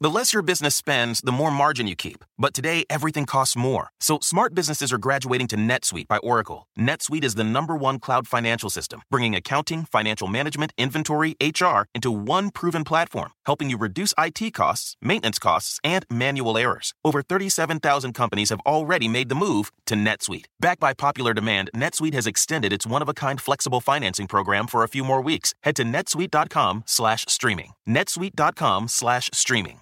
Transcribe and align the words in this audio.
The 0.00 0.10
less 0.10 0.32
your 0.32 0.44
business 0.44 0.76
spends, 0.76 1.22
the 1.22 1.32
more 1.32 1.50
margin 1.50 1.88
you 1.88 1.96
keep. 1.96 2.24
But 2.38 2.54
today, 2.54 2.84
everything 2.88 3.26
costs 3.26 3.56
more. 3.56 3.90
So 3.98 4.20
smart 4.22 4.54
businesses 4.54 4.92
are 4.92 4.98
graduating 5.06 5.48
to 5.48 5.56
NetSuite 5.56 6.06
by 6.06 6.18
Oracle. 6.18 6.68
NetSuite 6.78 7.24
is 7.24 7.34
the 7.34 7.42
number 7.42 7.74
one 7.74 7.98
cloud 7.98 8.28
financial 8.28 8.70
system, 8.70 9.02
bringing 9.10 9.34
accounting, 9.34 9.86
financial 9.86 10.28
management, 10.28 10.72
inventory, 10.78 11.34
HR 11.42 11.88
into 11.96 12.12
one 12.12 12.52
proven 12.52 12.84
platform, 12.84 13.32
helping 13.46 13.70
you 13.70 13.76
reduce 13.76 14.14
IT 14.16 14.54
costs, 14.54 14.94
maintenance 15.02 15.40
costs, 15.40 15.80
and 15.82 16.06
manual 16.08 16.56
errors. 16.56 16.94
Over 17.04 17.20
37,000 17.20 18.12
companies 18.12 18.50
have 18.50 18.60
already 18.60 19.08
made 19.08 19.28
the 19.28 19.34
move 19.34 19.72
to 19.86 19.96
NetSuite. 19.96 20.44
Backed 20.60 20.80
by 20.80 20.94
popular 20.94 21.34
demand, 21.34 21.70
NetSuite 21.74 22.14
has 22.14 22.28
extended 22.28 22.72
its 22.72 22.86
one-of-a-kind 22.86 23.40
flexible 23.40 23.80
financing 23.80 24.28
program 24.28 24.68
for 24.68 24.84
a 24.84 24.88
few 24.88 25.02
more 25.02 25.20
weeks. 25.20 25.54
Head 25.64 25.74
to 25.74 25.82
netsuite.com 25.82 26.84
slash 26.86 27.24
streaming. 27.26 27.72
netsuite.com 27.88 28.86
slash 28.86 29.28
streaming. 29.34 29.80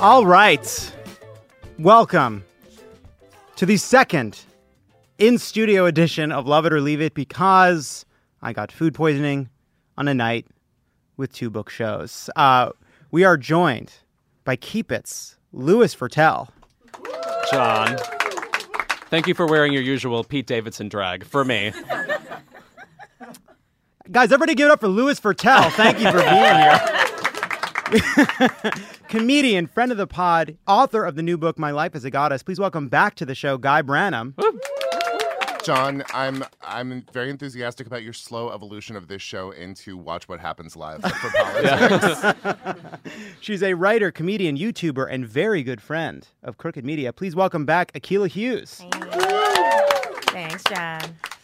All 0.00 0.26
right. 0.26 0.94
Welcome 1.78 2.44
to 3.56 3.66
the 3.66 3.76
second 3.76 4.38
in 5.18 5.38
studio 5.38 5.86
edition 5.86 6.30
of 6.30 6.46
Love 6.46 6.66
It 6.66 6.72
or 6.72 6.80
Leave 6.80 7.00
It 7.00 7.14
because 7.14 8.04
I 8.42 8.52
got 8.52 8.70
food 8.70 8.94
poisoning 8.94 9.48
on 9.96 10.08
a 10.08 10.14
night 10.14 10.46
with 11.16 11.32
two 11.32 11.50
book 11.50 11.70
shows. 11.70 12.30
Uh, 12.36 12.70
we 13.10 13.24
are 13.24 13.36
joined 13.36 13.92
by 14.44 14.56
Keep 14.56 14.92
It's 14.92 15.36
Louis 15.52 15.94
Virtel. 15.94 16.48
Jon. 17.50 17.96
Thank 19.10 19.26
you 19.26 19.34
for 19.34 19.46
wearing 19.46 19.72
your 19.72 19.82
usual 19.82 20.22
Pete 20.22 20.46
Davidson 20.46 20.88
drag 20.88 21.24
for 21.24 21.44
me. 21.44 21.72
Guys, 24.10 24.32
everybody 24.32 24.54
give 24.54 24.68
it 24.68 24.70
up 24.70 24.80
for 24.80 24.88
Louis 24.88 25.20
Virtel. 25.20 25.70
Thank 25.72 26.00
you 26.00 26.10
for 26.10 26.16
being 26.16 26.32
here. 28.64 28.72
Comedian, 29.08 29.66
friend 29.66 29.92
of 29.92 29.98
the 29.98 30.06
pod, 30.06 30.56
author 30.66 31.04
of 31.04 31.14
the 31.14 31.22
new 31.22 31.36
book 31.36 31.58
My 31.58 31.72
Life 31.72 31.94
as 31.94 32.06
a 32.06 32.10
Goddess. 32.10 32.42
Please 32.42 32.58
welcome 32.58 32.88
back 32.88 33.16
to 33.16 33.26
the 33.26 33.34
show 33.34 33.58
Guy 33.58 33.82
Branum. 33.82 34.32
Jon, 35.62 36.02
I'm 36.14 36.42
I'm 36.62 37.04
very 37.12 37.28
enthusiastic 37.28 37.86
about 37.86 38.02
your 38.02 38.14
slow 38.14 38.50
evolution 38.50 38.96
of 38.96 39.08
this 39.08 39.20
show 39.20 39.50
into 39.50 39.98
Watch 39.98 40.26
What 40.26 40.40
Happens 40.40 40.74
Live 40.74 41.02
for 41.02 41.30
politics. 41.36 42.38
She's 43.40 43.62
a 43.62 43.74
writer, 43.74 44.10
comedian, 44.10 44.56
YouTuber, 44.56 45.06
and 45.10 45.28
very 45.28 45.62
good 45.62 45.82
friend 45.82 46.26
of 46.42 46.56
Crooked 46.56 46.82
Media. 46.86 47.12
Please 47.12 47.36
welcome 47.36 47.66
back 47.66 47.92
Akila 47.92 48.28
Hughes. 48.28 48.82
Thanks, 50.30 50.64
Jon. 50.64 51.02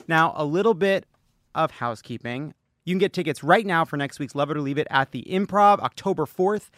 Now, 0.09 0.33
a 0.35 0.47
little 0.47 0.75
bit 0.75 1.07
of 1.55 1.71
housekeeping. 1.71 2.55
You 2.85 2.93
can 2.93 2.99
get 2.99 3.13
tickets 3.13 3.43
right 3.43 3.65
now 3.65 3.85
for 3.85 3.97
next 3.97 4.19
week's 4.19 4.35
Love 4.35 4.51
It 4.51 4.57
or 4.57 4.61
Leave 4.61 4.79
It 4.79 4.87
at 4.91 5.13
the 5.13 5.23
Improv, 5.29 5.79
October 5.81 6.27
4th. 6.27 6.69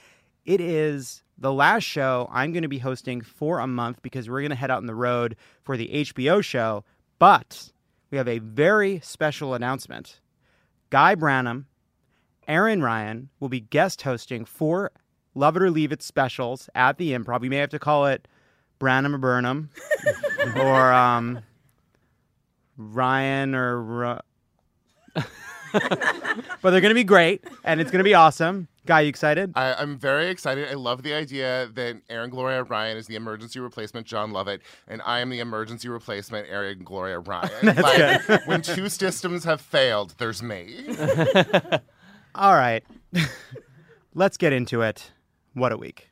It 0.45 0.61
is 0.61 1.23
the 1.37 1.53
last 1.53 1.83
show 1.83 2.29
I'm 2.33 2.53
going 2.53 2.63
to 2.63 2.69
be 2.69 2.79
hosting 2.79 3.21
for 3.21 3.59
a 3.59 3.67
month 3.67 4.01
because 4.03 4.31
we're 4.31 4.41
going 4.41 4.51
to 4.51 4.57
head 4.57 4.71
out 4.71 4.79
on 4.79 4.87
the 4.87 4.95
road 4.95 5.37
for 5.63 5.77
the 5.77 5.89
HBO 5.89 6.43
show. 6.43 6.85
But 7.19 7.73
we 8.11 8.19
have 8.19 8.29
a 8.29 8.39
very 8.39 9.01
special 9.01 9.55
announcement. 9.55 10.21
Guy 10.91 11.17
Branum, 11.17 11.65
Erin 12.47 12.83
Ryan 12.83 13.29
will 13.41 13.49
be 13.49 13.61
guest 13.61 14.03
hosting 14.03 14.45
four 14.45 14.93
Love 15.35 15.57
It 15.57 15.63
or 15.63 15.71
Leave 15.71 15.93
It 15.93 16.03
specials 16.03 16.71
at 16.75 16.99
the 16.99 17.13
Improv. 17.13 17.41
We 17.41 17.49
may 17.49 17.57
have 17.57 17.71
to 17.71 17.79
call 17.79 18.07
it 18.07 18.29
Branum 18.79 19.15
or 19.15 19.19
Burnham 19.19 19.71
or 20.57 20.93
um, 20.93 21.41
Ryan 22.77 23.55
or. 23.55 24.21
Ru- 25.73 25.81
but 26.63 26.71
they're 26.71 26.81
going 26.81 26.91
to 26.91 26.95
be 26.95 27.05
great 27.05 27.45
and 27.65 27.81
it's 27.81 27.91
going 27.91 28.01
to 28.01 28.05
be 28.05 28.15
awesome. 28.15 28.69
Guy, 28.87 29.01
you 29.01 29.09
excited? 29.09 29.53
I, 29.57 29.75
I'm 29.75 29.99
very 29.99 30.29
excited. 30.29 30.69
I 30.69 30.75
love 30.75 31.03
the 31.03 31.13
idea 31.13 31.69
that 31.75 31.97
Erin 32.09 32.31
Gloria 32.31 32.63
Ryan 32.63 32.97
is 32.97 33.09
the 33.09 33.17
emergency 33.17 33.59
replacement 33.59 34.07
Jon 34.07 34.31
Lovett, 34.31 34.63
and 34.87 35.03
I 35.05 35.19
am 35.19 35.29
the 35.29 35.41
emergency 35.41 35.89
replacement 35.89 36.49
Erin 36.49 36.85
Gloria 36.85 37.19
Ryan. 37.19 37.75
like, 37.77 38.47
when 38.47 38.63
two 38.63 38.89
systems 38.89 39.43
have 39.43 39.61
failed, 39.61 40.15
there's 40.19 40.41
me. 40.41 40.87
All 42.37 42.55
right. 42.55 42.85
Let's 44.15 44.37
get 44.37 44.53
into 44.53 44.83
it. 44.83 45.11
What 45.55 45.73
a 45.73 45.77
week. 45.77 46.09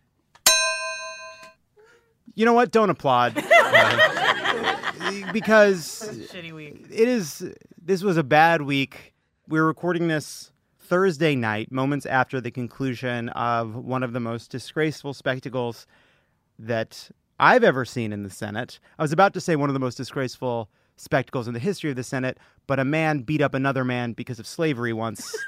You 2.35 2.45
know 2.45 2.55
what? 2.55 2.73
Don't 2.73 2.91
applaud. 2.91 3.35
because 5.33 6.11
Shitty 6.33 6.51
week. 6.53 6.87
it 6.91 7.09
is 7.09 7.45
this 7.81 8.03
was 8.03 8.17
a 8.17 8.25
bad 8.25 8.63
week. 8.63 9.14
We're 9.49 9.67
recording 9.67 10.09
this 10.09 10.53
Thursday 10.81 11.35
night, 11.37 11.71
moments 11.71 12.07
after 12.07 12.41
the 12.41 12.51
conclusion 12.51 13.29
of 13.31 13.75
one 13.77 14.03
of 14.03 14.13
the 14.13 14.21
most 14.21 14.51
disgraceful 14.51 15.13
spectacles 15.15 15.87
that 16.59 17.11
I've 17.39 17.65
ever 17.65 17.85
seen 17.85 18.13
in 18.13 18.23
the 18.23 18.31
Senate. 18.31 18.79
I 18.99 19.03
was 19.03 19.13
about 19.13 19.35
to 19.35 19.41
say 19.41 19.57
one 19.57 19.69
of 19.69 19.75
the 19.75 19.81
most 19.81 19.97
disgraceful 19.97 20.71
spectacles 20.97 21.47
in 21.49 21.55
the 21.55 21.61
history 21.61 21.91
of 21.91 21.97
the 21.97 22.03
Senate, 22.05 22.39
but 22.67 22.79
a 22.79 22.85
man 22.85 23.21
beat 23.21 23.41
up 23.43 23.55
another 23.55 23.85
man 23.85 24.13
because 24.13 24.39
of 24.39 24.47
slavery 24.47 24.93
once. 24.93 25.37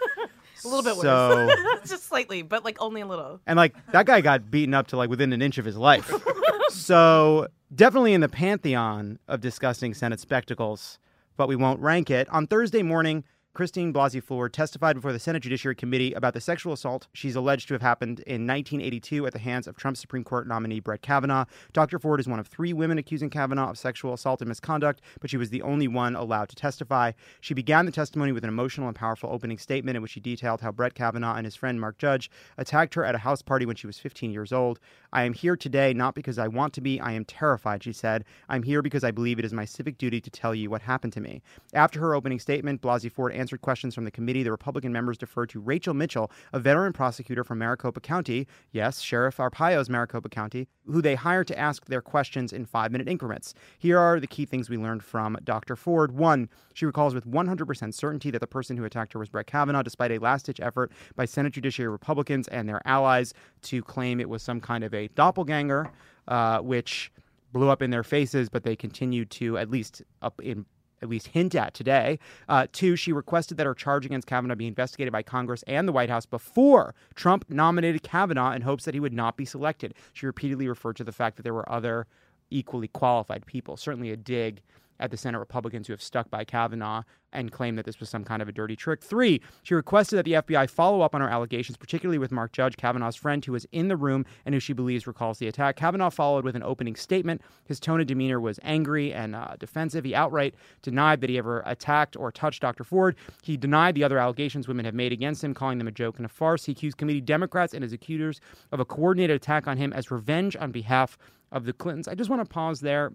A 0.64 0.68
little 0.68 0.82
bit 0.82 0.96
So- 0.96 1.46
worse. 1.46 1.80
Just 1.88 2.04
slightly, 2.06 2.42
but 2.42 2.64
like 2.64 2.78
only 2.80 3.02
a 3.02 3.06
little. 3.06 3.40
And 3.46 3.56
like 3.58 3.74
that 3.92 4.06
guy 4.06 4.20
got 4.22 4.50
beaten 4.50 4.72
up 4.74 4.86
to 4.88 4.96
like 4.96 5.10
within 5.10 5.32
an 5.34 5.42
inch 5.42 5.58
of 5.58 5.64
his 5.66 5.76
life. 5.76 6.10
so 6.70 7.46
definitely 7.74 8.14
in 8.14 8.22
the 8.22 8.28
pantheon 8.28 9.18
of 9.28 9.40
disgusting 9.42 9.92
Senate 9.94 10.18
spectacles, 10.18 10.98
but 11.36 11.46
we 11.46 11.56
won't 11.56 11.78
rank 11.80 12.10
it. 12.10 12.26
On 12.30 12.46
Thursday 12.46 12.82
morning, 12.82 13.22
Christine 13.56 13.90
Blasey 13.90 14.22
Ford 14.22 14.52
testified 14.52 14.96
before 14.96 15.14
the 15.14 15.18
Senate 15.18 15.42
Judiciary 15.42 15.74
Committee 15.74 16.12
about 16.12 16.34
the 16.34 16.42
sexual 16.42 16.74
assault 16.74 17.06
she's 17.14 17.36
alleged 17.36 17.68
to 17.68 17.74
have 17.74 17.80
happened 17.80 18.20
in 18.26 18.46
1982 18.46 19.26
at 19.26 19.32
the 19.32 19.38
hands 19.38 19.66
of 19.66 19.78
Trump 19.78 19.96
Supreme 19.96 20.24
Court 20.24 20.46
nominee 20.46 20.78
Brett 20.78 21.00
Kavanaugh. 21.00 21.46
Dr. 21.72 21.98
Ford 21.98 22.20
is 22.20 22.28
one 22.28 22.38
of 22.38 22.46
three 22.46 22.74
women 22.74 22.98
accusing 22.98 23.30
Kavanaugh 23.30 23.70
of 23.70 23.78
sexual 23.78 24.12
assault 24.12 24.42
and 24.42 24.48
misconduct, 24.50 25.00
but 25.22 25.30
she 25.30 25.38
was 25.38 25.48
the 25.48 25.62
only 25.62 25.88
one 25.88 26.14
allowed 26.14 26.50
to 26.50 26.54
testify. 26.54 27.12
She 27.40 27.54
began 27.54 27.86
the 27.86 27.92
testimony 27.92 28.30
with 28.30 28.44
an 28.44 28.50
emotional 28.50 28.88
and 28.88 28.94
powerful 28.94 29.30
opening 29.32 29.56
statement 29.56 29.96
in 29.96 30.02
which 30.02 30.12
she 30.12 30.20
detailed 30.20 30.60
how 30.60 30.70
Brett 30.70 30.92
Kavanaugh 30.92 31.36
and 31.36 31.46
his 31.46 31.56
friend 31.56 31.80
Mark 31.80 31.96
Judge 31.96 32.30
attacked 32.58 32.92
her 32.92 33.06
at 33.06 33.14
a 33.14 33.18
house 33.24 33.40
party 33.40 33.64
when 33.64 33.76
she 33.76 33.86
was 33.86 33.98
15 33.98 34.32
years 34.32 34.52
old. 34.52 34.80
I 35.14 35.22
am 35.22 35.32
here 35.32 35.56
today 35.56 35.94
not 35.94 36.14
because 36.14 36.38
I 36.38 36.46
want 36.46 36.74
to 36.74 36.82
be, 36.82 37.00
I 37.00 37.12
am 37.12 37.24
terrified, 37.24 37.84
she 37.84 37.94
said. 37.94 38.26
I'm 38.50 38.64
here 38.64 38.82
because 38.82 39.02
I 39.02 39.12
believe 39.12 39.38
it 39.38 39.46
is 39.46 39.54
my 39.54 39.64
civic 39.64 39.96
duty 39.96 40.20
to 40.20 40.28
tell 40.28 40.54
you 40.54 40.68
what 40.68 40.82
happened 40.82 41.14
to 41.14 41.22
me. 41.22 41.40
After 41.72 42.00
her 42.00 42.14
opening 42.14 42.38
statement, 42.38 42.82
Blasey 42.82 43.10
Ford 43.10 43.32
answered 43.32 43.45
questions 43.56 43.94
from 43.94 44.04
the 44.04 44.10
committee. 44.10 44.42
The 44.42 44.50
Republican 44.50 44.92
members 44.92 45.18
deferred 45.18 45.48
to 45.50 45.60
Rachel 45.60 45.94
Mitchell, 45.94 46.30
a 46.52 46.58
veteran 46.58 46.92
prosecutor 46.92 47.44
from 47.44 47.58
Maricopa 47.58 48.00
County, 48.00 48.46
yes, 48.72 49.00
Sheriff 49.00 49.36
Arpaio's 49.36 49.88
Maricopa 49.88 50.28
County, 50.28 50.68
who 50.86 51.00
they 51.00 51.14
hired 51.14 51.46
to 51.48 51.58
ask 51.58 51.86
their 51.86 52.00
questions 52.00 52.52
in 52.52 52.64
five 52.64 52.92
minute 52.92 53.08
increments. 53.08 53.54
Here 53.78 53.98
are 53.98 54.20
the 54.20 54.26
key 54.26 54.46
things 54.46 54.68
we 54.68 54.76
learned 54.76 55.02
from 55.02 55.36
Dr. 55.44 55.76
Ford. 55.76 56.12
One, 56.12 56.48
she 56.74 56.86
recalls 56.86 57.14
with 57.14 57.26
100% 57.26 57.94
certainty 57.94 58.30
that 58.30 58.40
the 58.40 58.46
person 58.46 58.76
who 58.76 58.84
attacked 58.84 59.12
her 59.12 59.18
was 59.18 59.28
Brett 59.28 59.46
Kavanaugh, 59.46 59.82
despite 59.82 60.12
a 60.12 60.18
last 60.18 60.46
ditch 60.46 60.60
effort 60.60 60.92
by 61.14 61.24
Senate 61.24 61.52
Judiciary 61.52 61.90
Republicans 61.90 62.48
and 62.48 62.68
their 62.68 62.80
allies 62.86 63.34
to 63.62 63.82
claim 63.82 64.20
it 64.20 64.28
was 64.28 64.42
some 64.42 64.60
kind 64.60 64.84
of 64.84 64.92
a 64.94 65.08
doppelganger, 65.08 65.90
uh, 66.28 66.58
which 66.60 67.12
blew 67.52 67.68
up 67.70 67.82
in 67.82 67.90
their 67.90 68.02
faces, 68.02 68.48
but 68.48 68.64
they 68.64 68.76
continued 68.76 69.30
to, 69.30 69.56
at 69.58 69.70
least 69.70 70.02
up 70.22 70.40
in 70.42 70.66
at 71.02 71.08
least 71.08 71.28
hint 71.28 71.54
at 71.54 71.74
today. 71.74 72.18
Uh, 72.48 72.66
two, 72.72 72.96
she 72.96 73.12
requested 73.12 73.56
that 73.56 73.66
her 73.66 73.74
charge 73.74 74.06
against 74.06 74.26
Kavanaugh 74.26 74.54
be 74.54 74.66
investigated 74.66 75.12
by 75.12 75.22
Congress 75.22 75.62
and 75.66 75.86
the 75.86 75.92
White 75.92 76.10
House 76.10 76.26
before 76.26 76.94
Trump 77.14 77.44
nominated 77.48 78.02
Kavanaugh 78.02 78.52
in 78.52 78.62
hopes 78.62 78.84
that 78.84 78.94
he 78.94 79.00
would 79.00 79.12
not 79.12 79.36
be 79.36 79.44
selected. 79.44 79.94
She 80.12 80.26
repeatedly 80.26 80.68
referred 80.68 80.96
to 80.96 81.04
the 81.04 81.12
fact 81.12 81.36
that 81.36 81.42
there 81.42 81.54
were 81.54 81.70
other 81.70 82.06
equally 82.50 82.88
qualified 82.88 83.44
people, 83.46 83.76
certainly 83.76 84.10
a 84.10 84.16
dig 84.16 84.62
at 85.00 85.10
the 85.10 85.16
Senate 85.16 85.38
Republicans 85.38 85.86
who 85.86 85.92
have 85.92 86.02
stuck 86.02 86.30
by 86.30 86.44
Kavanaugh 86.44 87.02
and 87.32 87.52
claimed 87.52 87.76
that 87.76 87.84
this 87.84 88.00
was 88.00 88.08
some 88.08 88.24
kind 88.24 88.40
of 88.40 88.48
a 88.48 88.52
dirty 88.52 88.74
trick. 88.76 89.02
Three, 89.02 89.40
she 89.62 89.74
requested 89.74 90.18
that 90.18 90.24
the 90.24 90.32
FBI 90.32 90.70
follow 90.70 91.02
up 91.02 91.14
on 91.14 91.20
her 91.20 91.28
allegations, 91.28 91.76
particularly 91.76 92.18
with 92.18 92.32
Mark 92.32 92.52
Judge, 92.52 92.76
Kavanaugh's 92.76 93.16
friend, 93.16 93.44
who 93.44 93.52
was 93.52 93.66
in 93.72 93.88
the 93.88 93.96
room 93.96 94.24
and 94.44 94.54
who 94.54 94.60
she 94.60 94.72
believes 94.72 95.06
recalls 95.06 95.38
the 95.38 95.48
attack. 95.48 95.76
Kavanaugh 95.76 96.10
followed 96.10 96.44
with 96.44 96.56
an 96.56 96.62
opening 96.62 96.96
statement. 96.96 97.42
His 97.64 97.78
tone 97.78 98.00
of 98.00 98.06
demeanor 98.06 98.40
was 98.40 98.58
angry 98.62 99.12
and 99.12 99.34
uh, 99.34 99.56
defensive. 99.58 100.04
He 100.04 100.14
outright 100.14 100.54
denied 100.82 101.20
that 101.20 101.30
he 101.30 101.38
ever 101.38 101.62
attacked 101.66 102.16
or 102.16 102.32
touched 102.32 102.62
Dr. 102.62 102.84
Ford. 102.84 103.16
He 103.42 103.56
denied 103.56 103.94
the 103.94 104.04
other 104.04 104.18
allegations 104.18 104.68
women 104.68 104.84
have 104.84 104.94
made 104.94 105.12
against 105.12 105.44
him, 105.44 105.52
calling 105.52 105.78
them 105.78 105.88
a 105.88 105.92
joke 105.92 106.16
and 106.16 106.26
a 106.26 106.30
farce. 106.30 106.64
He 106.64 106.72
accused 106.72 106.96
committee 106.96 107.20
Democrats 107.20 107.74
and 107.74 107.82
his 107.82 107.92
accusers 107.92 108.40
of 108.72 108.80
a 108.80 108.84
coordinated 108.84 109.36
attack 109.36 109.66
on 109.66 109.76
him 109.76 109.92
as 109.92 110.10
revenge 110.10 110.56
on 110.56 110.72
behalf 110.72 111.18
of 111.52 111.64
the 111.64 111.72
Clintons. 111.72 112.08
I 112.08 112.14
just 112.14 112.30
want 112.30 112.42
to 112.42 112.52
pause 112.52 112.80
there 112.80 113.12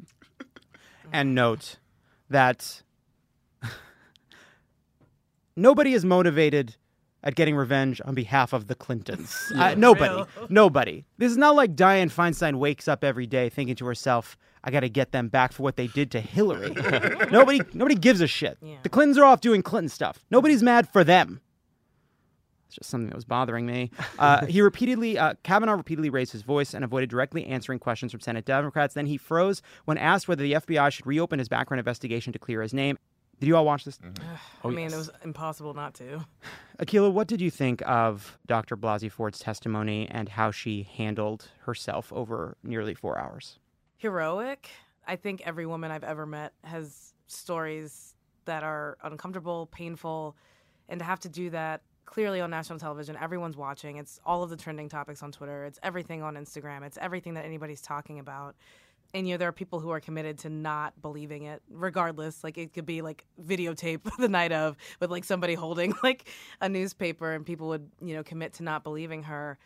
and 1.12 1.36
note 1.36 1.78
that 2.30 2.82
nobody 5.56 5.94
is 5.94 6.06
motivated 6.06 6.76
at 7.24 7.36
getting 7.36 7.56
revenge 7.56 8.02
on 8.04 8.16
behalf 8.16 8.54
of 8.54 8.68
the 8.68 8.76
Clintons. 8.76 9.36
Uh, 9.56 9.76
nobody. 9.78 10.14
Real. 10.14 10.28
Nobody. 10.50 11.06
This 11.18 11.32
is 11.32 11.38
not 11.38 11.56
like 11.56 11.76
Dianne 11.76 12.12
Feinstein 12.12 12.56
wakes 12.56 12.88
up 12.88 13.04
every 13.04 13.28
day 13.28 13.50
thinking 13.50 13.76
to 13.76 13.86
herself, 13.86 14.38
I 14.64 14.72
got 14.72 14.80
to 14.80 14.90
get 14.90 15.12
them 15.12 15.28
back 15.28 15.52
for 15.52 15.62
what 15.64 15.76
they 15.76 15.88
did 15.88 16.10
to 16.12 16.22
Hillary. 16.22 16.72
nobody 17.32 17.62
nobody 17.74 17.96
gives 17.96 18.22
a 18.22 18.28
shit. 18.28 18.58
Yeah. 18.62 18.78
The 18.84 18.90
Clintons 18.90 19.18
are 19.18 19.26
off 19.26 19.42
doing 19.42 19.62
Clinton 19.62 19.90
stuff. 19.90 20.26
Nobody's 20.32 20.64
mad 20.64 20.88
for 20.92 21.04
them. 21.04 21.42
It's 22.72 22.78
just 22.78 22.90
something 22.90 23.10
that 23.10 23.16
was 23.16 23.26
bothering 23.26 23.66
me. 23.66 23.92
Uh, 24.18 24.46
he 24.46 24.62
repeatedly, 24.62 25.18
uh, 25.18 25.34
Kavanaugh 25.44 25.74
repeatedly 25.74 26.10
raised 26.10 26.32
his 26.32 26.42
voice 26.42 26.74
and 26.74 26.86
avoided 26.86 27.10
directly 27.10 27.46
answering 27.46 27.80
questions 27.80 28.14
from 28.14 28.22
Senate 28.22 28.46
Democrats. 28.46 28.94
Then 28.94 29.08
he 29.08 29.18
froze 29.18 29.62
when 29.84 29.98
asked 29.98 30.30
whether 30.30 30.42
the 30.42 30.54
FBI 30.54 30.90
should 30.92 31.06
reopen 31.06 31.40
his 31.40 31.50
background 31.50 31.80
investigation 31.80 32.32
to 32.32 32.40
clear 32.40 32.62
his 32.62 32.74
name. 32.74 32.98
Did 33.42 33.48
you 33.48 33.58
all 33.58 33.66
watch 33.66 33.84
this? 33.84 34.00
I 34.64 34.68
mean, 34.70 34.94
it 34.94 34.96
was 34.96 35.10
impossible 35.24 35.74
not 35.74 35.96
to. 35.96 36.26
Akila, 36.80 37.12
what 37.12 37.28
did 37.28 37.42
you 37.42 37.52
think 37.52 37.82
of 37.86 38.38
Dr. 38.48 38.78
Blasey 38.78 39.12
Ford's 39.12 39.40
testimony 39.40 40.08
and 40.10 40.30
how 40.30 40.52
she 40.52 40.84
handled 40.84 41.50
herself 41.64 42.14
over 42.14 42.56
nearly 42.64 42.94
four 42.94 43.20
hours? 43.20 43.60
Heroic. 43.98 44.70
I 45.06 45.18
think 45.18 45.42
every 45.46 45.66
woman 45.66 45.92
I've 45.92 46.04
ever 46.06 46.26
met 46.26 46.54
has 46.64 47.14
stories 47.28 48.14
that 48.46 48.64
are 48.64 48.98
uncomfortable, 49.04 49.66
painful, 49.66 50.38
and 50.88 51.00
to 51.00 51.06
have 51.06 51.20
to 51.22 51.30
do 51.30 51.50
that 51.50 51.82
clearly 52.12 52.42
on 52.42 52.50
national 52.50 52.78
television, 52.78 53.18
everyone's 53.20 53.56
watching. 53.56 53.96
It's 53.96 54.20
all 54.26 54.44
of 54.44 54.50
the 54.50 54.58
trending 54.58 54.90
topics 54.90 55.24
on 55.24 55.32
Twitter. 55.32 55.64
It's 55.64 55.80
everything 55.82 56.22
on 56.22 56.36
Instagram. 56.36 56.84
It's 56.84 56.98
everything 57.02 57.36
that 57.36 57.46
anybody's 57.46 57.82
talking 57.82 58.20
about. 58.20 58.56
And 59.14 59.28
you 59.28 59.34
know, 59.34 59.38
there 59.38 59.48
are 59.48 59.54
people 59.54 59.80
who 59.80 59.90
are 59.92 60.02
committed 60.02 60.38
to 60.40 60.50
not 60.50 61.02
believing 61.02 61.44
it, 61.44 61.62
regardless. 61.70 62.44
Like 62.44 62.58
it 62.58 62.74
could 62.74 62.86
be 62.86 63.02
like 63.02 63.26
videotape 63.42 64.02
the 64.20 64.28
night 64.28 64.52
of 64.52 64.78
with 65.00 65.10
like 65.10 65.24
somebody 65.24 65.54
holding 65.54 65.94
like 66.04 66.28
a 66.60 66.70
newspaper, 66.70 67.32
and 67.32 67.46
people 67.46 67.70
would 67.70 67.90
you 68.02 68.14
know 68.14 68.24
commit 68.24 68.54
to 68.54 68.64
not 68.64 68.84
believing 68.84 69.24
her. 69.24 69.58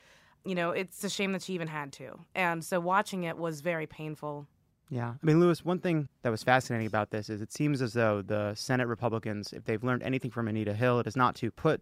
You 0.45 0.53
know, 0.53 0.69
it's 0.69 1.03
a 1.03 1.09
shame 1.09 1.31
that 1.31 1.41
she 1.41 1.53
even 1.53 1.67
had 1.67 1.91
to. 1.93 2.19
And 2.35 2.63
so 2.63 2.79
watching 2.79 3.23
it 3.23 3.37
was 3.37 3.61
very 3.61 3.87
painful. 3.87 4.47
Yeah. 4.89 5.09
I 5.09 5.25
mean, 5.25 5.39
Louis, 5.39 5.65
one 5.65 5.79
thing 5.79 6.07
that 6.21 6.29
was 6.29 6.43
fascinating 6.43 6.85
about 6.85 7.09
this 7.09 7.31
is 7.31 7.41
it 7.41 7.51
seems 7.51 7.81
as 7.81 7.93
though 7.93 8.21
the 8.21 8.53
Senate 8.53 8.87
Republicans, 8.87 9.51
if 9.51 9.63
they've 9.63 9.83
learned 9.83 10.03
anything 10.03 10.29
from 10.29 10.47
Anita 10.47 10.75
Hill, 10.75 10.99
it 10.99 11.07
is 11.07 11.15
not 11.15 11.33
to 11.37 11.49
put 11.49 11.81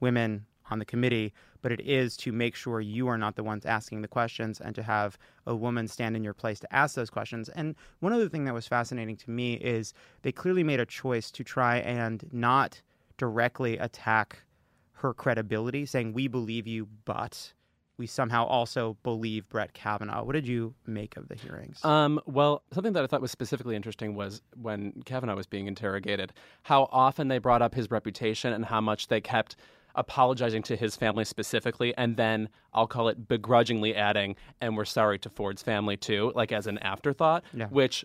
women 0.00 0.46
on 0.70 0.78
the 0.78 0.84
committee, 0.84 1.32
but 1.62 1.72
it 1.72 1.80
is 1.80 2.16
to 2.18 2.32
make 2.32 2.54
sure 2.54 2.80
you 2.80 3.08
are 3.08 3.18
not 3.18 3.36
the 3.36 3.42
ones 3.42 3.64
asking 3.66 4.02
the 4.02 4.08
questions 4.08 4.60
and 4.60 4.74
to 4.74 4.82
have 4.82 5.18
a 5.46 5.54
woman 5.54 5.88
stand 5.88 6.16
in 6.16 6.22
your 6.22 6.34
place 6.34 6.60
to 6.60 6.74
ask 6.74 6.94
those 6.94 7.10
questions. 7.10 7.48
And 7.50 7.74
one 8.00 8.12
other 8.12 8.28
thing 8.28 8.44
that 8.44 8.54
was 8.54 8.68
fascinating 8.68 9.16
to 9.16 9.30
me 9.30 9.54
is 9.54 9.94
they 10.22 10.32
clearly 10.32 10.62
made 10.62 10.80
a 10.80 10.86
choice 10.86 11.30
to 11.32 11.44
try 11.44 11.78
and 11.78 12.28
not 12.32 12.82
directly 13.16 13.78
attack 13.78 14.42
her 14.92 15.14
credibility, 15.14 15.86
saying, 15.86 16.12
We 16.12 16.28
believe 16.28 16.66
you, 16.66 16.88
but 17.04 17.52
we 17.98 18.06
somehow 18.06 18.46
also 18.46 18.96
believe 19.02 19.48
Brett 19.48 19.74
Kavanaugh. 19.74 20.22
What 20.22 20.32
did 20.32 20.46
you 20.46 20.74
make 20.86 21.16
of 21.16 21.28
the 21.28 21.34
hearings? 21.34 21.84
Um, 21.84 22.20
well, 22.26 22.62
something 22.72 22.92
that 22.92 23.02
I 23.02 23.06
thought 23.08 23.20
was 23.20 23.32
specifically 23.32 23.74
interesting 23.74 24.14
was 24.14 24.40
when 24.54 25.02
Kavanaugh 25.04 25.34
was 25.34 25.46
being 25.46 25.66
interrogated, 25.66 26.32
how 26.62 26.88
often 26.92 27.26
they 27.26 27.38
brought 27.38 27.60
up 27.60 27.74
his 27.74 27.90
reputation 27.90 28.52
and 28.52 28.64
how 28.64 28.80
much 28.80 29.08
they 29.08 29.20
kept 29.20 29.56
apologizing 29.94 30.62
to 30.64 30.76
his 30.76 30.96
family 30.96 31.24
specifically, 31.24 31.96
and 31.96 32.16
then 32.16 32.48
I'll 32.72 32.86
call 32.86 33.08
it 33.08 33.28
begrudgingly 33.28 33.94
adding, 33.94 34.36
and 34.60 34.76
we're 34.76 34.84
sorry 34.84 35.18
to 35.20 35.30
Ford's 35.30 35.62
family 35.62 35.96
too, 35.96 36.32
like 36.34 36.52
as 36.52 36.66
an 36.66 36.78
afterthought, 36.78 37.44
Yeah. 37.52 37.66
which 37.68 38.04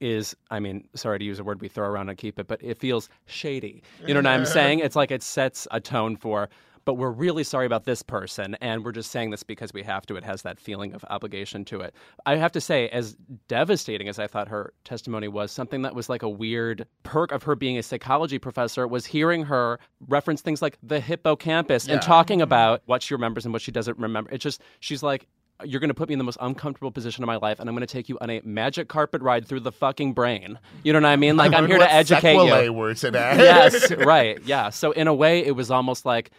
is, 0.00 0.34
I 0.50 0.58
mean, 0.58 0.88
sorry 0.94 1.18
to 1.20 1.24
use 1.24 1.38
a 1.38 1.44
word 1.44 1.60
we 1.60 1.68
throw 1.68 1.86
around 1.88 2.08
and 2.08 2.18
keep 2.18 2.38
it, 2.38 2.48
but 2.48 2.60
it 2.62 2.78
feels 2.78 3.08
shady. 3.26 3.82
You 4.06 4.14
know 4.14 4.20
what 4.24 4.26
I'm 4.26 4.46
saying? 4.46 4.80
It's 4.80 4.96
like 4.96 5.10
it 5.10 5.22
sets 5.22 5.68
a 5.70 5.80
tone 5.80 6.16
for, 6.16 6.48
but 6.86 6.94
we're 6.94 7.10
really 7.10 7.44
sorry 7.44 7.66
about 7.66 7.84
this 7.84 8.00
person, 8.02 8.56
and 8.62 8.84
we're 8.84 8.92
just 8.92 9.10
saying 9.10 9.30
this 9.30 9.42
because 9.42 9.74
we 9.74 9.82
have 9.82 10.06
to. 10.06 10.16
It 10.16 10.24
has 10.24 10.42
that 10.42 10.58
feeling 10.58 10.94
of 10.94 11.04
obligation 11.10 11.64
to 11.66 11.80
it. 11.80 11.94
I 12.24 12.36
have 12.36 12.52
to 12.52 12.60
say, 12.60 12.88
as 12.88 13.16
devastating 13.48 14.08
as 14.08 14.18
I 14.18 14.28
thought 14.28 14.48
her 14.48 14.72
testimony 14.84 15.28
was, 15.28 15.52
something 15.52 15.82
that 15.82 15.94
was 15.94 16.08
like 16.08 16.22
a 16.22 16.28
weird 16.28 16.86
perk 17.02 17.32
of 17.32 17.42
her 17.42 17.56
being 17.56 17.76
a 17.76 17.82
psychology 17.82 18.38
professor 18.38 18.86
was 18.86 19.04
hearing 19.04 19.44
her 19.44 19.78
reference 20.08 20.40
things 20.40 20.62
like 20.62 20.78
the 20.82 21.00
hippocampus 21.00 21.88
and 21.88 22.00
talking 22.00 22.38
mm-hmm. 22.38 22.44
about 22.44 22.82
what 22.86 23.02
she 23.02 23.14
remembers 23.14 23.44
and 23.44 23.52
what 23.52 23.62
she 23.62 23.72
doesn't 23.72 23.98
remember. 23.98 24.30
It's 24.30 24.44
just, 24.44 24.62
she's 24.78 25.02
like, 25.02 25.26
you're 25.64 25.80
going 25.80 25.88
to 25.88 25.94
put 25.94 26.08
me 26.08 26.12
in 26.12 26.18
the 26.18 26.24
most 26.24 26.38
uncomfortable 26.40 26.90
position 26.90 27.24
of 27.24 27.26
my 27.26 27.36
life, 27.36 27.58
and 27.60 27.68
I'm 27.68 27.74
going 27.74 27.86
to 27.86 27.92
take 27.92 28.08
you 28.08 28.18
on 28.20 28.30
a 28.30 28.40
magic 28.44 28.88
carpet 28.88 29.22
ride 29.22 29.46
through 29.46 29.60
the 29.60 29.72
fucking 29.72 30.12
brain. 30.12 30.58
You 30.82 30.92
know 30.92 31.00
what 31.00 31.06
I 31.06 31.16
mean? 31.16 31.36
Like, 31.46 31.52
I'm 31.52 31.66
here 31.66 31.78
to 31.78 31.92
educate 31.92 32.34
you. 32.34 32.72
were 32.72 32.94
today. 32.94 33.34
yes, 33.38 33.90
right. 33.98 34.40
Yeah. 34.44 34.70
So, 34.70 34.92
in 34.92 35.06
a 35.06 35.14
way, 35.14 35.44
it 35.44 35.52
was 35.52 35.70
almost 35.70 36.06
like 36.06 36.30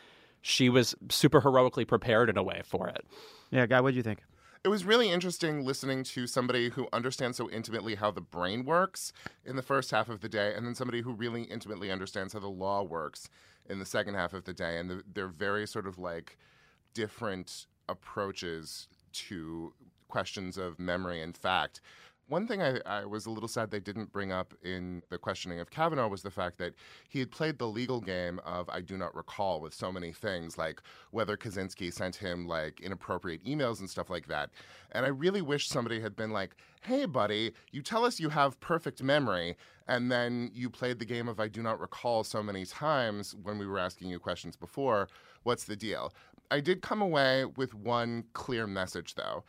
she 0.42 0.69
was 0.69 0.95
super 1.10 1.42
heroically 1.42 1.86
prepared 1.86 2.30
in 2.30 2.38
a 2.38 2.44
way 2.44 2.62
for 2.63 2.88
it. 2.88 3.06
yeah, 3.51 3.66
Guy, 3.66 3.81
what 3.81 3.92
do 3.92 3.98
you 3.98 4.04
think? 4.04 4.19
It 4.63 4.69
was 4.69 4.84
really 4.84 5.12
interesting 5.12 5.63
listening 5.66 6.04
to 6.06 6.28
somebody 6.28 6.69
who 6.69 6.88
understands 6.92 7.38
so 7.38 7.50
intimately 7.50 7.95
how 7.95 8.12
the 8.12 8.22
brain 8.22 8.66
works 8.66 9.13
in 9.45 9.56
the 9.56 9.62
first 9.62 9.92
half 9.92 10.10
of 10.10 10.22
the 10.22 10.30
day, 10.30 10.54
and 10.54 10.66
then 10.66 10.75
somebody 10.75 11.01
who 11.01 11.13
really 11.13 11.44
intimately 11.44 11.92
understands 11.92 12.34
how 12.34 12.39
the 12.39 12.48
law 12.48 12.84
works 12.84 13.30
in 13.69 13.80
the 13.80 13.86
second 13.86 14.16
half 14.16 14.34
of 14.34 14.45
the 14.45 14.54
day. 14.54 14.78
And 14.78 14.89
the, 14.89 15.04
they're 15.13 15.28
very 15.28 15.68
sort 15.68 15.88
of 15.88 15.98
like 15.98 16.38
different 16.94 17.68
approaches 17.88 18.88
to 19.13 19.74
questions 20.07 20.57
of 20.57 20.80
memory 20.80 21.22
and 21.22 21.38
fact. 21.38 21.81
One 22.29 22.45
thing 22.45 22.62
I, 22.62 22.79
I 22.85 23.06
was 23.06 23.25
a 23.25 23.29
little 23.31 23.47
sad 23.47 23.71
they 23.71 23.79
didn't 23.79 24.12
bring 24.12 24.33
up 24.33 24.53
in 24.62 25.01
the 25.09 25.18
questioning 25.18 25.62
of 25.62 25.69
Kavanaugh 25.69 26.09
was 26.09 26.24
the 26.24 26.31
fact 26.31 26.57
that 26.57 26.74
he 27.07 27.19
had 27.19 27.31
played 27.31 27.57
the 27.57 27.68
legal 27.68 28.01
game 28.01 28.39
of 28.45 28.69
I 28.69 28.81
do 28.81 28.97
not 28.97 29.15
recall 29.15 29.62
with 29.62 29.74
so 29.74 29.94
many 29.94 30.12
things, 30.12 30.57
like 30.57 30.81
whether 31.12 31.38
Kozinski 31.38 31.91
sent 31.94 32.18
him 32.18 32.45
like 32.45 32.81
inappropriate 32.81 33.45
emails 33.45 33.79
and 33.79 33.89
stuff 33.89 34.09
like 34.09 34.27
that. 34.27 34.50
And 34.91 35.06
I 35.06 35.09
really 35.09 35.41
wish 35.41 35.69
somebody 35.69 36.01
had 36.01 36.18
been 36.18 36.31
like, 36.31 36.57
hey, 36.81 37.06
buddy, 37.06 37.53
you 37.71 37.81
tell 37.81 38.03
us 38.03 38.19
you 38.19 38.27
have 38.27 38.59
perfect 38.59 39.01
memory, 39.01 39.56
and 39.88 40.12
then 40.12 40.51
you 40.53 40.69
played 40.69 41.00
the 41.00 41.06
game 41.06 41.29
of 41.29 41.39
I 41.39 41.47
do 41.47 41.63
not 41.63 41.79
recall 41.79 42.25
so 42.25 42.44
many 42.44 42.65
times 42.65 43.35
when 43.41 43.57
we 43.57 43.65
were 43.65 43.79
asking 43.79 44.09
you 44.09 44.19
questions 44.19 44.57
before. 44.57 45.07
What's 45.44 45.63
the 45.63 45.77
deal? 45.77 46.12
I 46.51 46.59
did 46.59 46.81
come 46.81 47.01
away 47.01 47.45
with 47.45 47.74
one 47.74 48.25
clear 48.33 48.68
message, 48.68 49.15
though. 49.15 49.45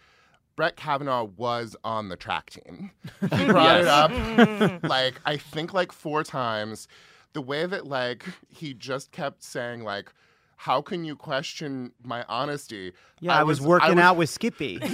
Brett 0.58 0.74
Kavanaugh 0.74 1.22
was 1.36 1.76
on 1.84 2.08
the 2.08 2.16
track 2.16 2.50
team. 2.50 2.90
He 3.20 3.44
brought 3.46 3.80
it 3.80 3.86
up 3.86 4.82
like 4.82 5.20
I 5.24 5.36
think 5.36 5.72
like 5.72 5.92
four 5.92 6.24
times. 6.24 6.88
The 7.32 7.40
way 7.40 7.64
that 7.64 7.86
like 7.86 8.24
he 8.48 8.74
just 8.74 9.12
kept 9.12 9.44
saying 9.44 9.84
like, 9.84 10.12
"How 10.56 10.82
can 10.82 11.04
you 11.04 11.14
question 11.14 11.92
my 12.02 12.24
honesty?" 12.28 12.92
Yeah, 13.20 13.38
I, 13.38 13.44
was, 13.44 13.60
working 13.60 13.94
was- 13.94 14.02
out 14.02 14.16
with 14.16 14.30
Skippy. 14.30 14.80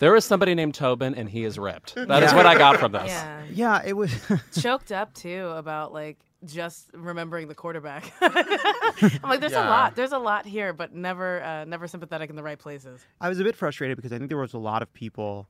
There 0.00 0.16
is 0.16 0.24
somebody 0.24 0.54
named 0.56 0.74
Tobin, 0.74 1.14
and 1.14 1.28
he 1.28 1.44
is 1.44 1.56
ripped. 1.56 1.94
That 1.94 2.24
is 2.24 2.32
what 2.32 2.46
I 2.46 2.58
got 2.58 2.78
from 2.78 2.90
this. 2.90 3.06
Yeah. 3.06 3.42
Yeah, 3.52 3.82
it 3.84 3.92
was. 3.92 4.10
Choked 4.60 4.90
up 4.90 5.14
too 5.14 5.52
about 5.54 5.92
like 5.92 6.18
just 6.44 6.90
remembering 6.94 7.48
the 7.48 7.54
quarterback. 7.54 8.12
I'm 8.20 9.28
like, 9.28 9.40
there's 9.40 9.52
a 9.52 9.60
lot. 9.60 9.94
There's 9.96 10.12
a 10.12 10.18
lot 10.18 10.46
here, 10.46 10.72
but 10.72 10.94
never, 10.94 11.42
uh, 11.42 11.64
never 11.64 11.86
sympathetic 11.86 12.30
in 12.30 12.36
the 12.36 12.42
right 12.42 12.58
places. 12.58 13.04
I 13.20 13.28
was 13.28 13.40
a 13.40 13.44
bit 13.44 13.56
frustrated 13.56 13.96
because 13.96 14.12
I 14.12 14.18
think 14.18 14.28
there 14.28 14.38
was 14.38 14.54
a 14.54 14.58
lot 14.58 14.82
of 14.82 14.92
people 14.92 15.48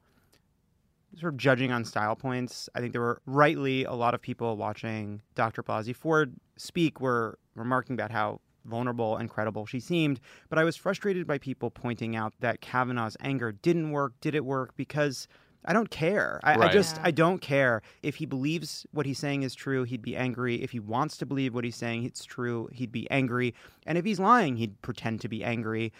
sort 1.18 1.34
of 1.34 1.38
judging 1.38 1.72
on 1.72 1.84
style 1.84 2.16
points. 2.16 2.68
I 2.74 2.80
think 2.80 2.92
there 2.92 3.00
were 3.00 3.20
rightly 3.26 3.84
a 3.84 3.92
lot 3.92 4.14
of 4.14 4.22
people 4.22 4.56
watching 4.56 5.22
Dr. 5.34 5.62
Blasey 5.62 5.94
Ford 5.94 6.34
speak 6.56 7.00
were 7.00 7.38
remarking 7.54 7.94
about 7.94 8.10
how 8.10 8.40
vulnerable 8.64 9.16
and 9.16 9.28
credible 9.28 9.66
she 9.66 9.80
seemed. 9.80 10.20
But 10.48 10.58
I 10.58 10.64
was 10.64 10.76
frustrated 10.76 11.26
by 11.26 11.38
people 11.38 11.70
pointing 11.70 12.14
out 12.14 12.34
that 12.40 12.60
Kavanaugh's 12.60 13.16
anger 13.20 13.52
didn't 13.52 13.90
work. 13.90 14.12
Did 14.20 14.34
it 14.34 14.44
work? 14.44 14.76
Because 14.76 15.26
I 15.64 15.72
don't 15.72 15.90
care. 15.90 16.40
I, 16.42 16.54
I 16.54 16.68
just 16.72 16.96
Yeah. 16.96 17.02
I 17.04 17.10
don't 17.10 17.40
care. 17.40 17.82
If 18.02 18.16
he 18.16 18.26
believes 18.26 18.86
what 18.92 19.06
he's 19.06 19.18
saying 19.18 19.42
is 19.42 19.54
true, 19.54 19.84
he'd 19.84 20.02
be 20.02 20.16
angry. 20.16 20.62
If 20.62 20.70
he 20.70 20.80
wants 20.80 21.16
to 21.18 21.26
believe 21.26 21.54
what 21.54 21.64
he's 21.64 21.76
saying 21.76 22.04
it's 22.04 22.24
true, 22.24 22.68
he'd 22.72 22.92
be 22.92 23.10
angry. 23.10 23.54
And 23.86 23.98
if 23.98 24.04
he's 24.04 24.18
lying, 24.18 24.56
he'd 24.56 24.80
pretend 24.82 25.20
to 25.20 25.28
be 25.28 25.44
angry 25.44 25.92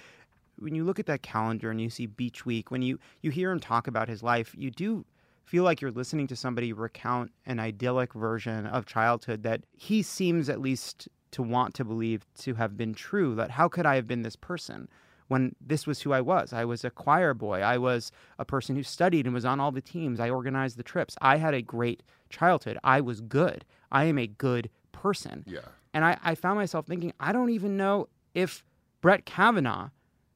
when 0.61 0.75
you 0.75 0.85
look 0.85 0.99
at 0.99 1.07
that 1.07 1.23
calendar 1.23 1.71
and 1.71 1.81
you 1.81 1.91
see 1.91 2.07
Beach 2.07 2.47
Week, 2.47 2.71
when 2.71 2.83
you 2.83 2.99
you 3.23 3.31
hear 3.31 3.51
him 3.51 3.59
talk 3.59 3.87
about 3.87 4.09
his 4.09 4.23
life, 4.23 4.55
you 4.57 4.71
do 4.71 5.05
feel 5.45 5.65
like 5.65 5.81
you're 5.81 5.91
listening 5.91 6.29
to 6.29 6.37
somebody 6.37 6.73
recount 6.73 7.33
an 7.45 7.59
idyllic 7.59 8.13
version 8.13 8.67
of 8.67 8.87
childhood 8.87 9.43
that 9.43 9.65
he 9.73 10.03
seems 10.03 10.49
at 10.49 10.61
least 10.61 11.09
to 11.33 11.43
want 11.43 11.75
to 11.75 11.85
believe 11.85 12.25
to 12.39 12.55
have 12.55 12.77
been 12.77 12.95
true. 12.95 13.35
That 13.35 13.51
how 13.51 13.69
could 13.69 13.87
I 13.87 13.97
have 13.97 14.07
been 14.07 14.23
this 14.23 14.37
person 14.37 14.89
when 15.31 15.55
this 15.61 15.87
was 15.87 16.03
who 16.03 16.13
I 16.13 16.21
was? 16.21 16.53
I 16.53 16.65
was 16.65 16.85
a 16.85 16.91
choir 16.91 17.35
boy. 17.35 17.61
I 17.61 17.79
was 17.79 18.11
a 18.37 18.45
person 18.45 18.75
who 18.75 18.83
studied 18.83 19.27
and 19.27 19.33
was 19.33 19.45
on 19.45 19.61
all 19.61 19.71
the 19.71 19.81
teams. 19.81 20.19
I 20.19 20.29
organized 20.29 20.77
the 20.77 20.83
trips. 20.83 21.15
I 21.21 21.37
had 21.37 21.55
a 21.55 21.63
great 21.63 22.03
childhood. 22.29 22.77
I 22.83 23.01
was 23.01 23.21
good. 23.21 23.65
I 23.93 24.07
am 24.07 24.19
a 24.19 24.27
good 24.27 24.71
person. 24.91 25.45
Yeah. 25.47 25.61
And 25.95 26.05
I, 26.05 26.19
I 26.25 26.35
found 26.35 26.59
myself 26.59 26.87
thinking, 26.87 27.13
I 27.21 27.31
don't 27.33 27.51
even 27.51 27.77
know 27.77 28.09
if 28.35 28.65
Brett 29.01 29.25
Kavanaugh 29.25 29.91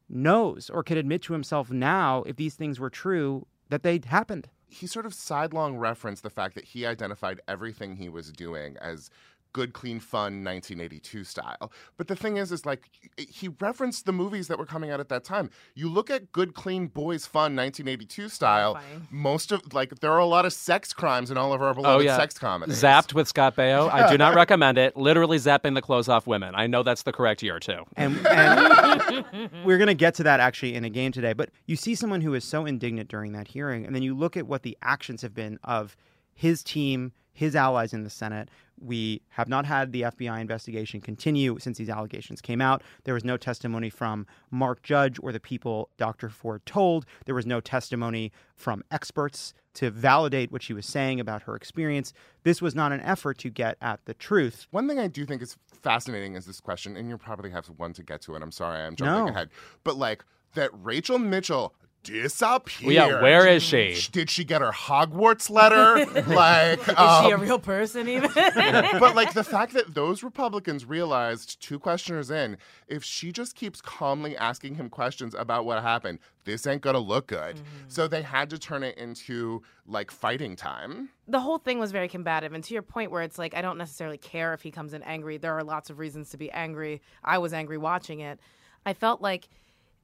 knows 0.08 0.70
or 0.70 0.84
could 0.84 0.96
admit 0.96 1.22
to 1.22 1.32
himself 1.32 1.70
now, 1.72 2.22
if 2.24 2.36
these 2.36 2.54
things 2.54 2.78
were 2.78 2.90
true, 2.90 3.46
that 3.70 3.82
they 3.82 4.00
happened. 4.06 4.48
he 4.68 4.86
sort 4.86 5.06
of 5.06 5.14
sidelong 5.14 5.76
referenced 5.76 6.22
the 6.22 6.30
fact 6.30 6.54
that 6.54 6.64
he 6.64 6.86
identified 6.86 7.40
everything 7.48 7.96
he 7.96 8.08
was 8.08 8.30
doing 8.30 8.76
as 8.80 9.10
good, 9.54 9.72
clean, 9.72 10.00
fun 10.00 10.44
1982 10.44 11.24
style. 11.24 11.72
But 11.96 12.08
the 12.08 12.16
thing 12.16 12.36
is, 12.36 12.52
is 12.52 12.66
like 12.66 12.90
he 13.16 13.48
referenced 13.60 14.04
the 14.04 14.12
movies 14.12 14.48
that 14.48 14.58
were 14.58 14.66
coming 14.66 14.90
out 14.90 15.00
at 15.00 15.08
that 15.08 15.24
time. 15.24 15.48
You 15.74 15.88
look 15.88 16.10
at 16.10 16.30
good, 16.32 16.52
clean, 16.52 16.88
boys, 16.88 17.24
fun 17.24 17.56
1982 17.56 18.28
style. 18.28 18.74
Funny. 18.74 18.86
Most 19.10 19.50
of 19.52 19.72
like 19.72 20.00
there 20.00 20.12
are 20.12 20.18
a 20.18 20.26
lot 20.26 20.44
of 20.44 20.52
sex 20.52 20.92
crimes 20.92 21.30
in 21.30 21.38
all 21.38 21.54
of 21.54 21.62
our 21.62 21.70
oh, 21.70 21.74
beloved 21.74 22.02
Oh 22.02 22.04
yeah, 22.04 22.18
sex 22.18 22.38
comedies. 22.38 22.82
Zapped 22.82 23.14
with 23.14 23.28
Scott 23.28 23.56
Baio. 23.56 23.90
I 23.90 24.10
do 24.10 24.18
not 24.18 24.34
recommend 24.44 24.76
it. 24.76 24.96
Literally 24.96 25.38
zapping 25.38 25.74
the 25.74 25.82
clothes 25.82 26.08
off 26.08 26.26
women. 26.26 26.54
I 26.54 26.66
know 26.66 26.82
that's 26.82 27.04
the 27.04 27.12
correct 27.12 27.42
year 27.42 27.58
too. 27.60 27.84
And, 27.96 28.26
and 28.26 29.24
we're 29.64 29.78
going 29.78 29.86
to 29.86 29.94
get 29.94 30.14
to 30.16 30.24
that 30.24 30.40
actually 30.40 30.74
in 30.74 30.84
a 30.84 30.90
game 30.90 31.12
today. 31.12 31.32
But 31.32 31.50
you 31.66 31.76
see 31.76 31.94
someone 31.94 32.20
who 32.20 32.34
is 32.34 32.44
so 32.44 32.66
indignant 32.66 33.08
during 33.08 33.32
that 33.32 33.48
hearing, 33.48 33.86
and 33.86 33.94
then 33.94 34.02
you 34.02 34.14
look 34.14 34.36
at 34.36 34.46
what 34.46 34.62
the 34.62 34.76
actions 34.82 35.22
have 35.22 35.34
been 35.34 35.58
of 35.62 35.96
his 36.34 36.62
team, 36.64 37.12
his 37.34 37.54
allies 37.54 37.92
in 37.92 38.04
the 38.04 38.10
Senate. 38.10 38.48
We 38.80 39.20
have 39.30 39.48
not 39.48 39.66
had 39.66 39.92
the 39.92 40.02
FBI 40.02 40.40
investigation 40.40 41.00
continue 41.00 41.58
since 41.58 41.76
these 41.78 41.90
allegations 41.90 42.40
came 42.40 42.60
out. 42.60 42.82
There 43.04 43.14
was 43.14 43.24
no 43.24 43.36
testimony 43.36 43.90
from 43.90 44.26
Mark 44.50 44.82
Judge 44.82 45.18
or 45.22 45.32
the 45.32 45.40
people 45.40 45.90
Dr. 45.98 46.28
Ford 46.30 46.64
told. 46.64 47.04
There 47.26 47.34
was 47.34 47.46
no 47.46 47.60
testimony 47.60 48.32
from 48.56 48.82
experts 48.90 49.52
to 49.74 49.90
validate 49.90 50.52
what 50.52 50.62
she 50.62 50.72
was 50.72 50.86
saying 50.86 51.18
about 51.20 51.42
her 51.42 51.56
experience. 51.56 52.12
This 52.44 52.62
was 52.62 52.74
not 52.74 52.92
an 52.92 53.00
effort 53.00 53.38
to 53.38 53.50
get 53.50 53.76
at 53.82 54.04
the 54.06 54.14
truth. 54.14 54.66
One 54.70 54.88
thing 54.88 54.98
I 55.00 55.08
do 55.08 55.26
think 55.26 55.42
is 55.42 55.56
fascinating 55.82 56.34
is 56.36 56.46
this 56.46 56.60
question, 56.60 56.96
and 56.96 57.08
you 57.08 57.18
probably 57.18 57.50
have 57.50 57.66
one 57.66 57.92
to 57.94 58.02
get 58.04 58.20
to, 58.22 58.34
and 58.34 58.44
I'm 58.44 58.52
sorry 58.52 58.80
I'm 58.80 58.94
jumping 58.96 59.26
No. 59.26 59.30
ahead. 59.30 59.50
But 59.82 59.96
like 59.96 60.24
that 60.54 60.70
Rachel 60.72 61.18
Mitchell 61.18 61.74
disappeared. 62.04 62.94
Well, 62.94 63.10
yeah, 63.10 63.22
where 63.22 63.48
is 63.48 63.62
she? 63.62 63.96
Did 64.12 64.30
she 64.30 64.44
get 64.44 64.60
her 64.60 64.70
Hogwarts 64.70 65.50
letter? 65.50 66.06
like, 66.28 66.78
Is 66.78 66.84
she 66.86 66.92
um, 66.94 67.32
a 67.32 67.36
real 67.36 67.58
person 67.58 68.08
even? 68.08 68.30
but 68.34 69.16
like 69.16 69.32
the 69.32 69.42
fact 69.44 69.72
that 69.72 69.94
those 69.94 70.22
Republicans 70.22 70.84
realized 70.84 71.60
two 71.60 71.78
questioners 71.78 72.30
in, 72.30 72.56
if 72.86 73.02
she 73.02 73.32
just 73.32 73.56
keeps 73.56 73.80
calmly 73.80 74.36
asking 74.36 74.76
him 74.76 74.88
questions 74.88 75.34
about 75.34 75.64
what 75.64 75.82
happened, 75.82 76.18
this 76.44 76.66
ain't 76.66 76.82
gonna 76.82 76.98
look 76.98 77.26
good. 77.26 77.60
So 77.88 78.06
they 78.06 78.22
had 78.22 78.50
to 78.50 78.58
turn 78.58 78.82
it 78.82 78.96
into 78.98 79.62
like 79.86 80.10
fighting 80.10 80.56
time. 80.56 81.08
the 81.26 81.40
whole 81.40 81.58
thing 81.58 81.78
was 81.78 81.90
very 81.92 82.08
combative 82.08 82.52
and 82.52 82.62
to 82.64 82.74
your 82.74 82.82
point 82.82 83.10
where 83.10 83.22
it's 83.22 83.38
like 83.38 83.54
i 83.54 83.60
don't 83.62 83.76
necessarily 83.78 84.16
care 84.18 84.52
if 84.54 84.62
he 84.62 84.70
comes 84.70 84.92
in 84.94 85.02
angry 85.02 85.36
there 85.36 85.52
are 85.54 85.62
lots 85.64 85.90
of 85.90 85.98
reasons 85.98 86.30
to 86.30 86.36
be 86.38 86.50
angry 86.52 87.00
i 87.22 87.36
was 87.38 87.52
angry 87.52 87.76
watching 87.78 88.20
it 88.20 88.38
i 88.86 88.92
felt 88.94 89.20
like 89.20 89.48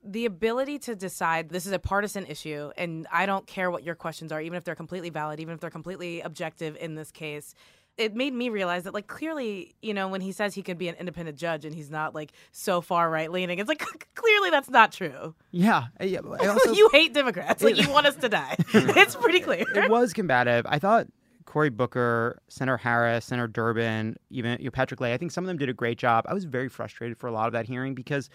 the 0.03 0.25
ability 0.25 0.79
to 0.79 0.95
decide 0.97 1.51
this 1.51 1.67
is 1.67 1.73
a 1.73 1.79
partisan 1.79 2.25
issue 2.27 2.71
and 2.79 3.07
i 3.13 3.27
don't 3.27 3.47
care 3.47 3.71
what 3.71 3.83
your 3.85 3.95
questions 3.95 4.33
are 4.33 4.41
even 4.41 4.57
if 4.57 4.65
they're 4.65 4.75
completely 4.75 5.11
valid 5.11 5.41
even 5.41 5.55
if 5.55 5.61
they're 5.61 5.71
completely 5.71 6.21
objective 6.23 6.77
in 6.81 6.95
this 6.95 7.11
case 7.11 7.55
it 7.99 8.15
made 8.15 8.33
me 8.33 8.49
realize 8.49 8.85
that 8.85 8.95
like 8.95 9.09
clearly 9.09 9.75
you 9.83 9.93
know 9.93 10.09
when 10.09 10.23
he 10.23 10.33
says 10.33 10.55
he 10.55 10.63
can 10.63 10.79
be 10.79 10.89
an 10.89 10.95
independent 10.95 11.37
judge 11.37 11.67
and 11.67 11.75
he's 11.75 11.91
not 11.91 12.15
like 12.15 12.33
so 12.51 12.81
far 12.81 13.11
right 13.11 13.31
leaning 13.31 13.59
it's 13.59 13.69
like 13.69 13.85
clearly 14.15 14.49
that's 14.49 14.71
not 14.71 14.91
true 14.93 15.35
Yeah. 15.51 15.89
uh, 16.01 16.05
yeah, 16.05 16.21
also- 16.21 16.73
you 16.75 16.89
hate 16.93 17.13
democrats 17.13 17.63
like 17.63 17.77
you 17.77 17.91
want 17.91 18.07
us 18.07 18.17
to 18.17 18.29
die 18.31 18.57
it's 18.73 19.17
pretty 19.17 19.41
clear 19.41 19.65
it 19.69 19.91
was 19.91 20.13
combative. 20.15 20.65
I 20.69 20.79
thought 20.79 21.09
Cory 21.47 21.71
Booker, 21.71 22.41
Senator 22.47 22.77
Harris, 22.77 23.25
Senator 23.25 23.49
Durbin, 23.49 24.15
even 24.31 24.57
you 24.61 24.67
know, 24.67 24.71
Patrick 24.71 25.01
Leahy, 25.01 25.15
I 25.15 25.17
think 25.19 25.33
some 25.33 25.43
of 25.43 25.49
them 25.49 25.57
did 25.59 25.69
a 25.69 25.73
great 25.75 25.99
job. 25.99 26.25
I 26.29 26.33
was 26.33 26.45
very 26.45 26.69
frustrated 26.69 27.19
for 27.19 27.27
a 27.27 27.33
lot 27.33 27.49
of 27.49 27.53
that 27.55 27.67
hearing 27.67 27.93
because, 27.97 28.31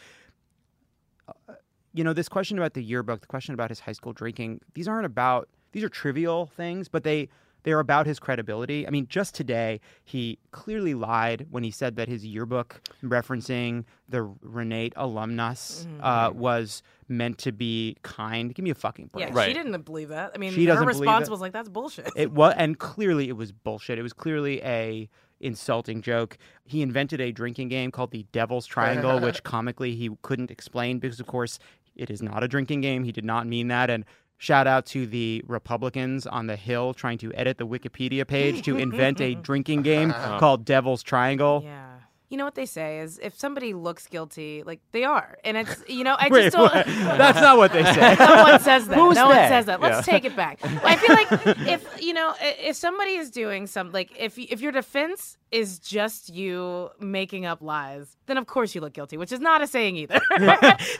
you 1.93 2.03
know, 2.03 2.13
this 2.13 2.27
question 2.29 2.57
about 2.57 2.73
the 2.73 2.83
yearbook, 2.83 3.21
the 3.21 3.27
question 3.27 3.53
about 3.53 3.69
his 3.69 3.79
high 3.79 3.93
school 3.93 4.13
drinking, 4.13 4.61
these 4.73 4.87
aren't 4.87 5.05
about, 5.05 5.47
these 5.71 5.83
are 5.83 5.89
trivial 5.89 6.47
things, 6.47 6.87
but 6.89 7.03
they, 7.03 7.29
they're 7.63 7.79
about 7.79 8.05
his 8.05 8.19
credibility. 8.19 8.85
I 8.85 8.91
mean, 8.91 9.07
just 9.07 9.33
today, 9.33 9.79
he 10.03 10.37
clearly 10.51 10.93
lied 10.93 11.47
when 11.49 11.63
he 11.63 11.71
said 11.71 11.95
that 11.95 12.07
his 12.07 12.23
yearbook 12.23 12.79
referencing 13.03 13.85
the 14.07 14.19
Renate 14.45 14.93
alumnus 14.95 15.87
uh, 16.01 16.31
was 16.33 16.83
meant 17.07 17.39
to 17.39 17.51
be 17.51 17.97
kind. 18.03 18.53
Give 18.53 18.63
me 18.63 18.69
a 18.69 18.75
fucking 18.75 19.07
break. 19.07 19.29
Yeah, 19.29 19.33
Right. 19.33 19.47
she 19.47 19.53
didn't 19.53 19.81
believe 19.83 20.09
that. 20.09 20.31
I 20.35 20.37
mean, 20.37 20.51
She 20.51 20.65
her 20.65 20.73
doesn't 20.73 20.85
believe 20.85 20.99
response 20.99 21.29
was 21.29 21.41
like, 21.41 21.53
"That's 21.53 21.69
bullshit." 21.69 22.11
It 22.15 22.31
was, 22.31 22.53
and 22.55 22.77
clearly 22.77 23.29
it 23.29 23.37
was 23.37 23.51
bullshit. 23.51 23.97
It 23.97 24.03
was 24.03 24.13
clearly 24.13 24.61
a 24.61 25.09
insulting 25.39 26.01
joke. 26.01 26.37
He 26.65 26.81
invented 26.81 27.21
a 27.21 27.31
drinking 27.31 27.69
game 27.69 27.91
called 27.91 28.11
the 28.11 28.25
Devil's 28.31 28.65
Triangle, 28.65 29.19
which 29.19 29.43
comically 29.53 29.95
he 29.95 30.09
couldn't 30.21 30.51
explain 30.51 30.99
because, 30.99 31.19
of 31.19 31.27
course, 31.27 31.59
it 31.95 32.09
is 32.09 32.21
not 32.21 32.43
a 32.43 32.47
drinking 32.47 32.81
game. 32.81 33.03
He 33.03 33.11
did 33.11 33.25
not 33.25 33.47
mean 33.47 33.67
that. 33.69 33.89
And 33.89 34.05
shout 34.37 34.67
out 34.67 34.85
to 34.87 35.05
the 35.07 35.43
Republicans 35.47 36.27
on 36.27 36.47
the 36.47 36.55
Hill 36.55 36.93
trying 36.93 37.17
to 37.19 37.33
edit 37.33 37.57
the 37.57 37.67
Wikipedia 37.67 38.27
page 38.27 38.63
to 38.65 38.77
invent 38.77 39.21
a 39.21 39.35
drinking 39.49 39.81
game 39.83 40.11
called 40.39 40.65
Devil's 40.65 41.03
Triangle. 41.03 41.61
yeah. 41.63 41.81
You 42.29 42.37
know 42.37 42.45
what 42.45 42.55
they 42.55 42.65
say 42.65 42.99
is 42.99 43.19
if 43.19 43.37
somebody 43.37 43.73
looks 43.73 44.07
guilty, 44.07 44.63
like 44.65 44.81
they 44.91 45.03
are, 45.03 45.37
and 45.43 45.57
it's 45.57 45.83
you 45.87 46.03
know 46.03 46.15
I 46.17 46.27
Wait, 46.31 46.43
just 46.43 46.55
don't. 46.57 46.73
what? 46.73 46.85
that's 47.17 47.39
not 47.39 47.57
what 47.57 47.71
they 47.71 47.83
say. 47.83 48.15
no 48.19 48.43
one 48.43 48.59
says 48.59 48.87
that. 48.87 48.97
Who's 48.97 49.15
no 49.15 49.27
one 49.27 49.35
says 49.35 49.65
that. 49.67 49.79
Let's 49.79 50.05
take 50.05 50.25
it 50.25 50.35
back. 50.35 50.59
I 50.63 50.95
feel 50.95 51.15
like 51.15 51.67
if 51.67 52.01
you 52.01 52.13
know 52.13 52.33
if 52.39 52.75
somebody 52.75 53.11
is 53.15 53.29
doing 53.29 53.67
some 53.67 53.91
like 53.91 54.11
if 54.17 54.37
if 54.39 54.59
your 54.61 54.71
defense 54.71 55.37
is 55.55 55.79
just 55.79 56.33
you 56.35 56.89
making 56.99 57.45
up 57.45 57.61
lies, 57.61 58.17
then 58.25 58.37
of 58.37 58.45
course 58.45 58.75
you 58.75 58.81
look 58.81 58.91
guilty, 58.91 59.15
which 59.15 59.31
is 59.31 59.39
not 59.39 59.61
a 59.61 59.67
saying 59.67 59.95
either. 59.95 60.19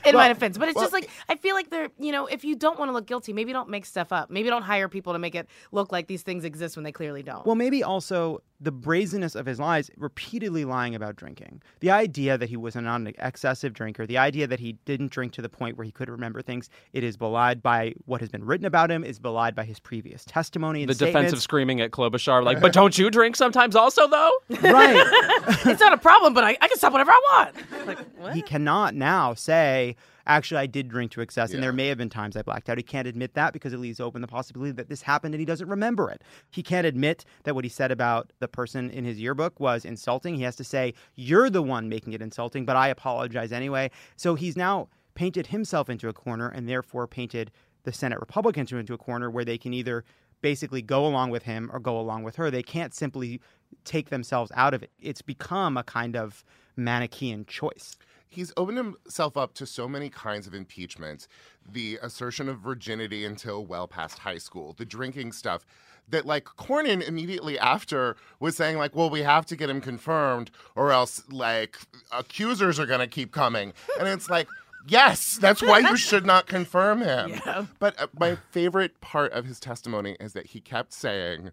in 0.06 0.14
my 0.14 0.28
defense, 0.28 0.56
but 0.56 0.68
it's 0.68 0.80
just 0.80 0.94
like 0.94 1.10
I 1.28 1.36
feel 1.36 1.54
like 1.54 1.68
they're 1.68 1.90
you 1.98 2.10
know 2.10 2.26
if 2.26 2.42
you 2.42 2.56
don't 2.56 2.78
want 2.78 2.88
to 2.88 2.92
look 2.92 3.06
guilty, 3.06 3.34
maybe 3.34 3.52
don't 3.52 3.68
make 3.68 3.84
stuff 3.84 4.12
up. 4.12 4.30
Maybe 4.30 4.48
don't 4.48 4.62
hire 4.62 4.88
people 4.88 5.12
to 5.12 5.18
make 5.18 5.34
it 5.34 5.46
look 5.72 5.92
like 5.92 6.06
these 6.06 6.22
things 6.22 6.44
exist 6.44 6.74
when 6.74 6.84
they 6.84 6.92
clearly 6.92 7.22
don't. 7.22 7.44
Well, 7.44 7.54
maybe 7.54 7.84
also 7.84 8.40
the 8.60 8.72
brazenness 8.72 9.34
of 9.34 9.46
his 9.46 9.60
lies, 9.60 9.90
repeatedly 9.96 10.64
lying 10.64 10.94
about 10.94 11.16
drinking. 11.16 11.62
The 11.80 11.90
idea 11.90 12.38
that 12.38 12.48
he 12.48 12.56
was 12.56 12.74
not 12.74 13.00
an 13.00 13.12
excessive 13.18 13.72
drinker, 13.72 14.06
the 14.06 14.18
idea 14.18 14.46
that 14.46 14.60
he 14.60 14.74
didn't 14.84 15.10
drink 15.10 15.32
to 15.34 15.42
the 15.42 15.48
point 15.48 15.76
where 15.76 15.84
he 15.84 15.92
could 15.92 16.08
remember 16.08 16.40
things, 16.42 16.70
it 16.92 17.04
is 17.04 17.16
belied 17.16 17.62
by 17.62 17.94
what 18.06 18.20
has 18.20 18.30
been 18.30 18.44
written 18.44 18.66
about 18.66 18.90
him, 18.90 19.04
is 19.04 19.18
belied 19.18 19.54
by 19.54 19.64
his 19.64 19.78
previous 19.78 20.24
testimony 20.24 20.82
and 20.82 20.88
The 20.88 20.94
statements. 20.94 21.16
defensive 21.16 21.42
screaming 21.42 21.80
at 21.80 21.90
Klobuchar, 21.90 22.42
like, 22.42 22.60
but 22.62 22.72
don't 22.72 22.96
you 22.96 23.10
drink 23.10 23.36
sometimes 23.36 23.76
also, 23.76 24.06
though? 24.06 24.32
Right. 24.48 24.96
it's 25.66 25.80
not 25.80 25.92
a 25.92 25.98
problem, 25.98 26.34
but 26.34 26.44
I, 26.44 26.56
I 26.60 26.68
can 26.68 26.76
stop 26.76 26.92
whatever 26.92 27.10
I 27.12 27.20
want. 27.32 27.86
Like 27.86 27.98
what? 28.16 28.34
he 28.34 28.42
cannot 28.42 28.94
now 28.94 29.34
say, 29.34 29.96
actually, 30.26 30.60
I 30.60 30.66
did 30.66 30.88
drink 30.88 31.12
to 31.12 31.20
excess, 31.20 31.50
and 31.50 31.58
Yeah. 31.58 31.62
there 31.62 31.72
may 31.72 31.88
have 31.88 31.98
been 31.98 32.08
times 32.08 32.36
I 32.36 32.42
blacked 32.42 32.68
out. 32.68 32.76
He 32.76 32.82
can't 32.82 33.08
admit 33.08 33.34
that 33.34 33.52
because 33.52 33.72
it 33.72 33.78
leaves 33.78 34.00
open 34.00 34.22
the 34.22 34.28
possibility 34.28 34.72
that 34.72 34.88
this 34.88 35.02
happened 35.02 35.34
and 35.34 35.40
he 35.40 35.44
doesn't 35.46 35.68
remember 35.68 36.10
it. 36.10 36.22
He 36.50 36.62
can't 36.62 36.86
admit 36.86 37.24
that 37.44 37.54
what 37.54 37.64
he 37.64 37.70
said 37.70 37.90
about 37.90 38.32
the 38.38 38.48
person 38.48 38.90
in 38.90 39.04
his 39.04 39.20
yearbook 39.20 39.58
was 39.60 39.84
insulting. 39.84 40.36
He 40.36 40.42
has 40.42 40.56
to 40.56 40.64
say, 40.64 40.94
You're 41.14 41.50
the 41.50 41.62
one 41.62 41.88
making 41.88 42.12
it 42.12 42.22
insulting, 42.22 42.64
but 42.64 42.76
I 42.76 42.88
apologize 42.88 43.52
anyway. 43.52 43.90
So 44.16 44.34
he's 44.34 44.56
now 44.56 44.88
painted 45.14 45.48
himself 45.48 45.88
into 45.88 46.08
a 46.08 46.12
corner 46.12 46.48
and 46.48 46.68
therefore 46.68 47.06
painted 47.06 47.50
the 47.84 47.92
Senate 47.92 48.20
Republicans 48.20 48.70
into 48.72 48.94
a 48.94 48.98
corner 48.98 49.30
where 49.30 49.44
they 49.44 49.58
can 49.58 49.72
either 49.72 50.04
basically 50.42 50.82
go 50.82 51.06
along 51.06 51.30
with 51.30 51.44
him 51.44 51.70
or 51.72 51.78
go 51.80 51.98
along 51.98 52.22
with 52.22 52.36
her. 52.36 52.50
They 52.50 52.62
can't 52.62 52.92
simply 52.92 53.40
take 53.86 54.10
themselves 54.10 54.52
out 54.54 54.74
of 54.74 54.82
it. 54.82 54.90
It's 55.00 55.22
become 55.22 55.76
a 55.78 55.82
kind 55.82 56.16
of 56.16 56.44
Manichaean 56.76 57.46
choice. 57.46 57.96
he's 58.28 58.52
opened 58.56 58.76
himself 58.76 59.36
up 59.36 59.54
to 59.54 59.64
so 59.64 59.88
many 59.88 60.10
kinds 60.10 60.46
of 60.46 60.52
impeachment 60.54 61.26
the 61.70 61.98
assertion 62.02 62.48
of 62.48 62.58
virginity 62.58 63.24
until 63.24 63.64
well 63.64 63.88
past 63.88 64.18
high 64.18 64.36
school 64.36 64.74
the 64.76 64.84
drinking 64.84 65.32
stuff 65.32 65.64
that 66.08 66.26
like 66.26 66.44
cornyn 66.44 67.00
immediately 67.02 67.58
after 67.58 68.14
was 68.38 68.54
saying 68.56 68.76
like 68.76 68.94
well 68.94 69.08
we 69.08 69.22
have 69.22 69.46
to 69.46 69.56
get 69.56 69.70
him 69.70 69.80
confirmed 69.80 70.50
or 70.74 70.92
else 70.92 71.22
like 71.30 71.78
accusers 72.12 72.78
are 72.78 72.86
going 72.86 73.00
to 73.00 73.06
keep 73.06 73.32
coming 73.32 73.72
and 73.98 74.06
it's 74.08 74.28
like 74.28 74.48
yes 74.86 75.38
that's 75.40 75.62
why 75.62 75.78
you 75.78 75.96
should 75.96 76.26
not 76.26 76.46
confirm 76.46 77.00
him 77.00 77.40
but 77.78 77.98
uh, 77.98 78.06
my 78.18 78.36
favorite 78.50 79.00
part 79.00 79.32
of 79.32 79.46
his 79.46 79.58
testimony 79.58 80.14
is 80.20 80.32
that 80.34 80.46
he 80.48 80.60
kept 80.60 80.92
saying 80.92 81.50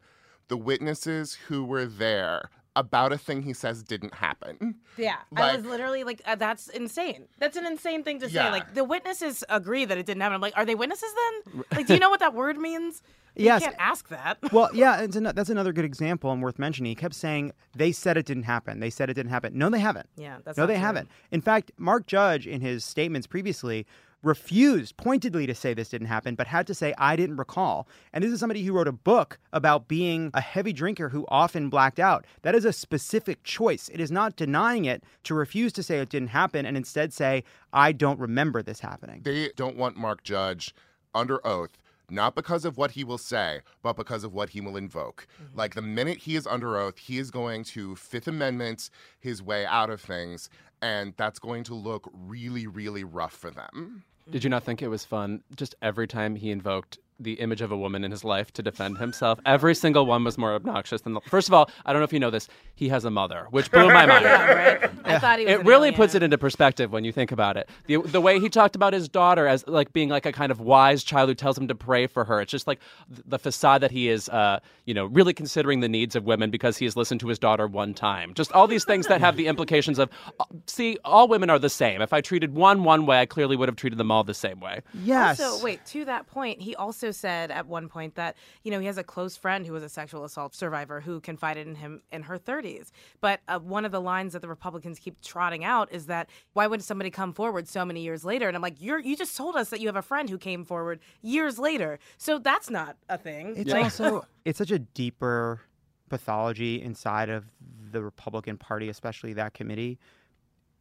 the 0.47 0.57
witnesses 0.57 1.38
who 1.47 1.63
were 1.63 1.85
there 1.85 2.50
about 2.75 3.13
a 3.13 3.17
thing 3.17 3.43
he 3.43 3.53
says 3.53 3.83
didn't 3.83 4.15
happen 4.15 4.75
Yeah, 4.97 5.17
I 5.35 5.55
was 5.55 5.65
literally 5.65 6.03
like, 6.03 6.21
uh, 6.25 6.35
"That's 6.35 6.67
insane. 6.69 7.27
That's 7.39 7.55
an 7.55 7.65
insane 7.65 8.03
thing 8.03 8.19
to 8.19 8.27
say." 8.27 8.35
Yeah. 8.35 8.51
Like 8.51 8.73
the 8.73 8.83
witnesses 8.83 9.43
agree 9.50 9.85
that 9.85 9.97
it 9.97 10.05
didn't 10.05 10.21
happen. 10.21 10.35
I'm 10.35 10.41
like, 10.41 10.53
are 10.55 10.65
they 10.65 10.75
witnesses 10.75 11.13
then? 11.13 11.63
Like, 11.71 11.88
do 11.88 11.93
you 11.93 12.00
know 12.00 12.09
what 12.09 12.19
that 12.19 12.33
word 12.33 12.57
means? 12.57 13.01
Yes. 13.35 13.62
You 13.62 13.67
can't 13.67 13.79
ask 13.79 14.09
that. 14.09 14.38
Well, 14.51 14.69
yeah, 14.73 15.01
it's 15.01 15.15
an, 15.15 15.23
that's 15.23 15.50
another 15.50 15.73
good 15.73 15.85
example 15.85 16.31
and 16.31 16.41
worth 16.43 16.59
mentioning. 16.59 16.89
He 16.91 16.95
kept 16.95 17.15
saying 17.15 17.53
they 17.75 17.91
said 17.91 18.17
it 18.17 18.25
didn't 18.25 18.43
happen. 18.43 18.79
They 18.79 18.91
said 18.91 19.09
it 19.09 19.15
didn't 19.15 19.31
happen. 19.31 19.57
No, 19.57 19.69
they 19.69 19.79
haven't. 19.79 20.07
Yeah, 20.15 20.38
that's 20.43 20.57
no, 20.57 20.63
not 20.63 20.67
they 20.67 20.73
true. 20.75 20.81
haven't. 20.81 21.09
In 21.31 21.41
fact, 21.41 21.71
Mark 21.77 22.05
Judge, 22.05 22.45
in 22.45 22.62
his 22.62 22.85
statements 22.85 23.25
previously, 23.25 23.88
refused 24.23 24.97
pointedly 24.97 25.45
to 25.45 25.53
say 25.53 25.73
this 25.73 25.89
didn't 25.89 26.07
happen, 26.07 26.35
but 26.35 26.47
had 26.47 26.65
to 26.67 26.73
say 26.73 26.93
I 26.97 27.15
didn't 27.15 27.37
recall. 27.37 27.87
And 28.11 28.23
this 28.23 28.31
is 28.31 28.39
somebody 28.39 28.63
who 28.63 28.73
wrote 28.73 28.87
a 28.87 28.93
book 28.93 29.37
about 29.51 29.87
being 29.87 30.31
a 30.33 30.41
heavy 30.41 30.73
drinker 30.73 31.09
who 31.09 31.25
often 31.27 31.69
blacked 31.69 31.99
out. 31.99 32.25
That 32.41 32.55
is 32.55 32.65
a 32.65 32.73
specific 32.73 33.43
choice. 33.43 33.89
It 33.89 33.99
is 33.99 34.11
not 34.11 34.35
denying 34.35 34.85
it 34.85 35.03
to 35.25 35.35
refuse 35.35 35.73
to 35.73 35.83
say 35.83 35.99
it 35.99 36.09
didn't 36.09 36.29
happen 36.29 36.65
and 36.65 36.75
instead 36.77 37.13
say 37.13 37.43
I 37.71 37.91
don't 37.91 38.19
remember 38.19 38.63
this 38.63 38.79
happening. 38.79 39.21
they 39.23 39.49
don't 39.55 39.77
want 39.77 39.97
Mark 39.97 40.23
Judge 40.23 40.73
under 41.13 41.45
oath 41.45 41.77
not 42.09 42.35
because 42.35 42.65
of 42.65 42.77
what 42.77 42.91
he 42.91 43.03
will 43.03 43.17
say, 43.17 43.61
but 43.81 43.95
because 43.95 44.23
of 44.23 44.33
what 44.33 44.49
he 44.49 44.61
will 44.61 44.77
invoke. 44.77 45.25
Mm-hmm. 45.41 45.57
Like 45.57 45.73
the 45.73 45.81
minute 45.81 46.19
he 46.19 46.35
is 46.35 46.45
under 46.45 46.77
oath, 46.77 46.97
he 46.97 47.17
is 47.17 47.31
going 47.31 47.63
to 47.65 47.95
Fifth 47.95 48.27
Amendment 48.27 48.89
his 49.19 49.41
way 49.41 49.65
out 49.65 49.89
of 49.89 49.99
things, 50.01 50.49
and 50.81 51.13
that's 51.17 51.39
going 51.39 51.63
to 51.65 51.73
look 51.73 52.09
really, 52.13 52.67
really 52.67 53.03
rough 53.03 53.33
for 53.33 53.49
them. 53.49 54.03
Did 54.29 54.43
you 54.43 54.49
not 54.49 54.63
think 54.63 54.81
it 54.81 54.87
was 54.87 55.05
fun? 55.05 55.43
Just 55.55 55.75
every 55.81 56.07
time 56.07 56.35
he 56.35 56.51
invoked 56.51 56.99
the 57.20 57.34
image 57.34 57.62
of 57.62 57.72
a 57.72 57.77
woman 57.77 58.03
in 58.03 58.12
his 58.12 58.24
life 58.24 58.51
to 58.53 58.63
defend 58.63 58.98
himself. 58.98 59.39
Every 59.46 59.75
single 59.75 60.05
one 60.05 60.24
was 60.24 60.38
more 60.38 60.53
obnoxious 60.53 61.01
than 61.01 61.13
the. 61.13 61.22
First 61.22 61.48
of 61.48 61.53
all, 61.53 61.70
I 61.86 61.93
don't 61.93 62.00
know 62.01 62.05
if 62.05 62.13
you 62.13 62.20
know 62.20 62.29
this. 62.32 62.48
He 62.75 62.89
has 62.89 63.05
a 63.05 63.12
mother, 63.12 63.48
which 63.51 63.72
blew 63.72 63.88
my 63.88 64.05
mind. 64.05 64.25
yeah, 64.25 64.46
right. 64.53 64.91
I 65.05 65.20
thought 65.20 65.39
he 65.39 65.46
was. 65.46 65.53
It 65.53 65.65
really 65.65 65.89
alien. 65.89 65.96
puts 65.96 66.15
it 66.15 66.24
into 66.24 66.38
perspective 66.38 66.91
when 66.91 67.03
you 67.03 67.12
think 67.12 67.32
about 67.32 67.58
it. 67.58 67.70
The 67.88 67.98
the 68.01 68.22
way 68.22 68.39
he 68.39 68.50
talked 68.50 68.75
about 68.75 68.93
his 68.93 69.08
daughter 69.10 69.48
as 69.48 69.65
like 69.67 69.93
being 69.93 70.10
like 70.10 70.25
a 70.25 70.32
kind 70.32 70.51
of 70.51 70.60
wise 70.60 71.03
child 71.03 71.29
who 71.29 71.36
tells 71.36 71.58
him 71.58 71.67
to 71.67 71.75
pray 71.75 72.08
for 72.08 72.25
her. 72.25 72.41
It's 72.41 72.51
just 72.51 72.67
like 72.67 72.79
the 73.08 73.39
facade 73.39 73.82
that 73.82 73.91
he 73.91 74.10
is, 74.10 74.29
uh, 74.29 74.60
you 74.86 74.93
know, 74.93 75.05
really 75.05 75.34
considering 75.34 75.79
the 75.79 75.89
needs 75.89 76.15
of 76.15 76.25
women 76.25 76.50
because 76.51 76.77
he 76.77 76.86
has 76.86 76.96
listened 76.96 77.20
to 77.22 77.27
his 77.27 77.39
daughter 77.39 77.67
one 77.67 77.93
time. 77.93 78.34
Just 78.34 78.51
all 78.53 78.67
these 78.67 78.86
things 78.86 79.08
that 79.08 79.22
have 79.22 79.36
the 79.38 79.48
implications 79.48 80.00
of, 80.00 80.10
uh, 80.39 80.46
see, 80.67 80.98
all 81.05 81.27
women 81.27 81.50
are 81.50 81.60
the 81.60 81.70
same. 81.70 82.01
If 82.01 82.13
I 82.13 82.22
treated 82.22 82.53
one 82.55 82.84
one 82.84 83.05
way, 83.05 83.22
I 83.22 83.25
clearly 83.25 83.55
would 83.55 83.70
have 83.70 83.75
treated 83.75 83.98
them 84.00 84.12
all 84.12 84.24
the 84.24 84.34
same 84.34 84.60
way. 84.60 84.82
Yes. 85.03 85.39
Also, 85.39 85.63
wait, 85.63 85.86
to 85.88 86.05
that 86.05 86.27
point, 86.27 86.62
he 86.62 86.75
also 86.75 87.12
said 87.13 87.51
at 87.51 87.67
one 87.67 87.88
point 87.88 88.15
that, 88.15 88.36
you 88.63 88.72
know, 88.72 88.79
he 88.79 88.86
has 88.88 88.98
a 88.98 89.03
close 89.03 89.38
friend 89.38 89.65
who 89.65 89.74
was 89.74 89.84
a 89.84 89.89
sexual 89.89 90.24
assault 90.24 90.53
survivor 90.55 91.00
who 91.01 91.20
confided 91.22 91.67
in 91.67 91.75
him 91.75 92.01
in 92.12 92.24
her 92.24 92.38
30s. 92.38 92.91
But 93.22 93.39
uh, 93.48 93.60
one 93.60 93.86
of 93.86 93.91
the 93.91 94.01
lines 94.01 94.34
that 94.34 94.41
the 94.41 94.48
Republicans 94.48 95.00
keep 95.00 95.22
trotting 95.22 95.63
out 95.63 95.91
is 95.91 96.08
that 96.08 96.29
why 96.53 96.67
would 96.67 96.84
somebody 96.84 97.10
come 97.10 97.34
forward 97.34 97.67
so 97.67 97.86
many 97.86 98.01
years 98.01 98.25
later? 98.25 98.48
And 98.48 98.55
I'm 98.55 98.62
like, 98.62 98.82
you're 98.82 99.00
you 99.00 99.15
just 99.15 99.38
told 99.38 99.55
us 99.55 99.70
that 99.70 99.79
you 99.79 99.88
have 99.88 99.96
a 99.96 100.01
friend 100.01 100.29
who 100.29 100.38
came 100.38 100.65
forward 100.65 101.00
years 101.22 101.58
later. 101.60 102.00
So 102.17 102.39
that's 102.39 102.70
not 102.70 102.98
a 103.10 103.17
thing. 103.17 103.53
It's 103.58 103.72
Like- 103.72 103.84
also 103.84 104.25
it's 104.46 104.58
such 104.58 104.72
a 104.72 104.79
deeper 104.79 105.62
pathology 106.10 106.82
inside 106.82 107.29
of 107.29 107.46
the 107.91 108.01
Republican 108.03 108.58
Party, 108.58 108.89
especially 108.89 109.34
that 109.34 109.53
committee. 109.53 109.98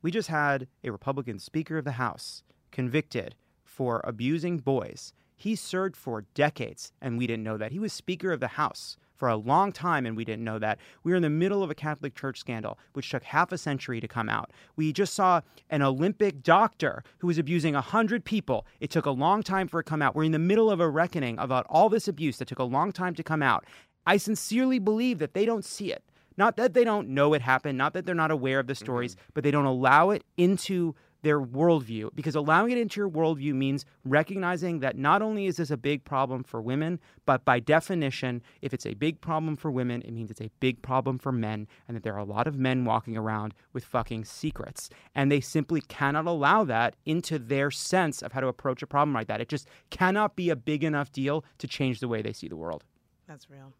We 0.02 0.10
just 0.10 0.28
had 0.28 0.66
a 0.82 0.90
Republican 0.90 1.38
Speaker 1.38 1.78
of 1.78 1.84
the 1.84 1.92
House 1.92 2.42
convicted 2.70 3.34
for 3.64 4.00
abusing 4.04 4.58
boys. 4.58 5.12
He 5.42 5.56
served 5.56 5.96
for 5.96 6.24
decades, 6.34 6.92
and 7.00 7.18
we 7.18 7.26
didn't 7.26 7.42
know 7.42 7.56
that. 7.56 7.72
He 7.72 7.80
was 7.80 7.92
Speaker 7.92 8.30
of 8.30 8.38
the 8.38 8.46
House 8.46 8.96
for 9.16 9.28
a 9.28 9.34
long 9.34 9.72
time, 9.72 10.06
and 10.06 10.16
we 10.16 10.24
didn't 10.24 10.44
know 10.44 10.60
that. 10.60 10.78
We 11.02 11.10
were 11.10 11.16
in 11.16 11.22
the 11.22 11.30
middle 11.30 11.64
of 11.64 11.70
a 11.70 11.74
Catholic 11.74 12.14
Church 12.14 12.38
scandal, 12.38 12.78
which 12.92 13.10
took 13.10 13.24
half 13.24 13.50
a 13.50 13.58
century 13.58 14.00
to 14.00 14.06
come 14.06 14.28
out. 14.28 14.52
We 14.76 14.92
just 14.92 15.14
saw 15.14 15.40
an 15.68 15.82
Olympic 15.82 16.44
doctor 16.44 17.02
who 17.18 17.26
was 17.26 17.38
abusing 17.38 17.74
100 17.74 18.24
people. 18.24 18.66
It 18.78 18.90
took 18.90 19.04
a 19.04 19.10
long 19.10 19.42
time 19.42 19.66
for 19.66 19.80
it 19.80 19.82
to 19.82 19.90
come 19.90 20.00
out. 20.00 20.14
We're 20.14 20.22
in 20.22 20.30
the 20.30 20.38
middle 20.38 20.70
of 20.70 20.78
a 20.78 20.88
reckoning 20.88 21.36
about 21.40 21.66
all 21.68 21.88
this 21.88 22.06
abuse 22.06 22.36
that 22.36 22.46
took 22.46 22.60
a 22.60 22.62
long 22.62 22.92
time 22.92 23.16
to 23.16 23.24
come 23.24 23.42
out. 23.42 23.64
I 24.06 24.18
sincerely 24.18 24.78
believe 24.78 25.18
that 25.18 25.34
they 25.34 25.44
don't 25.44 25.64
see 25.64 25.90
it. 25.90 26.04
Not 26.36 26.56
that 26.56 26.72
they 26.72 26.84
don't 26.84 27.08
know 27.08 27.34
it 27.34 27.42
happened, 27.42 27.76
not 27.76 27.94
that 27.94 28.06
they're 28.06 28.14
not 28.14 28.30
aware 28.30 28.60
of 28.60 28.68
the 28.68 28.74
mm-hmm. 28.74 28.84
stories, 28.84 29.16
but 29.34 29.42
they 29.42 29.50
don't 29.50 29.64
allow 29.64 30.10
it 30.10 30.22
into 30.36 30.94
their 31.22 31.40
worldview. 31.40 32.10
Because 32.14 32.34
allowing 32.34 32.72
it 32.72 32.78
into 32.78 33.00
your 33.00 33.08
worldview 33.08 33.54
means 33.54 33.84
recognizing 34.04 34.80
that 34.80 34.96
not 34.98 35.22
only 35.22 35.46
is 35.46 35.56
this 35.56 35.70
a 35.70 35.76
big 35.76 36.04
problem 36.04 36.44
for 36.44 36.60
women, 36.60 37.00
but 37.26 37.44
by 37.44 37.60
definition, 37.60 38.42
if 38.60 38.74
it's 38.74 38.86
a 38.86 38.94
big 38.94 39.20
problem 39.20 39.56
for 39.56 39.70
women, 39.70 40.02
it 40.02 40.12
means 40.12 40.30
it's 40.30 40.40
a 40.40 40.50
big 40.60 40.82
problem 40.82 41.18
for 41.18 41.32
men, 41.32 41.66
and 41.88 41.96
that 41.96 42.02
there 42.02 42.14
are 42.14 42.18
a 42.18 42.24
lot 42.24 42.46
of 42.46 42.58
men 42.58 42.84
walking 42.84 43.16
around 43.16 43.54
with 43.72 43.84
fucking 43.84 44.24
secrets. 44.24 44.90
And 45.14 45.30
they 45.30 45.40
simply 45.40 45.80
cannot 45.80 46.26
allow 46.26 46.64
that 46.64 46.96
into 47.06 47.38
their 47.38 47.70
sense 47.70 48.22
of 48.22 48.32
how 48.32 48.40
to 48.40 48.48
approach 48.48 48.82
a 48.82 48.86
problem 48.86 49.14
like 49.14 49.28
that. 49.28 49.40
It 49.40 49.48
just 49.48 49.66
cannot 49.90 50.36
be 50.36 50.50
a 50.50 50.56
big 50.56 50.84
enough 50.84 51.12
deal 51.12 51.44
to 51.58 51.66
change 51.66 52.00
the 52.00 52.08
way 52.08 52.22
they 52.22 52.32
see 52.32 52.48
the 52.48 52.56
world. 52.56 52.84
That's 53.26 53.48
real. 53.48 53.72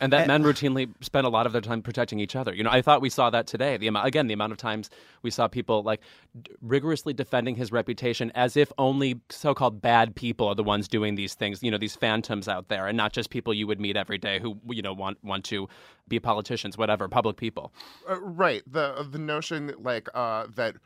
And 0.00 0.12
that 0.12 0.26
men 0.26 0.42
routinely 0.42 0.90
spend 1.00 1.26
a 1.26 1.30
lot 1.30 1.46
of 1.46 1.52
their 1.52 1.62
time 1.62 1.80
protecting 1.80 2.18
each 2.20 2.36
other. 2.36 2.52
You 2.54 2.62
know, 2.62 2.70
I 2.70 2.82
thought 2.82 3.00
we 3.00 3.08
saw 3.08 3.30
that 3.30 3.46
today. 3.46 3.76
The 3.76 3.86
amount, 3.86 4.06
again, 4.06 4.26
the 4.26 4.34
amount 4.34 4.52
of 4.52 4.58
times 4.58 4.90
we 5.22 5.30
saw 5.30 5.48
people 5.48 5.82
like 5.82 6.00
d- 6.42 6.50
rigorously 6.60 7.14
defending 7.14 7.54
his 7.56 7.72
reputation 7.72 8.30
as 8.34 8.56
if 8.56 8.70
only 8.76 9.20
so-called 9.30 9.80
bad 9.80 10.14
people 10.14 10.48
are 10.48 10.54
the 10.54 10.64
ones 10.64 10.88
doing 10.88 11.14
these 11.14 11.34
things. 11.34 11.62
You 11.62 11.70
know, 11.70 11.78
these 11.78 11.96
phantoms 11.96 12.48
out 12.48 12.68
there, 12.68 12.86
and 12.86 12.96
not 12.96 13.12
just 13.12 13.30
people 13.30 13.54
you 13.54 13.66
would 13.66 13.80
meet 13.80 13.96
every 13.96 14.18
day 14.18 14.40
who 14.40 14.58
you 14.68 14.82
know 14.82 14.92
want 14.92 15.22
want 15.24 15.44
to 15.46 15.68
be 16.08 16.18
politicians, 16.18 16.76
whatever, 16.76 17.08
public 17.08 17.36
people. 17.36 17.72
Uh, 18.10 18.20
right. 18.20 18.62
The 18.70 19.06
the 19.08 19.18
notion 19.18 19.72
like 19.78 20.08
uh, 20.12 20.48
that 20.56 20.76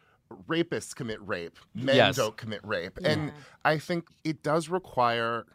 rapists 0.46 0.94
commit 0.94 1.18
rape, 1.26 1.58
men 1.74 1.96
Yes. 1.96 2.16
don't 2.16 2.36
commit 2.36 2.60
rape, 2.62 2.98
and 3.02 3.32
I 3.64 3.78
think 3.78 4.08
it 4.22 4.42
does 4.42 4.68
require 4.68 5.46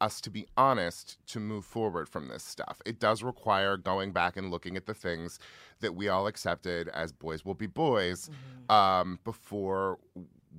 us 0.00 0.20
to 0.22 0.30
be 0.30 0.46
honest 0.56 1.18
to 1.28 1.40
move 1.40 1.64
forward 1.64 2.08
from 2.08 2.28
this 2.28 2.42
stuff. 2.42 2.80
It 2.86 2.98
does 2.98 3.22
require 3.22 3.76
going 3.76 4.12
back 4.12 4.36
and 4.36 4.50
looking 4.50 4.76
at 4.76 4.86
the 4.86 4.94
things 4.94 5.38
that 5.80 5.94
we 5.94 6.08
all 6.08 6.26
accepted 6.26 6.88
as 6.88 7.12
boys 7.12 7.44
will 7.44 7.54
be 7.54 7.66
boys 7.66 8.30
um, 8.68 9.18
before 9.24 9.98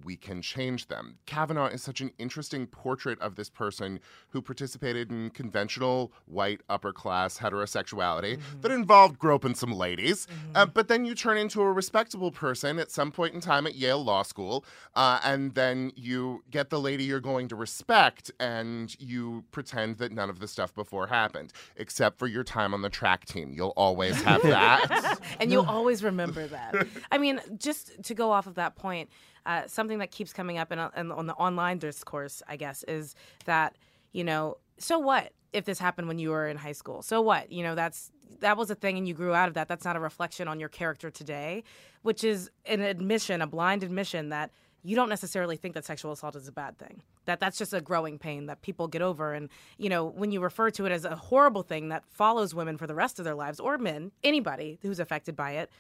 we 0.04 0.16
can 0.16 0.42
change 0.42 0.88
them. 0.88 1.18
Kavanaugh 1.26 1.68
is 1.68 1.82
such 1.82 2.02
an 2.02 2.12
interesting 2.18 2.68
portrait 2.68 3.20
of 3.22 3.36
this 3.36 3.50
person 3.50 4.00
who 4.30 4.42
participated 4.42 5.12
in 5.12 5.30
conventional 5.30 6.12
white 6.26 6.62
upper 6.70 6.92
class 6.94 7.38
heterosexuality 7.40 8.40
that 8.62 8.72
involved 8.72 9.20
groping 9.20 9.56
some 9.56 9.72
ladies. 9.72 10.28
Uh, 10.56 10.66
but 10.66 10.88
then 10.88 11.06
you 11.06 11.16
turn 11.16 11.38
into 11.38 11.62
a 11.62 11.72
respectable 11.72 12.32
person 12.32 12.80
at 12.80 12.92
some 12.92 13.12
point 13.12 13.34
in 13.34 13.42
time 13.42 13.66
at 13.68 13.76
Yale 13.76 14.04
Law 14.04 14.24
School, 14.24 14.66
uh, 14.96 15.20
and 15.24 15.54
then 15.56 15.92
you 15.96 16.44
get 16.50 16.70
the 16.70 16.80
lady 16.80 17.04
you're 17.04 17.20
going 17.20 17.48
to 17.48 17.56
respect, 17.56 18.32
and 18.40 18.96
you 19.00 19.44
pretend 19.52 19.98
that 19.98 20.12
none 20.12 20.30
of 20.30 20.40
the 20.40 20.48
stuff 20.48 20.74
before 20.74 21.08
happened, 21.08 21.52
except 21.76 22.18
for 22.20 22.28
your 22.28 22.44
time 22.44 22.74
on 22.74 22.82
the 22.82 22.90
track 22.90 23.26
team. 23.26 23.54
You'll 23.54 23.74
always 23.76 24.22
have 24.24 24.42
that. 24.44 25.20
and 25.40 25.52
you'll 25.52 25.66
always 25.68 26.04
remember 26.04 26.48
that. 26.48 26.88
I 27.12 27.18
mean, 27.18 27.40
just 27.58 28.04
to 28.04 28.14
go 28.14 28.32
off 28.32 28.48
of 28.48 28.56
that 28.56 28.76
point, 28.76 29.10
uh, 29.50 29.66
something 29.66 29.98
that 29.98 30.12
keeps 30.12 30.32
coming 30.32 30.60
up 30.60 30.72
in, 30.72 30.78
in, 30.96 31.12
on 31.12 31.26
the 31.26 31.34
online 31.34 31.80
discourse, 31.80 32.44
I 32.48 32.56
guess, 32.56 32.84
is 32.84 33.16
that 33.46 33.76
you 34.12 34.24
know, 34.24 34.58
so 34.78 35.00
what 35.00 35.34
if 35.54 35.66
this 35.66 35.80
happened 35.80 36.08
when 36.08 36.20
you 36.20 36.30
were 36.30 36.48
in 36.48 36.56
high 36.56 36.74
school? 36.74 37.02
So 37.02 37.20
what? 37.20 37.52
You 37.52 37.64
know, 37.64 37.74
that's 37.74 38.12
that 38.42 38.58
was 38.58 38.70
a 38.70 38.76
thing, 38.76 39.00
and 39.00 39.08
you 39.08 39.16
grew 39.16 39.34
out 39.34 39.48
of 39.48 39.56
that. 39.56 39.68
That's 39.68 39.86
not 39.86 39.96
a 39.96 40.00
reflection 40.00 40.48
on 40.48 40.60
your 40.60 40.70
character 40.70 41.10
today, 41.10 41.64
which 42.04 42.24
is 42.24 42.52
an 42.68 42.82
admission, 42.82 43.42
a 43.42 43.48
blind 43.48 43.82
admission 43.82 44.30
that 44.30 44.52
you 44.84 44.96
don't 44.96 45.10
necessarily 45.10 45.58
think 45.58 45.74
that 45.74 45.84
sexual 45.84 46.12
assault 46.12 46.36
is 46.36 46.48
a 46.48 46.52
bad 46.52 46.78
thing. 46.78 47.02
That 47.26 47.40
that's 47.40 47.58
just 47.58 47.74
a 47.74 47.82
growing 47.82 48.20
pain 48.20 48.46
that 48.46 48.62
people 48.62 48.88
get 48.88 49.02
over. 49.02 49.34
And 49.34 49.50
you 49.80 49.90
know, 49.90 50.06
when 50.06 50.32
you 50.32 50.42
refer 50.42 50.70
to 50.70 50.86
it 50.86 50.92
as 50.92 51.06
a 51.06 51.16
horrible 51.16 51.64
thing 51.64 51.90
that 51.90 52.04
follows 52.08 52.54
women 52.54 52.78
for 52.78 52.86
the 52.86 52.96
rest 52.96 53.18
of 53.18 53.26
their 53.26 53.36
lives, 53.36 53.60
or 53.60 53.80
men, 53.80 54.12
anybody 54.24 54.78
who's 54.84 55.00
affected 55.00 55.36
by 55.36 55.54
it, 55.54 55.72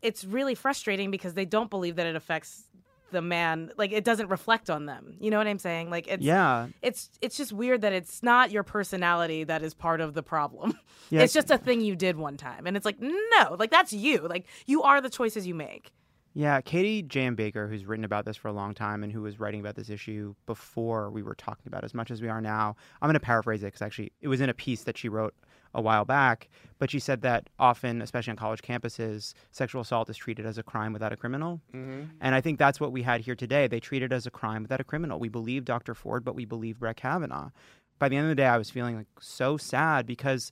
it's 0.00 0.24
really 0.24 0.54
frustrating 0.54 1.10
because 1.10 1.34
they 1.34 1.44
don't 1.44 1.70
believe 1.70 1.96
that 1.96 2.06
it 2.06 2.14
affects 2.14 2.64
the 3.10 3.22
man. 3.22 3.72
Like 3.76 3.92
it 3.92 4.04
doesn't 4.04 4.28
reflect 4.28 4.70
on 4.70 4.86
them. 4.86 5.14
You 5.20 5.30
know 5.30 5.38
what 5.38 5.46
I'm 5.46 5.58
saying? 5.58 5.90
Like 5.90 6.08
it's 6.08 6.22
Yeah. 6.22 6.68
it's 6.82 7.10
it's 7.20 7.36
just 7.36 7.52
weird 7.52 7.80
that 7.82 7.92
it's 7.92 8.22
not 8.22 8.50
your 8.50 8.62
personality 8.62 9.44
that 9.44 9.62
is 9.62 9.74
part 9.74 10.00
of 10.00 10.14
the 10.14 10.22
problem. 10.22 10.78
Yeah, 11.12 11.22
it's 11.22 11.32
just 11.32 11.50
a 11.50 11.58
thing 11.58 11.80
you 11.80 11.96
did 11.96 12.16
one 12.16 12.36
time, 12.36 12.68
and 12.68 12.76
it's 12.76 12.86
like 12.86 12.98
no, 13.00 13.56
like 13.58 13.72
that's 13.72 13.92
you. 13.92 14.18
Like 14.28 14.46
you 14.66 14.82
are 14.84 15.00
the 15.00 15.10
choices 15.10 15.44
you 15.44 15.56
make. 15.56 15.90
Yeah, 16.34 16.60
Katie 16.60 17.02
J.M. 17.02 17.34
Baker, 17.34 17.66
who's 17.66 17.84
written 17.84 18.04
about 18.04 18.24
this 18.24 18.36
for 18.36 18.46
a 18.46 18.52
long 18.52 18.74
time 18.74 19.02
and 19.02 19.12
who 19.12 19.20
was 19.22 19.40
writing 19.40 19.58
about 19.58 19.74
this 19.74 19.90
issue 19.90 20.36
before 20.46 21.10
we 21.10 21.24
were 21.24 21.34
talking 21.34 21.64
about 21.66 21.82
it 21.82 21.86
as 21.86 21.94
much 21.94 22.12
as 22.12 22.22
we 22.22 22.28
are 22.28 22.40
now. 22.40 22.76
I'm 23.02 23.08
going 23.08 23.14
to 23.14 23.20
paraphrase 23.20 23.64
it 23.64 23.66
because 23.66 23.82
actually 23.82 24.12
it 24.20 24.28
was 24.28 24.40
in 24.40 24.48
a 24.48 24.54
piece 24.54 24.84
that 24.84 24.96
she 24.96 25.08
wrote 25.08 25.34
a 25.74 25.80
while 25.80 26.04
back, 26.04 26.48
but 26.78 26.90
she 26.90 26.98
said 26.98 27.22
that 27.22 27.48
often, 27.58 28.02
especially 28.02 28.32
on 28.32 28.36
college 28.36 28.62
campuses, 28.62 29.34
sexual 29.52 29.82
assault 29.82 30.10
is 30.10 30.16
treated 30.16 30.46
as 30.46 30.58
a 30.58 30.62
crime 30.62 30.92
without 30.92 31.12
a 31.12 31.16
criminal. 31.16 31.60
Mm-hmm. 31.74 32.04
And 32.20 32.34
I 32.34 32.40
think 32.40 32.58
that's 32.58 32.80
what 32.80 32.92
we 32.92 33.02
had 33.02 33.20
here 33.20 33.34
today. 33.34 33.66
They 33.66 33.80
treat 33.80 34.02
it 34.02 34.12
as 34.12 34.26
a 34.26 34.30
crime 34.30 34.62
without 34.62 34.80
a 34.80 34.84
criminal. 34.84 35.18
We 35.18 35.28
believe 35.28 35.64
Dr. 35.64 35.94
Ford, 35.94 36.24
but 36.24 36.34
we 36.34 36.44
believe 36.44 36.78
Brett 36.78 36.96
Kavanaugh. 36.96 37.50
By 37.98 38.08
the 38.08 38.16
end 38.16 38.26
of 38.26 38.30
the 38.30 38.34
day, 38.36 38.46
I 38.46 38.58
was 38.58 38.70
feeling 38.70 38.96
like 38.96 39.08
so 39.20 39.56
sad 39.56 40.06
because 40.06 40.50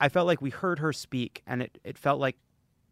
I 0.00 0.08
felt 0.08 0.26
like 0.26 0.42
we 0.42 0.50
heard 0.50 0.78
her 0.80 0.92
speak 0.92 1.42
and 1.46 1.62
it, 1.62 1.78
it 1.84 1.96
felt 1.96 2.20
like 2.20 2.36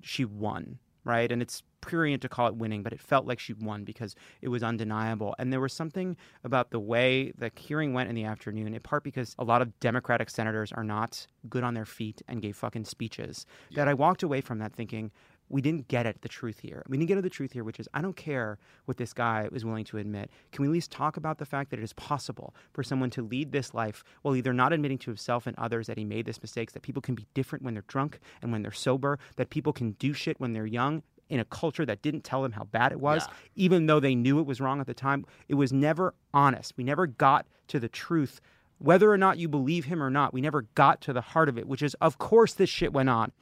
she 0.01 0.25
won, 0.25 0.79
right? 1.05 1.31
And 1.31 1.43
it's 1.43 1.63
prurient 1.85 2.23
to 2.23 2.29
call 2.29 2.49
it 2.49 2.57
winning, 2.57 2.83
but 2.83 2.93
it 2.93 3.01
felt 3.01 3.27
like 3.27 3.39
she 3.39 3.53
won 3.53 3.85
because 3.85 4.15
it 4.41 4.49
was 4.49 4.63
undeniable. 4.63 5.35
And 5.39 5.53
there 5.53 5.61
was 5.61 5.73
something 5.73 6.17
about 6.43 6.71
the 6.71 6.81
way 6.81 7.33
the 7.37 7.51
hearing 7.55 7.93
went 7.93 8.09
in 8.09 8.15
the 8.15 8.25
afternoon, 8.25 8.75
in 8.75 8.81
part 8.81 9.05
because 9.05 9.35
a 9.39 9.45
lot 9.45 9.63
of 9.63 9.79
Democratic 9.81 10.31
senators 10.31 10.73
are 10.73 10.85
not 10.85 11.27
good 11.49 11.65
on 11.65 11.75
their 11.75 11.85
feet 11.85 12.23
and 12.29 12.43
gave 12.43 12.57
fucking 12.57 12.87
speeches, 12.87 13.47
that 13.75 13.89
I 13.89 13.95
walked 13.95 14.23
away 14.23 14.41
from 14.41 14.59
that 14.59 14.73
thinking, 14.73 15.11
we 15.49 15.61
didn't 15.61 15.89
get 15.89 16.07
at 16.07 16.23
the 16.23 16.29
truth 16.29 16.61
here. 16.61 16.83
We 16.89 16.97
didn't 16.97 17.09
get 17.09 17.19
at 17.19 17.23
the 17.23 17.31
truth 17.31 17.53
here, 17.53 17.65
which 17.65 17.79
is 17.79 17.89
I 17.93 18.01
don't 18.01 18.17
care 18.17 18.59
what 18.87 18.97
this 18.97 19.13
guy 19.13 19.49
was 19.53 19.65
willing 19.65 19.85
to 19.87 19.99
admit. 19.99 20.31
Can 20.53 20.63
we 20.63 20.69
at 20.69 20.73
least 20.73 20.91
talk 20.91 21.17
about 21.17 21.39
the 21.39 21.45
fact 21.45 21.71
that 21.71 21.79
it 21.79 21.83
is 21.83 21.93
possible 21.93 22.55
for 22.73 22.83
someone 22.83 23.11
to 23.11 23.23
lead 23.23 23.53
this 23.53 23.75
life 23.75 24.05
while 24.23 24.35
either 24.35 24.53
not 24.53 24.73
admitting 24.73 24.99
to 24.99 25.11
himself 25.11 25.47
and 25.47 25.57
others 25.59 25.87
that 25.87 25.99
he 25.99 26.05
made 26.05 26.27
this 26.27 26.41
mistakes, 26.41 26.73
that 26.73 26.83
people 26.83 27.03
can 27.03 27.15
be 27.15 27.27
different 27.35 27.65
when 27.65 27.75
they're 27.75 27.85
drunk 27.87 28.21
and 28.43 28.53
when 28.53 28.63
they're 28.63 28.73
sober, 28.73 29.19
that 29.37 29.51
people 29.51 29.73
can 29.73 29.93
do 29.93 30.13
shit 30.13 30.41
when 30.41 30.55
they're 30.55 30.67
young, 30.67 31.03
in 31.29 31.41
a 31.41 31.45
culture 31.45 31.87
that 31.87 32.03
didn't 32.03 32.23
tell 32.25 32.43
them 32.43 32.53
how 32.53 32.65
bad 32.65 32.93
it 32.93 33.01
was, 33.01 33.25
Yeah. 33.27 33.35
even 33.57 33.87
though 33.87 34.01
they 34.01 34.15
knew 34.15 34.39
it 34.41 34.47
was 34.47 34.61
wrong 34.61 34.81
at 34.81 34.87
the 34.87 34.95
time. 34.95 35.25
It 35.49 35.55
was 35.55 35.73
never 35.73 36.15
honest. 36.33 36.75
We 36.77 36.85
never 36.85 37.07
got 37.07 37.47
to 37.69 37.81
the 37.81 37.89
truth. 37.89 38.41
Whether 38.79 39.11
or 39.11 39.17
not 39.19 39.39
you 39.39 39.49
believe 39.49 39.87
him 39.87 40.03
or 40.03 40.11
not, 40.11 40.35
we 40.35 40.41
never 40.41 40.63
got 40.75 41.01
to 41.03 41.13
the 41.13 41.21
heart 41.21 41.49
of 41.49 41.57
it, 41.57 41.67
which 41.67 41.83
is, 41.83 41.95
of 41.95 42.19
course, 42.19 42.53
this 42.55 42.69
shit 42.71 42.93
went 42.93 43.09
on. 43.09 43.33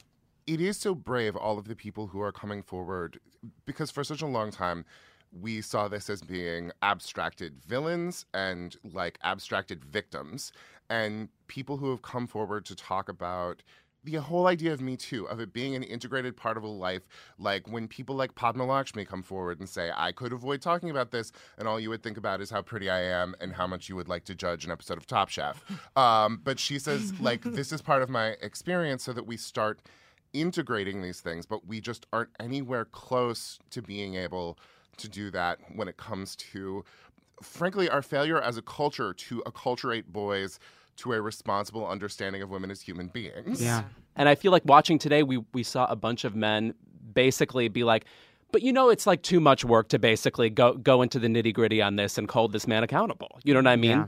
it 0.45 0.61
is 0.61 0.77
so 0.77 0.93
brave, 0.95 1.37
all 1.37 1.57
of 1.57 1.69
the 1.69 1.77
people 1.77 2.09
who 2.09 2.21
are 2.21 2.33
coming 2.33 2.63
forward, 2.65 3.21
because 3.65 3.93
for 3.93 4.03
such 4.03 4.23
a 4.23 4.27
long 4.27 4.51
time, 4.51 4.85
we 5.33 5.61
saw 5.63 5.87
this 5.89 6.11
as 6.11 6.21
being 6.21 6.73
abstracted 6.83 7.59
villains 7.65 8.27
and 8.35 8.77
like 8.83 9.19
abstracted 9.23 9.85
victims, 9.85 10.53
and 10.91 11.29
people 11.47 11.77
who 11.77 11.91
have 11.91 12.03
come 12.03 12.27
forward 12.27 12.65
to 12.67 12.75
talk 12.75 13.09
about 13.09 13.63
the 14.05 14.17
whole 14.17 14.47
idea 14.47 14.73
of 14.73 14.81
Me 14.81 14.97
Too, 14.97 15.27
of 15.29 15.41
it 15.41 15.53
being 15.53 15.75
an 15.75 15.83
integrated 15.83 16.37
part 16.37 16.57
of 16.57 16.63
a 16.63 16.69
life. 16.69 17.03
Like 17.39 17.69
when 17.69 17.87
people 17.89 18.15
like 18.15 18.35
Padma 18.35 18.65
Lakshmi 18.65 19.05
come 19.05 19.23
forward 19.23 19.61
and 19.61 19.69
say, 19.69 19.93
I 19.97 20.13
could 20.13 20.33
avoid 20.33 20.61
talking 20.61 20.91
about 20.91 21.11
this, 21.11 21.33
and 21.59 21.69
all 21.69 21.79
you 21.79 21.91
would 21.91 22.03
think 22.03 22.17
about 22.17 22.41
is 22.41 22.51
how 22.51 22.63
pretty 22.63 22.91
I 22.91 23.01
am 23.03 23.35
and 23.41 23.53
how 23.53 23.67
much 23.67 23.89
you 23.89 23.97
would 23.97 24.09
like 24.09 24.25
to 24.25 24.35
judge 24.35 24.65
an 24.65 24.71
episode 24.71 24.99
of 24.99 25.07
Top 25.07 25.29
Chef. 25.29 25.63
Um, 25.95 26.41
but 26.43 26.59
she 26.59 26.79
says, 26.79 27.13
like, 27.21 27.43
this 27.45 27.71
is 27.71 27.83
part 27.83 28.03
of 28.03 28.09
my 28.09 28.29
experience 28.41 29.03
so 29.05 29.13
that 29.13 29.27
we 29.27 29.37
start 29.37 29.81
integrating 30.33 31.03
these 31.03 31.21
things, 31.21 31.45
but 31.45 31.67
we 31.67 31.81
just 31.81 32.07
aren't 32.13 32.31
anywhere 32.41 32.87
close 32.87 33.59
to 33.71 33.83
being 33.83 34.15
able 34.15 34.59
to 34.97 35.09
do 35.09 35.31
that 35.31 35.59
when 35.75 35.89
it 35.89 35.97
comes 35.97 36.35
to, 36.37 36.85
frankly, 37.43 37.89
our 37.89 38.01
failure 38.01 38.41
as 38.41 38.57
a 38.57 38.63
culture 38.63 39.13
to 39.13 39.43
acculturate 39.45 40.07
boys 40.07 40.59
to 40.97 41.13
a 41.13 41.21
responsible 41.21 41.87
understanding 41.87 42.43
of 42.43 42.51
women 42.51 42.71
as 42.71 42.81
human 42.81 43.09
beings. 43.09 43.63
Yeah. 43.63 43.85
And 44.17 44.29
I 44.29 44.35
feel 44.35 44.53
like 44.53 44.63
watching 44.67 44.99
today, 44.99 45.23
we 45.23 45.39
we 45.53 45.63
saw 45.63 45.87
a 45.87 45.97
bunch 45.97 46.25
of 46.25 46.37
men 46.37 46.75
basically 47.15 47.69
be 47.69 47.83
like, 47.85 48.05
"But 48.53 48.63
you 48.63 48.73
know, 48.73 48.91
it's 48.91 49.07
like 49.07 49.23
too 49.23 49.41
much 49.41 49.65
work 49.65 49.89
to 49.89 49.99
basically 49.99 50.51
go 50.51 50.75
go 50.75 51.03
into 51.03 51.19
the 51.19 51.29
nitty 51.29 51.55
gritty 51.55 51.81
on 51.83 51.97
this 51.97 52.19
and 52.19 52.31
hold 52.31 52.53
this 52.53 52.67
man 52.67 52.83
accountable." 52.83 53.39
You 53.45 53.55
know 53.55 53.61
what 53.61 53.69
I 53.69 53.77
mean? 53.77 53.91
Yeah. 53.99 54.07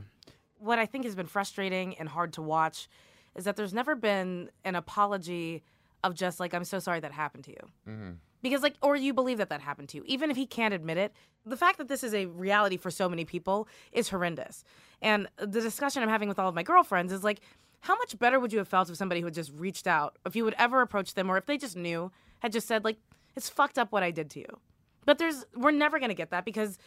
what 0.59 0.79
I 0.79 0.85
think 0.85 1.05
has 1.05 1.15
been 1.15 1.27
frustrating 1.27 1.95
and 1.97 2.09
hard 2.09 2.33
to 2.33 2.41
watch 2.41 2.87
is 3.35 3.43
that 3.45 3.55
there's 3.55 3.73
never 3.73 3.95
been 3.95 4.49
an 4.63 4.75
apology 4.75 5.63
of 6.03 6.13
just 6.15 6.39
like 6.39 6.53
I'm 6.53 6.63
so 6.63 6.79
sorry 6.79 6.99
that 7.01 7.11
happened 7.11 7.43
to 7.45 7.51
you. 7.51 7.67
Mm-hmm. 7.89 8.11
Because 8.49 8.61
like 8.61 8.75
or 8.81 8.95
you 8.95 9.11
believe 9.13 9.39
that 9.39 9.49
that 9.49 9.61
happened 9.61 9.89
to 9.89 9.97
you 9.97 10.03
even 10.05 10.29
if 10.29 10.37
he 10.37 10.45
can't 10.45 10.73
admit 10.73 10.97
it. 10.97 11.13
The 11.47 11.57
fact 11.57 11.79
that 11.79 11.87
this 11.87 12.03
is 12.03 12.13
a 12.13 12.27
reality 12.27 12.77
for 12.77 12.91
so 12.91 13.09
many 13.09 13.25
people 13.25 13.67
is 13.91 14.09
horrendous. 14.09 14.63
And 15.01 15.27
the 15.37 15.61
discussion 15.61 16.03
I'm 16.03 16.09
having 16.09 16.29
with 16.29 16.37
all 16.37 16.49
of 16.49 16.53
my 16.55 16.63
girlfriends 16.63 17.11
is 17.11 17.23
like 17.23 17.39
how 17.81 17.95
much 17.95 18.17
better 18.19 18.39
would 18.39 18.53
you 18.53 18.59
have 18.59 18.67
felt 18.67 18.89
if 18.89 18.95
somebody 18.97 19.21
who 19.21 19.27
had 19.27 19.33
just 19.33 19.51
reached 19.55 19.87
out, 19.87 20.17
if 20.25 20.35
you 20.35 20.43
would 20.43 20.55
ever 20.59 20.81
approach 20.81 21.15
them 21.15 21.29
or 21.29 21.37
if 21.37 21.45
they 21.47 21.57
just 21.57 21.75
knew, 21.75 22.11
had 22.39 22.51
just 22.51 22.67
said 22.67 22.83
like 22.83 22.97
it's 23.35 23.49
fucked 23.49 23.79
up 23.79 23.91
what 23.91 24.03
I 24.03 24.11
did 24.11 24.29
to 24.31 24.39
you. 24.39 24.59
But 25.05 25.17
there's 25.17 25.45
we're 25.55 25.71
never 25.71 25.97
going 25.99 26.09
to 26.09 26.15
get 26.15 26.29
that 26.29 26.45
because 26.45 26.77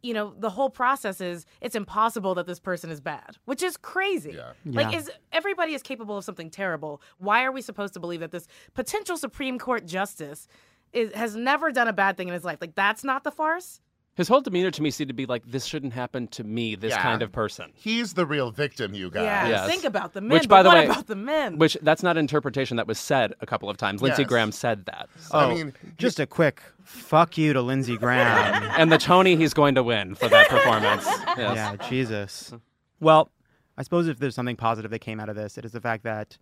you 0.00 0.14
know, 0.14 0.32
the 0.38 0.50
whole 0.50 0.70
process 0.70 1.20
is 1.20 1.44
it's 1.60 1.74
impossible 1.74 2.36
that 2.36 2.46
this 2.46 2.60
person 2.60 2.88
is 2.88 3.00
bad, 3.00 3.36
which 3.46 3.64
is 3.64 3.76
crazy. 3.76 4.34
Yeah. 4.36 4.52
Like 4.64 4.92
Yeah. 4.92 4.98
is 4.98 5.10
everybody 5.32 5.74
is 5.74 5.82
capable 5.82 6.16
of 6.16 6.24
something 6.24 6.50
terrible. 6.50 7.02
Why 7.18 7.42
are 7.44 7.50
we 7.50 7.62
supposed 7.62 7.94
to 7.94 8.00
believe 8.00 8.20
that 8.20 8.30
this 8.30 8.46
potential 8.74 9.16
Supreme 9.16 9.58
Court 9.58 9.86
justice 9.86 10.46
is, 10.92 11.12
has 11.14 11.36
never 11.36 11.70
done 11.72 11.88
a 11.88 11.92
bad 11.92 12.16
thing 12.16 12.28
in 12.28 12.34
his 12.34 12.44
life? 12.44 12.58
Like 12.60 12.74
that's 12.74 13.04
not 13.04 13.24
the 13.24 13.30
farce? 13.30 13.80
His 14.14 14.26
whole 14.26 14.40
demeanor 14.40 14.72
to 14.72 14.82
me 14.82 14.90
seemed 14.90 15.06
to 15.08 15.14
be 15.14 15.26
like, 15.26 15.44
"This 15.46 15.64
shouldn't 15.64 15.92
happen 15.92 16.26
to 16.28 16.42
me. 16.42 16.74
This 16.74 16.90
Yeah. 16.90 17.02
kind 17.02 17.22
of 17.22 17.30
person." 17.30 17.70
He's 17.74 18.14
the 18.14 18.26
real 18.26 18.50
victim, 18.50 18.92
you 18.92 19.10
guys. 19.10 19.22
Yeah. 19.22 19.48
Yes. 19.48 19.68
Think 19.68 19.84
about 19.84 20.12
the 20.12 20.20
men. 20.20 20.30
Which, 20.30 20.48
but 20.48 20.56
by 20.56 20.62
the 20.64 20.68
what 20.70 20.78
way- 20.78 20.86
about 20.86 21.06
the 21.06 21.14
men? 21.14 21.56
Which 21.56 21.76
that's 21.82 22.02
not 22.02 22.16
an 22.16 22.20
interpretation 22.20 22.78
that 22.78 22.88
was 22.88 22.98
said 22.98 23.32
a 23.40 23.46
couple 23.46 23.70
of 23.70 23.76
times. 23.76 24.02
Lindsey 24.02 24.22
Yes. 24.22 24.28
Graham 24.28 24.50
said 24.50 24.86
that. 24.86 25.08
Oh, 25.30 25.38
I 25.50 25.54
mean, 25.54 25.72
just 25.98 26.18
a 26.18 26.26
quick 26.26 26.62
fuck 26.82 27.38
you 27.38 27.52
to 27.52 27.62
Lindsey 27.62 27.96
Graham. 27.96 28.64
And 28.76 28.90
the 28.90 28.98
Tony 28.98 29.36
he's 29.36 29.54
going 29.54 29.76
to 29.76 29.84
win 29.84 30.16
for 30.16 30.28
that 30.28 30.48
performance. 30.48 31.06
Yes. 31.38 31.54
Yeah, 31.54 31.76
Jesus. 31.88 32.52
Well, 32.98 33.30
I 33.76 33.84
suppose 33.84 34.08
if 34.08 34.18
there's 34.18 34.34
something 34.34 34.56
positive 34.56 34.90
that 34.90 34.98
came 34.98 35.20
out 35.20 35.28
of 35.28 35.36
this, 35.36 35.56
it 35.56 35.64
is 35.64 35.70
the 35.70 35.80
fact 35.80 36.02
that 36.02 36.36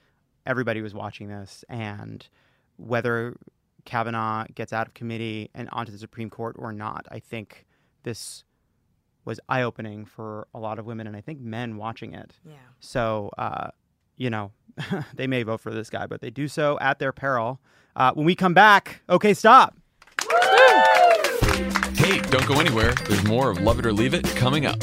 everybody 0.46 0.80
was 0.80 0.94
watching 0.94 1.28
this, 1.28 1.62
and 1.68 2.26
whether 2.78 3.36
Kavanaugh 3.86 4.44
gets 4.54 4.72
out 4.72 4.86
of 4.86 4.94
committee 4.94 5.50
and 5.54 5.68
onto 5.72 5.90
the 5.92 5.98
Supreme 5.98 6.28
Court 6.28 6.56
or 6.58 6.72
not, 6.72 7.06
I 7.10 7.18
think 7.20 7.66
this 8.02 8.44
was 9.24 9.40
eye 9.48 9.62
opening 9.62 10.04
for 10.04 10.46
a 10.54 10.58
lot 10.58 10.78
of 10.78 10.86
women, 10.86 11.06
and 11.06 11.16
I 11.16 11.20
think 11.20 11.40
men 11.40 11.76
watching 11.76 12.12
it. 12.14 12.34
yeah. 12.44 12.54
So, 12.80 13.30
uh, 13.38 13.70
you 14.16 14.30
know, 14.30 14.52
they 15.14 15.26
may 15.26 15.42
vote 15.42 15.60
for 15.60 15.72
this 15.72 15.90
guy, 15.90 16.06
but 16.06 16.20
they 16.20 16.30
do 16.30 16.46
so 16.48 16.78
at 16.80 16.98
their 16.98 17.12
peril. 17.12 17.60
Uh, 17.96 18.12
when 18.12 18.26
we 18.26 18.34
come 18.34 18.54
back, 18.54 19.00
okay, 19.08 19.34
stop. 19.34 19.74
Hey, 21.96 22.20
don't 22.20 22.46
go 22.46 22.60
anywhere. 22.60 22.92
There's 23.08 23.24
more 23.24 23.50
of 23.50 23.60
Love 23.60 23.78
It 23.78 23.86
or 23.86 23.92
Leave 23.92 24.14
It 24.14 24.24
coming 24.36 24.66
up. 24.66 24.82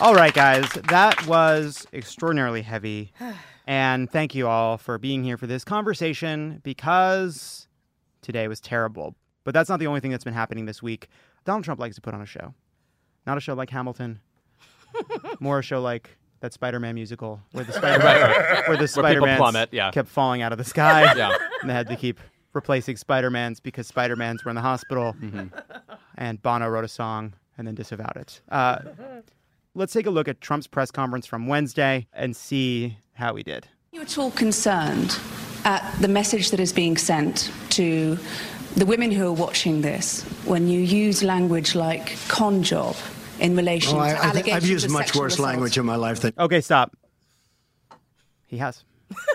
All 0.00 0.14
right, 0.14 0.32
guys, 0.32 0.66
that 0.88 1.26
was 1.26 1.86
extraordinarily 1.92 2.62
heavy. 2.62 3.12
And 3.66 4.10
thank 4.10 4.34
you 4.34 4.48
all 4.48 4.78
for 4.78 4.98
being 4.98 5.22
here 5.22 5.36
for 5.36 5.46
this 5.46 5.62
conversation 5.62 6.60
because 6.64 7.68
today 8.20 8.48
was 8.48 8.58
terrible. 8.58 9.14
But 9.44 9.54
that's 9.54 9.70
not 9.70 9.78
the 9.78 9.86
only 9.86 10.00
thing 10.00 10.10
that's 10.10 10.24
been 10.24 10.34
happening 10.34 10.64
this 10.64 10.82
week. 10.82 11.06
Donald 11.44 11.62
Trump 11.62 11.78
likes 11.78 11.94
to 11.94 12.00
put 12.00 12.12
on 12.12 12.20
a 12.20 12.26
show. 12.26 12.52
Not 13.28 13.38
a 13.38 13.40
show 13.40 13.54
like 13.54 13.70
Hamilton, 13.70 14.18
more 15.40 15.60
a 15.60 15.62
show 15.62 15.80
like 15.80 16.16
that 16.40 16.52
Spider-Man 16.52 16.96
musical 16.96 17.40
where 17.52 17.62
the 17.62 17.72
Spider-Man, 17.74 18.62
where 18.66 18.76
the 18.76 18.88
Spider-Man 18.88 19.68
yeah. 19.70 19.92
kept 19.92 20.08
falling 20.08 20.42
out 20.42 20.50
of 20.50 20.58
the 20.58 20.64
sky. 20.64 21.12
Yeah. 21.16 21.36
And 21.60 21.70
they 21.70 21.74
had 21.74 21.86
to 21.88 21.96
keep 21.96 22.18
replacing 22.54 22.96
Spider-Mans 22.96 23.60
because 23.60 23.86
Spider-Mans 23.86 24.44
were 24.44 24.48
in 24.48 24.56
the 24.56 24.62
hospital. 24.62 25.14
And 26.16 26.42
Bono 26.42 26.68
wrote 26.68 26.84
a 26.84 26.88
song 26.88 27.34
and 27.56 27.68
then 27.68 27.76
disavowed 27.76 28.16
it. 28.16 28.40
Uh, 28.48 28.78
let's 29.74 29.92
take 29.92 30.06
a 30.06 30.10
look 30.10 30.28
at 30.28 30.40
Trump's 30.40 30.66
press 30.66 30.90
conference 30.90 31.26
from 31.26 31.46
Wednesday 31.46 32.06
and 32.12 32.34
see 32.36 32.96
how 33.14 33.34
he 33.34 33.42
did. 33.42 33.68
you 33.92 34.00
at 34.00 34.16
all 34.18 34.30
concerned 34.32 35.18
at 35.64 35.82
the 36.00 36.08
message 36.08 36.50
that 36.50 36.60
is 36.60 36.72
being 36.72 36.96
sent 36.96 37.50
to 37.70 38.18
the 38.76 38.86
women 38.86 39.10
who 39.10 39.26
are 39.26 39.32
watching 39.32 39.82
this 39.82 40.22
when 40.44 40.68
you 40.68 40.80
use 40.80 41.22
language 41.22 41.74
like 41.74 42.16
con 42.28 42.62
job 42.62 42.96
in 43.40 43.56
relation 43.56 43.96
Oh, 43.96 44.00
I, 44.00 44.10
to 44.12 44.18
I 44.18 44.20
think 44.30 44.48
allegations 44.48 44.54
I've 44.64 44.68
used 44.70 44.84
of 44.86 44.90
much 44.92 45.14
worse 45.16 45.34
assault? 45.34 45.48
language 45.48 45.76
in 45.78 45.84
my 45.86 45.96
life 45.96 46.20
than 46.20 46.32
Okay, 46.38 46.60
stop. 46.60 46.96
He 48.46 48.58
has. 48.58 48.84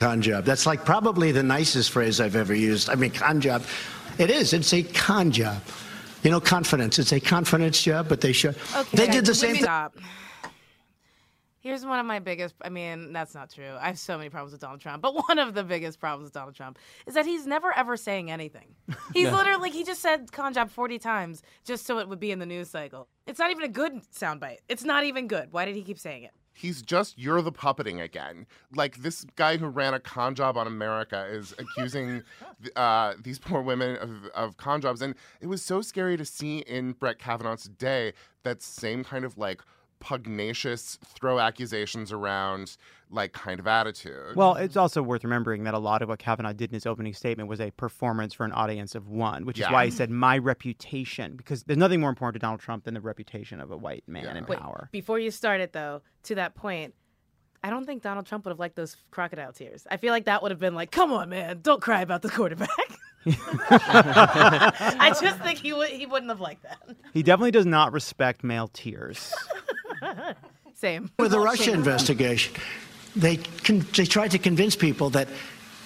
con 0.00 0.22
job. 0.22 0.44
That's 0.44 0.66
like 0.66 0.84
probably 0.84 1.32
the 1.32 1.42
nicest 1.42 1.90
phrase 1.90 2.20
I've 2.20 2.36
ever 2.36 2.54
used. 2.54 2.88
I 2.90 2.94
mean, 2.94 3.10
con 3.10 3.40
job. 3.40 3.62
It 4.18 4.30
is. 4.30 4.52
It's 4.52 4.72
a 4.72 4.82
con 4.82 5.30
job. 5.30 5.60
You 6.22 6.30
know, 6.30 6.40
confidence. 6.40 6.98
It's 6.98 7.12
a 7.12 7.20
confidence 7.20 7.82
job, 7.82 8.08
but 8.08 8.20
they 8.20 8.32
should. 8.32 8.56
Okay, 8.76 8.96
they 8.96 9.06
did 9.06 9.24
the 9.24 9.34
same 9.34 9.54
thing. 9.54 9.62
Stop. 9.62 9.96
Here's 11.60 11.84
one 11.84 11.98
of 11.98 12.06
my 12.06 12.18
biggest. 12.18 12.54
I 12.62 12.68
mean, 12.68 13.12
that's 13.12 13.34
not 13.34 13.50
true. 13.50 13.74
I 13.80 13.88
have 13.88 13.98
so 13.98 14.16
many 14.16 14.30
problems 14.30 14.52
with 14.52 14.60
Donald 14.60 14.80
Trump, 14.80 15.02
but 15.02 15.14
one 15.28 15.38
of 15.38 15.54
the 15.54 15.64
biggest 15.64 15.98
problems 16.00 16.26
with 16.26 16.32
Donald 16.32 16.54
Trump 16.54 16.78
is 17.06 17.14
that 17.14 17.26
he's 17.26 17.46
never 17.46 17.76
ever 17.76 17.96
saying 17.96 18.30
anything. 18.30 18.74
He's 19.12 19.30
literally 19.30 19.60
like 19.60 19.72
he 19.72 19.84
just 19.84 20.00
said 20.00 20.30
"con 20.32 20.54
job" 20.54 20.70
40 20.70 20.98
times 20.98 21.42
just 21.64 21.84
so 21.84 21.98
it 21.98 22.08
would 22.08 22.20
be 22.20 22.30
in 22.30 22.38
the 22.38 22.46
news 22.46 22.70
cycle. 22.70 23.08
It's 23.26 23.38
not 23.38 23.50
even 23.50 23.64
a 23.64 23.68
good 23.68 24.00
soundbite. 24.12 24.58
It's 24.68 24.84
not 24.84 25.04
even 25.04 25.26
good. 25.26 25.52
Why 25.52 25.64
did 25.64 25.74
he 25.76 25.82
keep 25.82 25.98
saying 25.98 26.22
it? 26.22 26.32
He's 26.58 26.82
just 26.82 27.18
you're 27.18 27.40
the 27.40 27.52
puppeting 27.52 28.02
again. 28.02 28.46
Like 28.74 28.96
this 28.96 29.24
guy 29.36 29.56
who 29.56 29.68
ran 29.68 29.94
a 29.94 30.00
con 30.00 30.34
job 30.34 30.56
on 30.56 30.66
America 30.66 31.26
is 31.30 31.54
accusing 31.58 32.22
uh, 32.76 33.14
these 33.22 33.38
poor 33.38 33.62
women 33.62 33.96
of, 33.96 34.26
of 34.34 34.56
con 34.56 34.80
jobs, 34.80 35.00
and 35.00 35.14
it 35.40 35.46
was 35.46 35.62
so 35.62 35.80
scary 35.80 36.16
to 36.16 36.24
see 36.24 36.58
in 36.58 36.92
Brett 36.92 37.18
Kavanaugh's 37.18 37.64
day 37.64 38.12
that 38.42 38.62
same 38.62 39.04
kind 39.04 39.24
of 39.24 39.38
like 39.38 39.62
pugnacious 40.00 40.98
throw 41.04 41.38
accusations 41.38 42.12
around 42.12 42.76
like 43.10 43.32
kind 43.32 43.58
of 43.58 43.66
attitude. 43.66 44.36
Well, 44.36 44.54
it's 44.56 44.76
also 44.76 45.02
worth 45.02 45.24
remembering 45.24 45.64
that 45.64 45.74
a 45.74 45.78
lot 45.78 46.02
of 46.02 46.08
what 46.10 46.18
Kavanaugh 46.18 46.52
did 46.52 46.70
in 46.70 46.74
his 46.74 46.84
opening 46.86 47.14
statement 47.14 47.48
was 47.48 47.60
a 47.60 47.70
performance 47.70 48.34
for 48.34 48.44
an 48.44 48.52
audience 48.52 48.94
of 48.94 49.08
one, 49.08 49.46
which 49.46 49.56
is 49.58 49.62
Yeah. 49.62 49.72
why 49.72 49.86
he 49.86 49.90
said 49.90 50.10
my 50.10 50.36
reputation, 50.38 51.36
because 51.36 51.62
there's 51.64 51.78
nothing 51.78 52.00
more 52.00 52.10
important 52.10 52.34
to 52.34 52.44
Donald 52.44 52.60
Trump 52.60 52.84
than 52.84 52.94
the 52.94 53.00
reputation 53.00 53.60
of 53.60 53.70
a 53.70 53.76
white 53.76 54.04
man 54.06 54.36
in 54.36 54.44
Wait, 54.46 54.58
power. 54.58 54.88
before 54.92 55.18
you 55.18 55.30
start 55.30 55.60
it 55.60 55.72
though, 55.72 56.02
to 56.24 56.34
that 56.34 56.54
point, 56.54 56.94
I 57.64 57.70
don't 57.70 57.86
think 57.86 58.02
Donald 58.02 58.26
Trump 58.26 58.44
would 58.44 58.50
have 58.52 58.60
liked 58.60 58.76
those 58.76 58.96
crocodile 59.10 59.52
tears. 59.52 59.86
I 59.90 59.96
feel 59.96 60.12
like 60.12 60.26
that 60.26 60.42
would 60.42 60.52
have 60.52 60.60
been 60.60 60.74
like, 60.76 60.90
"Come 60.92 61.12
on, 61.12 61.28
man, 61.30 61.58
don't 61.62 61.80
cry 61.82 62.02
about 62.02 62.22
the 62.22 62.28
quarterback." 62.28 62.68
I 63.28 65.12
just 65.20 65.38
think 65.40 65.58
he 65.58 65.72
would 65.72 65.88
he 65.90 66.06
wouldn't 66.06 66.30
have 66.30 66.40
liked 66.40 66.62
that. 66.62 66.78
He 67.12 67.22
definitely 67.22 67.50
does 67.50 67.66
not 67.66 67.92
respect 67.92 68.44
male 68.44 68.68
tears. 68.68 69.34
Same. 70.74 71.10
With 71.18 71.32
the 71.32 71.40
Russia 71.40 71.72
investigation, 71.72 72.54
they 73.16 73.36
con- 73.36 73.86
they 73.96 74.04
tried 74.04 74.30
to 74.32 74.38
convince 74.38 74.76
people 74.76 75.10
that 75.10 75.28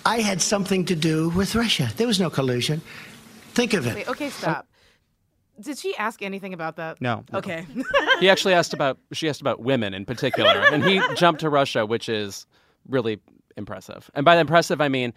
I 0.05 0.21
had 0.21 0.43
something 0.43 0.85
to 0.87 0.95
do 0.95 1.31
with 1.31 1.55
Russia. 1.55 1.91
There 1.97 2.07
was 2.07 2.21
no 2.21 2.31
collusion. 2.31 2.83
Think 3.55 3.75
of 3.75 3.87
it. 3.87 3.95
Wait, 3.95 4.09
okay, 4.09 4.31
stop. 4.31 4.67
Did 5.61 5.79
she 5.79 5.95
ask 5.97 6.23
anything 6.23 6.55
about 6.55 6.77
that? 6.77 7.01
No. 7.01 7.25
Okay. 7.33 7.67
he 8.21 8.29
actually 8.29 8.55
asked 8.55 8.73
about 8.73 8.99
she 9.13 9.29
asked 9.29 9.41
about 9.41 9.61
women 9.61 9.95
in 9.95 10.05
particular, 10.05 10.51
and 10.73 10.85
he 10.85 11.01
jumped 11.17 11.41
to 11.41 11.51
Russia, 11.51 11.87
which 11.87 12.09
is 12.09 12.47
really 12.89 13.21
impressive. 13.57 14.11
And 14.15 14.25
by 14.25 14.37
impressive, 14.39 14.81
I 14.81 14.89
mean 14.89 15.13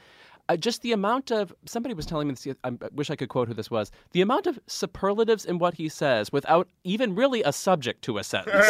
uh, 0.47 0.55
just 0.58 0.81
the 0.81 0.91
amount 0.91 1.31
of 1.31 1.53
somebody 1.65 1.95
was 1.95 2.05
telling 2.05 2.27
me 2.27 2.34
this. 2.34 2.47
I 2.63 2.71
wish 2.93 3.10
I 3.10 3.15
could 3.15 3.29
quote 3.29 3.47
who 3.47 3.53
this 3.53 3.71
was. 3.71 3.91
The 4.12 4.21
amount 4.21 4.47
of 4.47 4.60
superlatives 4.67 5.45
in 5.45 5.58
what 5.58 5.73
he 5.73 5.89
says 5.89 6.31
without 6.31 6.67
even 6.84 7.15
really 7.15 7.41
a 7.43 7.51
subject 7.51 8.03
to 8.03 8.17
a 8.17 8.23
sentence. 8.23 8.65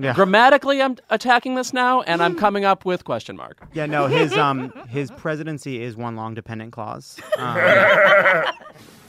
Grammatically, 0.14 0.82
I'm 0.82 0.96
attacking 1.10 1.54
this 1.54 1.72
now, 1.72 2.02
and 2.02 2.22
I'm 2.22 2.36
coming 2.36 2.64
up 2.64 2.84
with 2.84 3.04
question 3.04 3.36
mark. 3.36 3.66
Yeah, 3.72 3.86
no, 3.86 4.06
his 4.06 4.36
um 4.36 4.70
his 4.88 5.10
presidency 5.12 5.82
is 5.82 5.96
one 5.96 6.16
long 6.16 6.34
dependent 6.34 6.72
clause. 6.72 7.18
Um, 7.38 7.56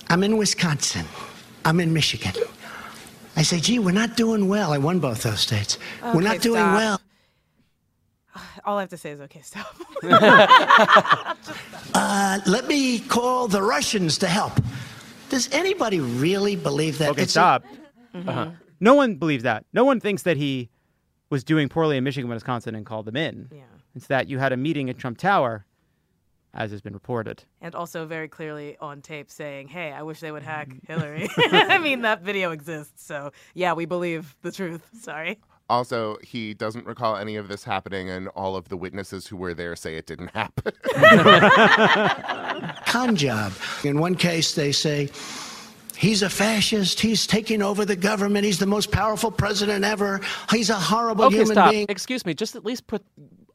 I'm 0.10 0.24
in 0.24 0.38
Wisconsin. 0.38 1.06
I'm 1.66 1.80
in 1.80 1.94
Michigan. 1.94 2.34
I 3.36 3.44
say, 3.44 3.60
gee, 3.60 3.80
we're 3.80 3.92
not 3.92 4.18
doing 4.18 4.48
well. 4.48 4.74
I 4.74 4.78
won 4.78 5.00
both 5.00 5.24
those 5.24 5.40
states. 5.42 5.78
we're 6.14 6.22
not 6.22 6.42
doing 6.42 6.60
stop. 6.62 6.76
well. 6.76 7.02
All 8.66 8.78
I 8.78 8.82
have 8.82 8.90
to 8.90 8.98
say 8.98 9.12
is, 9.12 9.22
okay, 9.22 9.42
stop. 9.42 9.76
Uh, 11.94 12.40
let 12.46 12.68
me 12.68 13.00
call 13.00 13.48
the 13.48 13.62
Russians 13.62 14.18
to 14.20 14.28
help. 14.28 14.54
Does 15.30 15.50
anybody 15.52 16.00
really 16.00 16.56
believe 16.56 16.98
that? 17.00 17.10
okay, 17.12 17.24
It's 17.24 17.32
a- 17.32 17.34
stop. 17.34 17.64
Mm-hmm. 18.14 18.30
Uh-huh. 18.30 18.52
No 18.80 18.94
one 18.94 19.16
believes 19.16 19.44
that. 19.44 19.66
No 19.74 19.84
one 19.84 20.00
thinks 20.00 20.24
that 20.24 20.38
he 20.38 20.70
was 21.30 21.44
doing 21.44 21.68
poorly 21.70 21.98
in 21.98 22.04
Michigan, 22.04 22.30
Wisconsin, 22.30 22.76
and 22.76 22.86
called 22.86 23.06
them 23.06 23.16
in. 23.18 23.50
Yeah. 23.52 23.64
It's 23.96 24.08
that 24.08 24.28
you 24.30 24.40
had 24.40 24.54
a 24.54 24.58
meeting 24.58 24.90
at 24.90 24.98
Trump 24.98 25.18
Tower, 25.18 25.66
as 26.54 26.72
has 26.72 26.82
been 26.82 26.94
reported. 26.94 27.44
and 27.62 27.76
also 27.76 28.06
very 28.06 28.28
clearly 28.28 28.78
on 28.80 29.02
tape 29.02 29.30
saying, 29.30 29.68
"Hey, 29.68 29.92
I 29.92 30.04
wish 30.04 30.20
they 30.22 30.32
would 30.32 30.44
hack 30.44 30.70
Hillary." 30.88 31.28
I 31.38 31.78
mean, 31.80 32.02
that 32.04 32.22
video 32.22 32.52
exists, 32.52 33.04
so 33.06 33.32
yeah, 33.54 33.74
we 33.74 33.86
believe 33.86 34.36
the 34.44 34.52
truth. 34.52 34.88
Sorry. 35.02 35.40
Also, 35.70 36.18
he 36.24 36.54
doesn't 36.56 36.86
recall 36.88 37.16
any 37.16 37.36
of 37.36 37.48
this 37.48 37.64
happening, 37.64 38.10
and 38.10 38.28
all 38.30 38.56
of 38.56 38.70
the 38.70 38.78
witnesses 38.78 39.28
who 39.28 39.38
were 39.38 39.54
there 39.54 39.76
say 39.76 39.96
it 39.96 40.08
didn't 40.08 40.30
happen. 40.30 40.74
con 42.86 43.16
job. 43.16 43.54
In 43.84 44.00
one 44.00 44.16
case, 44.16 44.56
they 44.56 44.72
say, 44.72 45.10
he's 45.96 46.24
a 46.24 46.30
fascist. 46.30 47.00
He's 47.00 47.28
taking 47.28 47.62
over 47.62 47.86
the 47.86 47.96
government. 47.96 48.46
He's 48.46 48.60
the 48.60 48.66
most 48.66 48.92
powerful 48.92 49.30
president 49.32 49.86
ever. 49.86 50.22
He's 50.50 50.70
a 50.70 50.76
horrible 50.76 51.26
Okay, 51.26 51.36
human 51.38 51.54
stop. 51.54 51.72
being. 51.72 51.86
Excuse 51.88 52.26
me. 52.26 52.34
Just 52.34 52.56
at 52.56 52.66
least 52.66 52.88
put 52.88 53.04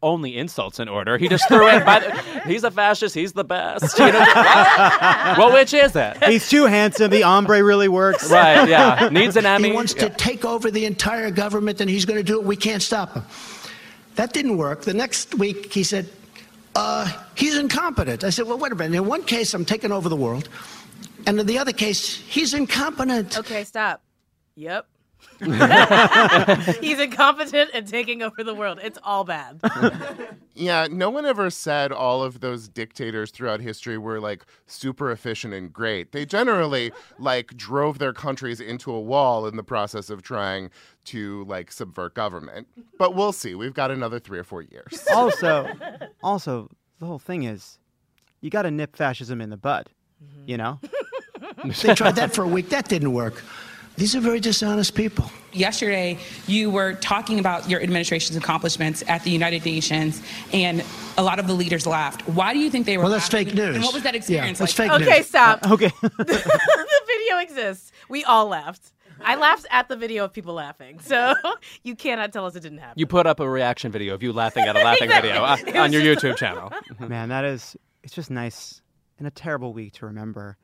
only 0.04 0.36
insults 0.36 0.78
in 0.78 0.88
order. 0.88 1.18
He 1.18 1.28
just 1.28 1.48
threw 1.48 1.66
in. 1.68 1.84
By 1.84 2.00
the, 2.00 2.40
he's 2.46 2.62
a 2.62 2.70
fascist. 2.70 3.14
He's 3.14 3.32
the 3.32 3.42
best. 3.42 3.98
You 3.98 4.12
know, 4.12 4.20
what? 4.20 4.28
well, 5.38 5.52
which 5.52 5.72
is 5.74 5.96
it? 5.96 6.22
He's 6.22 6.48
too 6.48 6.66
handsome. 6.66 7.10
The 7.10 7.24
ombre 7.24 7.64
really 7.64 7.88
works. 7.88 8.30
Right. 8.30 8.68
Yeah. 8.68 9.08
Needs 9.10 9.36
an 9.36 9.46
Emmy. 9.46 9.70
He 9.70 9.74
wants 9.74 9.94
to 9.94 10.10
take 10.10 10.44
over 10.44 10.70
the 10.70 10.84
entire 10.84 11.30
government 11.30 11.80
and 11.80 11.88
he's 11.88 12.04
going 12.04 12.18
to 12.18 12.22
do 12.22 12.38
it. 12.38 12.44
We 12.44 12.56
can't 12.56 12.82
stop 12.82 13.14
him. 13.14 13.24
That 14.16 14.32
didn't 14.32 14.58
work. 14.58 14.82
The 14.82 14.94
next 14.94 15.34
week, 15.34 15.72
he 15.72 15.82
said, 15.82 16.08
uh, 16.76 17.10
he's 17.34 17.56
incompetent. 17.56 18.22
I 18.22 18.30
said, 18.30 18.46
well, 18.46 18.58
wait 18.58 18.72
a 18.72 18.74
minute. 18.74 18.96
In 18.96 19.06
one 19.06 19.22
case, 19.24 19.54
I'm 19.54 19.64
taking 19.64 19.90
over 19.90 20.08
the 20.08 20.16
world. 20.16 20.48
And 21.26 21.40
in 21.40 21.46
the 21.46 21.58
other 21.58 21.72
case, 21.72 22.16
he's 22.16 22.54
incompetent. 22.54 23.38
Okay, 23.38 23.64
stop. 23.64 24.02
Yep. 24.56 24.86
He's 26.80 27.00
incompetent 27.00 27.70
and 27.74 27.86
taking 27.86 28.22
over 28.22 28.44
the 28.44 28.54
world. 28.54 28.78
It's 28.82 28.98
all 29.02 29.24
bad. 29.24 29.60
yeah, 30.54 30.86
no 30.90 31.10
one 31.10 31.26
ever 31.26 31.50
said 31.50 31.92
all 31.92 32.22
of 32.22 32.40
those 32.40 32.68
dictators 32.68 33.30
throughout 33.30 33.60
history 33.60 33.98
were 33.98 34.20
like 34.20 34.44
super 34.66 35.10
efficient 35.10 35.54
and 35.54 35.72
great. 35.72 36.12
They 36.12 36.24
generally 36.24 36.92
like 37.18 37.56
drove 37.56 37.98
their 37.98 38.12
countries 38.12 38.60
into 38.60 38.92
a 38.92 39.00
wall 39.00 39.46
in 39.46 39.56
the 39.56 39.64
process 39.64 40.10
of 40.10 40.22
trying 40.22 40.70
to 41.06 41.44
like 41.44 41.72
subvert 41.72 42.14
government. 42.14 42.68
But 42.98 43.14
we'll 43.14 43.32
see. 43.32 43.54
We've 43.54 43.74
got 43.74 43.90
another 43.90 44.18
three 44.18 44.38
or 44.38 44.44
four 44.44 44.62
years. 44.62 45.06
Also, 45.14 45.68
also, 46.22 46.68
the 46.98 47.06
whole 47.06 47.18
thing 47.18 47.44
is, 47.44 47.78
you 48.40 48.50
got 48.50 48.62
to 48.62 48.70
nip 48.70 48.96
fascism 48.96 49.40
in 49.40 49.48
the 49.48 49.56
bud. 49.56 49.90
Mm-hmm. 50.22 50.48
You 50.48 50.56
know. 50.56 50.80
They 51.64 51.94
tried 51.94 52.16
that 52.16 52.34
for 52.34 52.42
a 52.42 52.48
week. 52.48 52.70
That 52.70 52.88
didn't 52.88 53.12
work. 53.12 53.42
These 53.96 54.16
are 54.16 54.20
very 54.20 54.40
dishonest 54.40 54.94
people. 54.94 55.30
Yesterday, 55.52 56.18
you 56.48 56.68
were 56.68 56.94
talking 56.94 57.38
about 57.38 57.70
your 57.70 57.80
administration's 57.80 58.36
accomplishments 58.36 59.04
at 59.06 59.22
the 59.22 59.30
United 59.30 59.64
Nations, 59.64 60.20
and 60.52 60.82
a 61.16 61.22
lot 61.22 61.38
of 61.38 61.46
the 61.46 61.52
leaders 61.54 61.86
laughed. 61.86 62.22
Why 62.28 62.52
do 62.52 62.58
you 62.58 62.70
think 62.70 62.86
they 62.86 62.96
were 62.96 63.04
Well, 63.04 63.12
that's 63.12 63.32
laughing? 63.32 63.46
fake 63.50 63.54
news. 63.54 63.76
And 63.76 63.84
what 63.84 63.94
was 63.94 64.02
that 64.02 64.14
Yeah, 64.14 64.18
experience 64.18 64.58
that's 64.58 64.76
like? 64.78 64.90
fake 64.90 65.00
okay, 65.02 65.18
news. 65.18 65.28
stop. 65.28 65.70
Okay. 65.70 65.92
the 66.02 67.02
video 67.06 67.38
exists. 67.38 67.92
We 68.08 68.24
all 68.24 68.48
laughed. 68.48 68.90
I 69.24 69.36
laughed 69.36 69.66
at 69.70 69.88
the 69.88 69.96
video 69.96 70.24
of 70.24 70.32
people 70.32 70.54
laughing. 70.54 70.98
So 70.98 71.34
you 71.84 71.94
cannot 71.94 72.32
tell 72.32 72.46
us 72.46 72.56
it 72.56 72.60
didn't 72.60 72.78
happen. 72.78 72.98
You 72.98 73.06
put 73.06 73.26
up 73.28 73.38
a 73.38 73.48
reaction 73.48 73.92
video 73.92 74.12
of 74.14 74.24
you 74.24 74.32
laughing 74.32 74.64
at 74.64 74.74
a 74.76 74.80
laughing 74.84 75.08
video 75.08 75.44
uh, 75.44 75.56
on 75.76 75.92
your 75.92 76.02
just- 76.02 76.24
YouTube 76.24 76.36
channel. 76.36 76.72
Man, 76.98 77.28
that 77.28 77.44
is 77.44 77.76
it's 78.02 78.12
just 78.12 78.30
nice 78.30 78.82
in 79.20 79.26
a 79.26 79.30
terrible 79.30 79.72
week 79.72 79.92
to 79.94 80.06
remember 80.06 80.56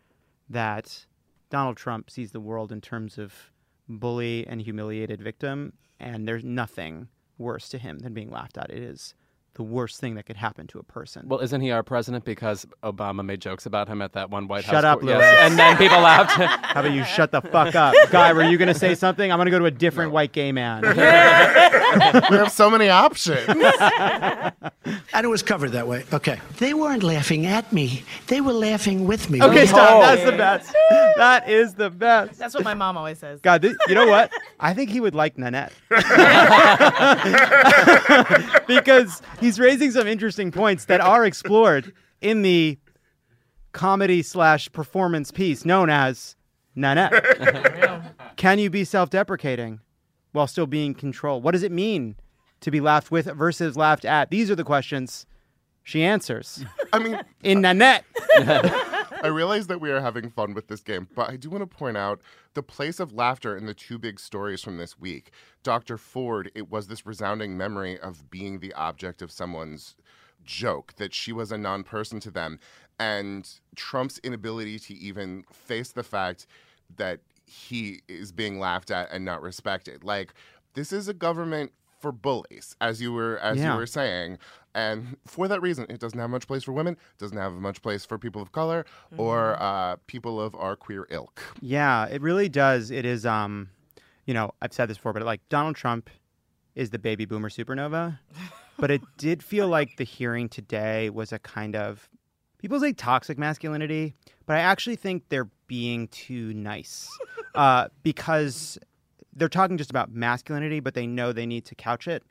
that 0.49 1.07
Donald 1.51 1.77
Trump 1.77 2.11
sees 2.11 2.33
the 2.33 2.41
world 2.41 2.73
in 2.73 2.81
terms 2.81 3.19
of 3.19 3.51
bully 3.89 4.47
and 4.47 4.63
humiliated 4.63 5.21
victim, 5.21 5.73
and 5.99 6.27
there's 6.27 6.45
nothing 6.45 7.09
worse 7.39 7.69
to 7.69 7.79
him 7.79 7.99
than 7.99 8.15
being 8.15 8.31
laughed 8.31 8.57
at. 8.57 8.71
It 8.71 8.83
is 8.83 9.15
the 9.55 9.63
worst 9.63 10.01
thing 10.01 10.15
that 10.15 10.27
could 10.27 10.37
happen 10.37 10.67
to 10.69 10.79
a 10.79 10.83
person. 10.83 11.29
Well, 11.29 11.41
isn't 11.41 11.61
he 11.61 11.71
our 11.71 11.83
president 11.83 12.25
because 12.25 12.67
Obama 12.83 13.25
made 13.25 13.41
jokes 13.41 13.67
about 13.67 13.89
him 13.89 14.01
at 14.01 14.13
that 14.13 14.31
one 14.31 14.49
White 14.49 14.65
House? 14.65 14.75
Shut 14.75 14.85
up, 14.85 15.03
Yes, 15.03 15.09
Louis. 15.09 15.25
And 15.41 15.59
then 15.59 15.77
people 15.77 16.01
laughed. 16.01 16.31
How 16.71 16.81
about 16.81 16.93
you 16.93 17.05
shut 17.05 17.33
the 17.33 17.41
fuck 17.41 17.75
up? 17.75 17.95
Guy, 18.11 18.33
were 18.33 18.45
you 18.45 18.57
going 18.59 18.69
to 18.69 18.75
say 18.75 18.95
something? 18.95 19.31
I'm 19.31 19.39
going 19.39 19.47
to 19.47 19.51
go 19.51 19.59
to 19.59 19.65
a 19.65 19.71
different 19.71 20.13
white 20.13 20.33
gay 20.33 20.53
man. 20.53 20.83
we 20.83 20.89
have 20.89 22.53
so 22.53 22.71
many 22.71 22.89
options. 22.89 23.47
And 23.49 25.25
it 25.25 25.29
was 25.29 25.43
covered 25.43 25.73
that 25.73 25.87
way. 25.89 26.05
Okay. 26.13 26.41
They 26.59 26.75
weren't 26.75 27.03
laughing 27.03 27.47
at 27.47 27.73
me. 27.73 28.05
They 28.29 28.41
were 28.41 28.53
laughing 28.53 29.07
with 29.07 29.29
me. 29.31 29.43
Okay, 29.43 29.67
stop. 29.67 29.91
Oh. 29.97 30.01
That's 30.01 30.25
the 30.25 30.37
best. 30.37 30.73
That 31.17 31.49
is 31.49 31.75
the 31.75 31.91
best. 31.91 32.39
That's 32.39 32.55
what 32.55 32.65
my 32.65 32.75
mom 32.75 32.97
always 32.97 33.19
says. 33.19 33.41
God, 33.41 33.63
this, 33.63 33.77
you 33.89 33.95
know 33.95 34.07
what? 34.07 34.31
I 34.61 34.75
think 34.75 34.91
he 34.91 35.01
would 35.01 35.15
like 35.15 35.37
Nanette. 35.37 35.73
because 38.67 39.23
he's 39.41 39.50
raising 39.59 39.91
some 39.91 40.07
interesting 40.07 40.51
points 40.53 40.85
that 40.87 41.01
are 41.01 41.25
explored 41.25 41.93
in 42.21 42.43
the 42.43 42.79
comedy 43.73 44.23
slash 44.23 44.71
performance 44.73 45.31
piece 45.31 45.65
known 45.65 45.91
as 45.91 46.37
Nanette. 46.75 47.13
Can 48.37 48.59
you 48.59 48.71
be 48.71 48.85
self 48.85 49.11
deprecating 49.11 49.81
while 50.33 50.47
still 50.47 50.67
being 50.67 50.95
controlled? 50.95 51.43
What 51.43 51.53
does 51.53 51.63
it 51.63 51.73
mean 51.73 52.17
to 52.61 52.71
be 52.71 52.81
laughed 52.81 53.11
with 53.11 53.27
versus 53.27 53.77
laughed 53.77 54.05
at? 54.05 54.31
These 54.31 54.51
are 54.51 54.55
the 54.55 54.65
questions 54.65 55.27
she 55.83 56.03
answers 56.03 56.65
I 56.93 56.99
mean, 56.99 57.21
in 57.43 57.65
uh, 57.65 57.73
Nanette. 57.73 58.05
I 59.23 59.27
realize 59.27 59.67
that 59.67 59.81
we 59.81 59.91
are 59.91 60.01
having 60.01 60.31
fun 60.31 60.55
with 60.55 60.69
this 60.69 60.81
game, 60.81 61.07
but 61.15 61.29
I 61.29 61.37
do 61.37 61.51
want 61.51 61.63
to 61.63 61.67
point 61.67 61.97
out 61.97 62.23
the 62.55 62.63
place 62.63 62.99
of 63.01 63.13
laughter 63.13 63.57
in 63.57 63.67
the 63.67 63.75
two 63.75 63.99
big 63.99 64.19
stories 64.19 64.63
from 64.63 64.79
this 64.79 64.99
week. 64.99 65.31
Dr. 65.63 65.99
Ford, 65.99 66.51
it 66.55 66.71
was 66.71 66.87
this 66.87 67.05
resounding 67.05 67.57
memory 67.57 67.99
of 67.99 68.31
being 68.31 68.61
the 68.61 68.73
object 68.73 69.21
of 69.21 69.31
someone's 69.31 69.95
joke, 70.43 70.95
that 70.97 71.13
she 71.13 71.33
was 71.33 71.53
a 71.53 71.59
non 71.59 71.85
person 71.85 72.19
to 72.21 72.31
them, 72.31 72.59
and 72.99 73.61
Trump's 73.77 74.19
inability 74.25 74.79
to 74.79 74.95
even 74.95 75.45
face 75.53 75.93
the 75.93 76.03
fact 76.03 76.47
that 76.97 77.21
he 77.45 78.01
is 78.09 78.33
being 78.33 78.59
laughed 78.59 78.91
at 78.91 79.11
and 79.13 79.25
not 79.25 79.43
respected. 79.43 80.03
Like, 80.03 80.33
this 80.75 80.93
is 80.93 81.09
a 81.09 81.15
government 81.15 81.73
for 82.01 82.13
bullies, 82.13 82.75
as 82.81 83.01
you 83.01 83.13
were 83.13 83.39
as 83.39 83.59
Yeah. 83.59 83.73
you 83.73 83.77
were 83.79 83.87
saying. 83.87 84.39
And 84.75 85.17
for 85.27 85.49
that 85.49 85.61
reason, 85.61 85.87
it 85.89 85.99
doesn't 86.01 86.19
have 86.19 86.31
much 86.31 86.47
place 86.47 86.63
for 86.65 86.73
women, 86.73 86.97
doesn't 87.19 87.37
have 87.37 87.53
much 87.55 87.83
place 87.83 88.05
for 88.05 88.19
people 88.19 88.41
of 88.41 88.53
color 88.53 88.85
or 89.17 89.61
uh, 89.61 89.97
people 90.07 90.41
of 90.41 90.55
our 90.55 90.77
queer 90.77 91.07
ilk. 91.11 91.43
Yeah, 91.61 92.07
it 92.07 92.23
really 92.23 92.49
does. 92.49 92.91
It 92.91 93.05
is 93.05 93.27
um 93.27 93.69
you 94.27 94.35
know, 94.35 94.53
I've 94.63 94.73
said 94.73 94.87
this 94.89 94.97
before, 94.97 95.13
but 95.13 95.23
like 95.25 95.41
Donald 95.49 95.75
Trump 95.77 96.09
is 96.77 96.91
the 96.91 96.99
baby 97.01 97.25
boomer 97.25 97.49
supernova. 97.51 98.19
but 98.79 98.91
it 98.91 99.03
did 99.19 99.43
feel 99.43 99.67
like 99.69 99.97
the 99.97 100.05
hearing 100.05 100.49
today 100.49 101.11
was 101.11 101.33
a 101.33 101.39
kind 101.41 101.75
of 101.75 102.09
people 102.59 102.79
say 102.79 102.93
toxic 102.93 103.39
masculinity, 103.39 104.15
but 104.47 104.55
I 104.57 104.61
actually 104.61 104.97
think 104.97 105.25
they're 105.31 105.49
being 105.67 106.07
too 106.09 106.55
nice. 106.55 107.09
uh, 107.57 107.89
because 108.05 108.79
they're 109.41 109.49
talking 109.49 109.77
just 109.79 109.91
about 109.91 110.13
masculinity, 110.13 110.79
but 110.81 110.93
they 110.95 111.07
know 111.07 111.33
they 111.33 111.47
need 111.47 111.65
to 111.65 111.75
couch 111.75 112.07
it. 112.07 112.23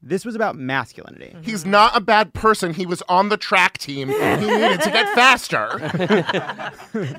This 0.00 0.24
was 0.24 0.36
about 0.36 0.54
masculinity. 0.54 1.34
He's 1.42 1.66
not 1.66 1.96
a 1.96 2.00
bad 2.00 2.32
person. 2.32 2.72
He 2.72 2.86
was 2.86 3.02
on 3.08 3.30
the 3.30 3.36
track 3.36 3.78
team. 3.78 4.06
He 4.08 4.14
needed 4.14 4.80
to 4.82 4.90
get 4.90 5.12
faster. 5.16 5.66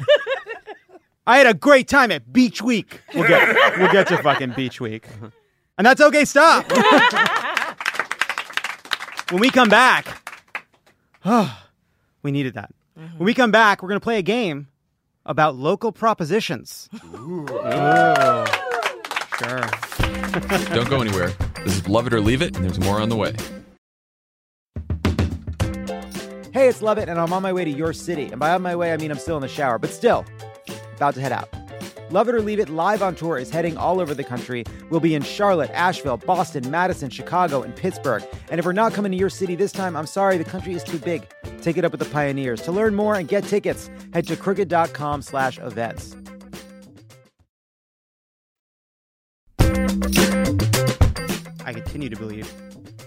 I 1.28 1.38
had 1.38 1.48
a 1.48 1.54
great 1.54 1.90
time 1.90 2.10
at 2.12 2.32
Beach 2.32 2.62
Week. 2.62 3.02
We'll 3.14 3.28
get 3.28 3.78
we'll 3.78 3.92
get 3.92 4.08
to 4.08 4.18
fucking 4.20 4.52
Beach 4.52 4.80
Week. 4.80 5.06
And 5.78 5.86
that's 5.86 6.00
okay, 6.00 6.24
stop. 6.26 6.72
when 9.32 9.42
we 9.42 9.50
come 9.50 9.68
back, 9.70 10.08
we 12.24 12.32
needed 12.32 12.54
that. 12.54 12.72
When 12.96 13.26
we 13.26 13.34
come 13.34 13.52
back, 13.52 13.84
we're 13.84 13.90
gonna 13.90 14.00
play 14.00 14.20
a 14.20 14.24
game 14.24 14.70
about 15.26 15.56
local 15.56 15.92
propositions. 15.92 16.88
Ooh. 17.16 17.46
Sure. 19.39 19.62
Don't 20.75 20.89
go 20.89 20.99
anywhere. 20.99 21.32
This 21.63 21.78
is 21.78 21.88
Love 21.88 22.08
It 22.08 22.13
or 22.13 22.19
Leave 22.19 22.41
It, 22.41 22.58
and 22.58 22.65
there's 22.65 22.80
more 22.80 22.99
on 22.99 23.08
the 23.08 23.15
way. 23.15 23.34
Hey, 26.52 26.67
it's 26.67 26.82
Lovett, 26.82 27.08
and 27.08 27.17
I'm 27.17 27.32
on 27.32 27.41
my 27.41 27.54
way 27.54 27.63
to 27.63 27.71
your 27.71 27.93
city. 27.93 28.25
And 28.25 28.39
by 28.39 28.52
on 28.52 28.62
my 28.62 28.75
way, 28.75 28.91
I 28.91 28.97
mean 28.97 29.12
I'm 29.12 29.17
still 29.17 29.38
in 29.38 29.41
the 29.41 29.47
shower, 29.47 29.78
but 29.80 29.91
still, 29.91 30.25
about 30.97 31.13
to 31.13 31.21
head 31.21 31.32
out. 31.32 31.47
Love 32.12 32.28
It 32.28 32.36
or 32.36 32.41
Leave 32.41 32.60
It 32.60 32.67
live 32.67 33.02
on 33.02 33.15
tour 33.15 33.38
is 33.38 33.49
heading 33.49 33.78
all 33.78 34.02
over 34.02 34.13
the 34.13 34.25
country. 34.25 34.65
We'll 34.89 34.99
be 34.99 35.15
in 35.15 35.21
Charlotte, 35.21 35.69
Asheville, 35.71 36.17
Boston, 36.17 36.69
Madison, 36.69 37.10
Chicago, 37.10 37.62
and 37.62 37.73
Pittsburgh. 37.73 38.23
And 38.49 38.60
if 38.60 38.65
we're 38.65 38.73
not 38.73 38.93
coming 38.93 39.12
to 39.12 39.17
your 39.17 39.30
city 39.30 39.56
this 39.56 39.71
time, 39.71 39.95
I'm 39.95 40.08
sorry, 40.08 40.38
the 40.38 40.43
country 40.43 40.73
is 40.73 40.84
too 40.84 40.97
big. 40.97 41.30
Take 41.62 41.78
it 41.78 41.86
up 41.86 41.91
with 41.93 41.99
the 41.99 42.10
pioneers. 42.10 42.62
To 42.63 42.73
learn 42.73 42.93
more 42.93 43.15
and 43.15 43.28
get 43.28 43.45
tickets, 43.45 43.89
head 44.12 44.28
to 44.28 44.36
crooked.com 44.36 45.21
slash 45.21 45.60
events. 45.60 46.15
Continue 51.89 52.08
to 52.08 52.17
believe 52.17 52.47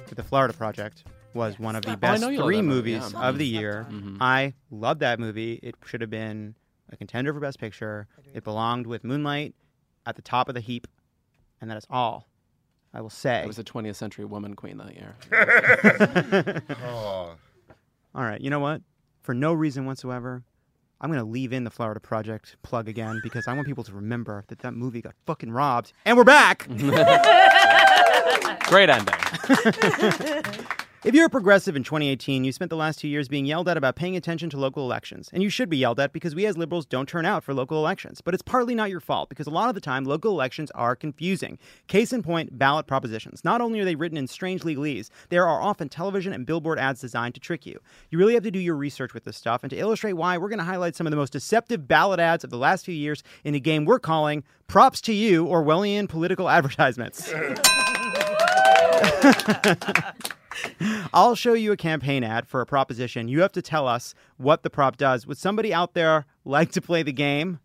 that 0.08 0.16
the 0.16 0.24
Florida 0.24 0.52
Project 0.52 1.04
was 1.34 1.56
one 1.56 1.76
of 1.76 1.84
the 1.84 1.96
best 1.96 2.20
know 2.20 2.34
three 2.34 2.60
movies 2.60 3.12
yeah. 3.12 3.28
of 3.28 3.38
the 3.38 3.46
year. 3.46 3.86
Mhm. 3.88 4.16
I 4.20 4.54
love 4.72 4.98
that 4.98 5.20
movie. 5.20 5.60
It 5.62 5.76
should 5.86 6.00
have 6.00 6.10
been 6.10 6.56
a 6.90 6.96
contender 6.96 7.32
for 7.32 7.38
Best 7.38 7.60
Picture. 7.60 8.08
It 8.34 8.42
belonged 8.42 8.88
with 8.88 9.04
Moonlight 9.04 9.54
at 10.04 10.16
the 10.16 10.22
top 10.22 10.48
of 10.48 10.56
the 10.56 10.60
heap, 10.60 10.88
and 11.60 11.70
that 11.70 11.76
is 11.76 11.86
all 11.88 12.26
I 12.92 13.00
will 13.02 13.08
say. 13.08 13.44
It 13.44 13.46
was 13.46 13.60
a 13.60 13.62
20th 13.62 13.94
century 13.94 14.24
woman 14.24 14.54
queen 14.56 14.78
that 14.78 14.96
year. 14.96 16.64
Oh. 16.84 17.36
All 18.16 18.24
right, 18.24 18.40
you 18.40 18.50
know 18.50 18.58
what? 18.58 18.82
For 19.20 19.32
no 19.32 19.52
reason 19.52 19.86
whatsoever, 19.86 20.42
I'm 21.00 21.10
going 21.10 21.24
to 21.24 21.28
leave 21.28 21.52
in 21.52 21.64
the 21.64 21.70
Florida 21.70 21.98
Project 21.98 22.56
plug 22.62 22.88
again 22.88 23.20
because 23.24 23.48
I 23.48 23.54
want 23.54 23.66
people 23.66 23.82
to 23.84 23.92
remember 23.92 24.44
that 24.46 24.60
that 24.60 24.72
movie 24.72 25.02
got 25.02 25.14
fucking 25.26 25.50
robbed. 25.50 25.92
And 26.04 26.16
we're 26.16 26.22
back! 26.22 26.68
Great 28.72 28.88
ending. 28.88 29.14
If 31.04 31.16
you're 31.16 31.26
a 31.26 31.30
progressive 31.30 31.74
in 31.74 31.82
2018, 31.82 32.44
you 32.44 32.52
spent 32.52 32.70
the 32.70 32.76
last 32.76 33.00
two 33.00 33.08
years 33.08 33.26
being 33.26 33.44
yelled 33.44 33.68
at 33.68 33.76
about 33.76 33.96
paying 33.96 34.14
attention 34.14 34.50
to 34.50 34.56
local 34.56 34.84
elections. 34.84 35.28
And 35.32 35.42
you 35.42 35.50
should 35.50 35.68
be 35.68 35.76
yelled 35.76 35.98
at 35.98 36.12
because 36.12 36.36
we 36.36 36.46
as 36.46 36.56
liberals 36.56 36.86
don't 36.86 37.08
turn 37.08 37.26
out 37.26 37.42
for 37.42 37.52
local 37.52 37.76
elections. 37.76 38.20
But 38.20 38.34
it's 38.34 38.42
partly 38.42 38.76
not 38.76 38.88
your 38.88 39.00
fault 39.00 39.28
because 39.28 39.48
a 39.48 39.50
lot 39.50 39.68
of 39.68 39.74
the 39.74 39.80
time, 39.80 40.04
local 40.04 40.30
elections 40.30 40.70
are 40.76 40.94
confusing. 40.94 41.58
Case 41.88 42.12
in 42.12 42.22
point, 42.22 42.56
ballot 42.56 42.86
propositions. 42.86 43.42
Not 43.42 43.60
only 43.60 43.80
are 43.80 43.84
they 43.84 43.96
written 43.96 44.16
in 44.16 44.28
strange 44.28 44.62
legalese, 44.62 45.10
there 45.28 45.44
are 45.44 45.60
often 45.60 45.88
television 45.88 46.32
and 46.32 46.46
billboard 46.46 46.78
ads 46.78 47.00
designed 47.00 47.34
to 47.34 47.40
trick 47.40 47.66
you. 47.66 47.80
You 48.10 48.18
really 48.18 48.34
have 48.34 48.44
to 48.44 48.52
do 48.52 48.60
your 48.60 48.76
research 48.76 49.12
with 49.12 49.24
this 49.24 49.36
stuff. 49.36 49.64
And 49.64 49.70
to 49.70 49.76
illustrate 49.76 50.12
why, 50.12 50.38
we're 50.38 50.48
going 50.48 50.60
to 50.60 50.64
highlight 50.64 50.94
some 50.94 51.08
of 51.08 51.10
the 51.10 51.16
most 51.16 51.32
deceptive 51.32 51.88
ballot 51.88 52.20
ads 52.20 52.44
of 52.44 52.50
the 52.50 52.58
last 52.58 52.84
few 52.84 52.94
years 52.94 53.24
in 53.42 53.56
a 53.56 53.60
game 53.60 53.86
we're 53.86 53.98
calling 53.98 54.44
Props 54.68 55.00
to 55.00 55.12
You 55.12 55.46
Orwellian 55.46 56.08
Political 56.08 56.48
Advertisements. 56.48 57.34
I'll 61.12 61.34
show 61.34 61.54
you 61.54 61.72
a 61.72 61.76
campaign 61.76 62.24
ad 62.24 62.46
for 62.46 62.60
a 62.60 62.66
proposition. 62.66 63.28
You 63.28 63.40
have 63.40 63.52
to 63.52 63.62
tell 63.62 63.88
us 63.88 64.14
what 64.36 64.62
the 64.62 64.70
prop 64.70 64.96
does. 64.96 65.26
Would 65.26 65.38
somebody 65.38 65.72
out 65.72 65.94
there 65.94 66.26
like 66.44 66.72
to 66.72 66.80
play 66.80 67.02
the 67.02 67.12
game? 67.12 67.60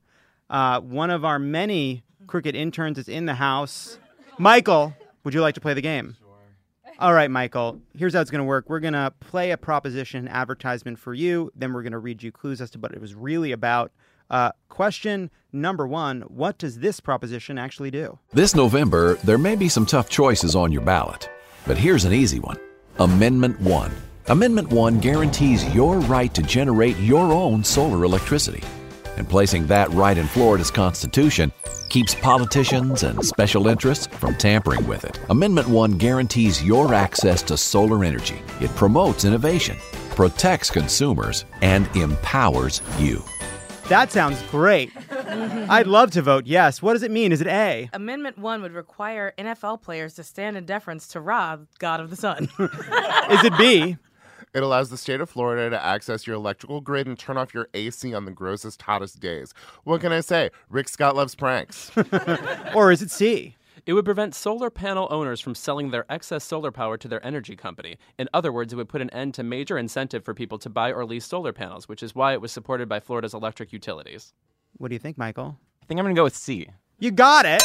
Uh, 0.49 0.79
one 0.79 1.09
of 1.09 1.25
our 1.25 1.39
many 1.39 2.03
Crooked 2.27 2.55
interns 2.55 2.97
is 2.97 3.07
in 3.07 3.25
the 3.25 3.35
house. 3.35 3.99
Michael, 4.37 4.93
would 5.23 5.33
you 5.33 5.41
like 5.41 5.55
to 5.55 5.61
play 5.61 5.73
the 5.73 5.81
game? 5.81 6.15
Sure. 6.19 6.93
All 6.99 7.13
right, 7.13 7.31
Michael. 7.31 7.79
Here's 7.95 8.13
how 8.13 8.21
it's 8.21 8.31
going 8.31 8.39
to 8.39 8.45
work. 8.45 8.69
We're 8.69 8.79
going 8.79 8.93
to 8.93 9.13
play 9.19 9.51
a 9.51 9.57
proposition 9.57 10.27
advertisement 10.27 10.99
for 10.99 11.13
you. 11.13 11.51
Then 11.55 11.73
we're 11.73 11.83
going 11.83 11.93
to 11.93 11.99
read 11.99 12.21
you 12.21 12.31
clues 12.31 12.59
as 12.59 12.69
to 12.71 12.79
what 12.79 12.91
it 12.91 12.99
was 12.99 13.15
really 13.15 13.51
about. 13.51 13.91
Uh, 14.29 14.51
question 14.69 15.29
number 15.53 15.87
one 15.87 16.21
What 16.21 16.57
does 16.57 16.79
this 16.79 16.99
proposition 16.99 17.57
actually 17.57 17.91
do? 17.91 18.19
This 18.33 18.55
November, 18.55 19.15
there 19.23 19.37
may 19.37 19.55
be 19.55 19.69
some 19.69 19.85
tough 19.85 20.09
choices 20.09 20.55
on 20.55 20.71
your 20.71 20.81
ballot, 20.81 21.29
but 21.65 21.77
here's 21.77 22.05
an 22.05 22.13
easy 22.13 22.39
one 22.39 22.57
Amendment 22.99 23.59
1. 23.61 23.91
Amendment 24.29 24.69
1 24.69 24.99
guarantees 24.99 25.63
your 25.73 25.99
right 26.01 26.33
to 26.33 26.41
generate 26.41 26.97
your 26.97 27.31
own 27.31 27.63
solar 27.63 28.03
electricity. 28.03 28.63
And 29.15 29.27
placing 29.27 29.67
that 29.67 29.89
right 29.91 30.17
in 30.17 30.27
Florida's 30.27 30.69
Constitution 30.69 31.51
keeps 31.89 32.13
politicians 32.15 33.03
and 33.03 33.23
special 33.25 33.67
interests 33.67 34.07
from 34.07 34.35
tampering 34.35 34.85
with 34.85 35.05
it. 35.05 35.19
Amendment 35.29 35.67
1 35.69 35.97
guarantees 35.97 36.61
your 36.63 36.93
access 36.93 37.41
to 37.43 37.55
solar 37.55 38.03
energy. 38.03 38.41
It 38.59 38.75
promotes 38.75 39.23
innovation, 39.25 39.77
protects 40.09 40.69
consumers, 40.69 41.45
and 41.61 41.87
empowers 41.95 42.81
you. 42.99 43.23
That 43.89 44.11
sounds 44.11 44.41
great. 44.51 44.91
I'd 45.69 45.87
love 45.87 46.11
to 46.11 46.21
vote 46.21 46.45
yes. 46.45 46.81
What 46.81 46.93
does 46.93 47.03
it 47.03 47.11
mean? 47.11 47.31
Is 47.31 47.39
it 47.39 47.47
A? 47.47 47.89
Amendment 47.93 48.37
1 48.37 48.61
would 48.61 48.73
require 48.73 49.33
NFL 49.37 49.81
players 49.81 50.13
to 50.15 50.23
stand 50.23 50.57
in 50.57 50.65
deference 50.65 51.07
to 51.09 51.21
Rob, 51.21 51.67
God 51.79 52.01
of 52.01 52.09
the 52.09 52.17
Sun. 52.17 52.49
Is 52.59 53.43
it 53.45 53.57
B? 53.57 53.95
It 54.53 54.63
allows 54.63 54.89
the 54.89 54.97
state 54.97 55.21
of 55.21 55.29
Florida 55.29 55.69
to 55.69 55.85
access 55.85 56.25
your 56.25 56.35
electrical 56.35 56.81
grid 56.81 57.07
and 57.07 57.17
turn 57.17 57.37
off 57.37 57.53
your 57.53 57.69
AC 57.73 58.13
on 58.13 58.25
the 58.25 58.31
grossest, 58.31 58.81
hottest 58.81 59.19
days. 59.19 59.53
What 59.83 60.01
can 60.01 60.11
I 60.11 60.21
say? 60.21 60.49
Rick 60.69 60.89
Scott 60.89 61.15
loves 61.15 61.35
pranks. 61.35 61.91
or 62.75 62.91
is 62.91 63.01
it 63.01 63.11
C? 63.11 63.55
It 63.87 63.93
would 63.93 64.03
prevent 64.03 64.35
solar 64.35 64.69
panel 64.69 65.07
owners 65.09 65.39
from 65.39 65.55
selling 65.55 65.91
their 65.91 66.05
excess 66.11 66.43
solar 66.43 66.71
power 66.71 66.97
to 66.97 67.07
their 67.07 67.25
energy 67.25 67.55
company. 67.55 67.95
In 68.19 68.27
other 68.33 68.51
words, 68.51 68.73
it 68.73 68.75
would 68.75 68.89
put 68.89 69.01
an 69.01 69.09
end 69.11 69.33
to 69.35 69.43
major 69.43 69.77
incentive 69.77 70.25
for 70.25 70.33
people 70.33 70.59
to 70.59 70.69
buy 70.69 70.91
or 70.91 71.05
lease 71.05 71.25
solar 71.25 71.53
panels, 71.53 71.87
which 71.87 72.03
is 72.03 72.13
why 72.13 72.33
it 72.33 72.41
was 72.41 72.51
supported 72.51 72.89
by 72.89 72.99
Florida's 72.99 73.33
electric 73.33 73.71
utilities. 73.71 74.33
What 74.75 74.89
do 74.89 74.95
you 74.95 74.99
think, 74.99 75.17
Michael? 75.17 75.57
I 75.81 75.85
think 75.85 76.01
I'm 76.01 76.03
going 76.03 76.13
to 76.13 76.19
go 76.19 76.25
with 76.25 76.35
C. 76.35 76.67
You 76.99 77.11
got 77.11 77.45
it. 77.47 77.63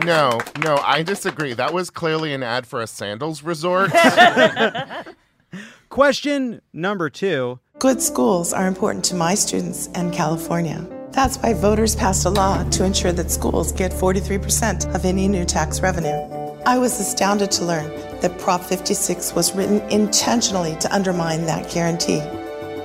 no, 0.06 0.40
no, 0.60 0.78
I 0.82 1.02
disagree. 1.02 1.52
That 1.52 1.74
was 1.74 1.90
clearly 1.90 2.32
an 2.32 2.42
ad 2.42 2.66
for 2.66 2.80
a 2.80 2.86
sandals 2.86 3.42
resort. 3.42 3.90
Question 5.90 6.62
number 6.72 7.10
two. 7.10 7.60
Good 7.80 8.00
schools 8.00 8.54
are 8.54 8.66
important 8.66 9.04
to 9.06 9.14
my 9.14 9.34
students 9.34 9.90
and 9.94 10.10
California. 10.10 10.95
That's 11.16 11.38
why 11.38 11.54
voters 11.54 11.96
passed 11.96 12.26
a 12.26 12.30
law 12.30 12.62
to 12.62 12.84
ensure 12.84 13.10
that 13.12 13.30
schools 13.30 13.72
get 13.72 13.90
43% 13.90 14.94
of 14.94 15.06
any 15.06 15.28
new 15.28 15.46
tax 15.46 15.80
revenue. 15.80 16.12
I 16.66 16.76
was 16.76 17.00
astounded 17.00 17.50
to 17.52 17.64
learn 17.64 17.88
that 18.20 18.38
Prop 18.38 18.62
56 18.62 19.34
was 19.34 19.54
written 19.54 19.80
intentionally 19.90 20.76
to 20.76 20.94
undermine 20.94 21.46
that 21.46 21.70
guarantee. 21.70 22.20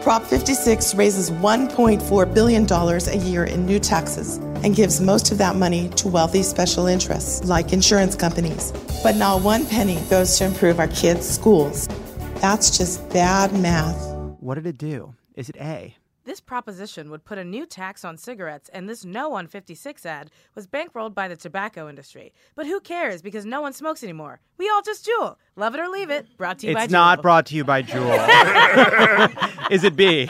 Prop 0.02 0.24
56 0.24 0.96
raises 0.96 1.30
$1.4 1.30 2.34
billion 2.34 2.66
a 2.72 3.30
year 3.30 3.44
in 3.44 3.66
new 3.66 3.80
taxes 3.80 4.38
and 4.64 4.78
gives 4.78 5.02
most 5.02 5.34
of 5.34 5.38
that 5.38 5.58
money 5.58 5.90
to 5.98 6.08
wealthy 6.08 6.42
special 6.42 6.88
interests 6.88 7.44
like 7.44 7.74
insurance 7.74 8.16
companies. 8.16 8.72
But 9.04 9.18
not 9.18 9.42
one 9.42 9.66
penny 9.66 10.00
goes 10.10 10.38
to 10.38 10.46
improve 10.46 10.80
our 10.80 10.88
kids' 10.88 11.30
schools. 11.30 11.90
That's 12.36 12.78
just 12.78 13.10
bad 13.10 13.52
math. 13.52 14.02
What 14.40 14.56
did 14.56 14.68
it 14.68 14.78
do? 14.78 15.16
Is 15.36 15.50
it 15.50 15.58
A? 15.58 15.98
This 16.24 16.40
proposition 16.40 17.10
would 17.10 17.26
put 17.26 17.40
a 17.40 17.44
new 17.44 17.66
tax 17.66 18.06
on 18.06 18.16
cigarettes, 18.16 18.70
and 18.72 18.88
this 18.88 19.04
No 19.04 19.34
on 19.34 19.48
56 19.48 20.06
ad 20.06 20.30
was 20.54 20.68
bankrolled 20.68 21.16
by 21.16 21.28
the 21.28 21.36
tobacco 21.36 21.90
industry. 21.90 22.32
But 22.56 22.68
who 22.68 22.80
cares 22.80 23.24
because 23.24 23.44
no 23.44 23.60
one 23.62 23.74
smokes 23.74 24.04
anymore? 24.04 24.40
We 24.60 24.70
all 24.70 24.84
just 24.84 25.10
Juul. 25.10 25.38
Love 25.56 25.74
it 25.74 25.80
or 25.80 25.90
leave 25.90 26.12
it. 26.12 26.38
Brought 26.38 26.60
to 26.60 26.68
you 26.68 26.76
by 26.76 26.84
It's 26.84 26.92
not 26.92 27.20
Juul. 27.20 27.22
brought 27.24 27.46
to 27.48 27.56
you 27.56 27.64
by 27.64 27.82
Jewel. 27.82 28.14
Is 29.72 29.84
it 29.84 29.96
B? 29.96 30.30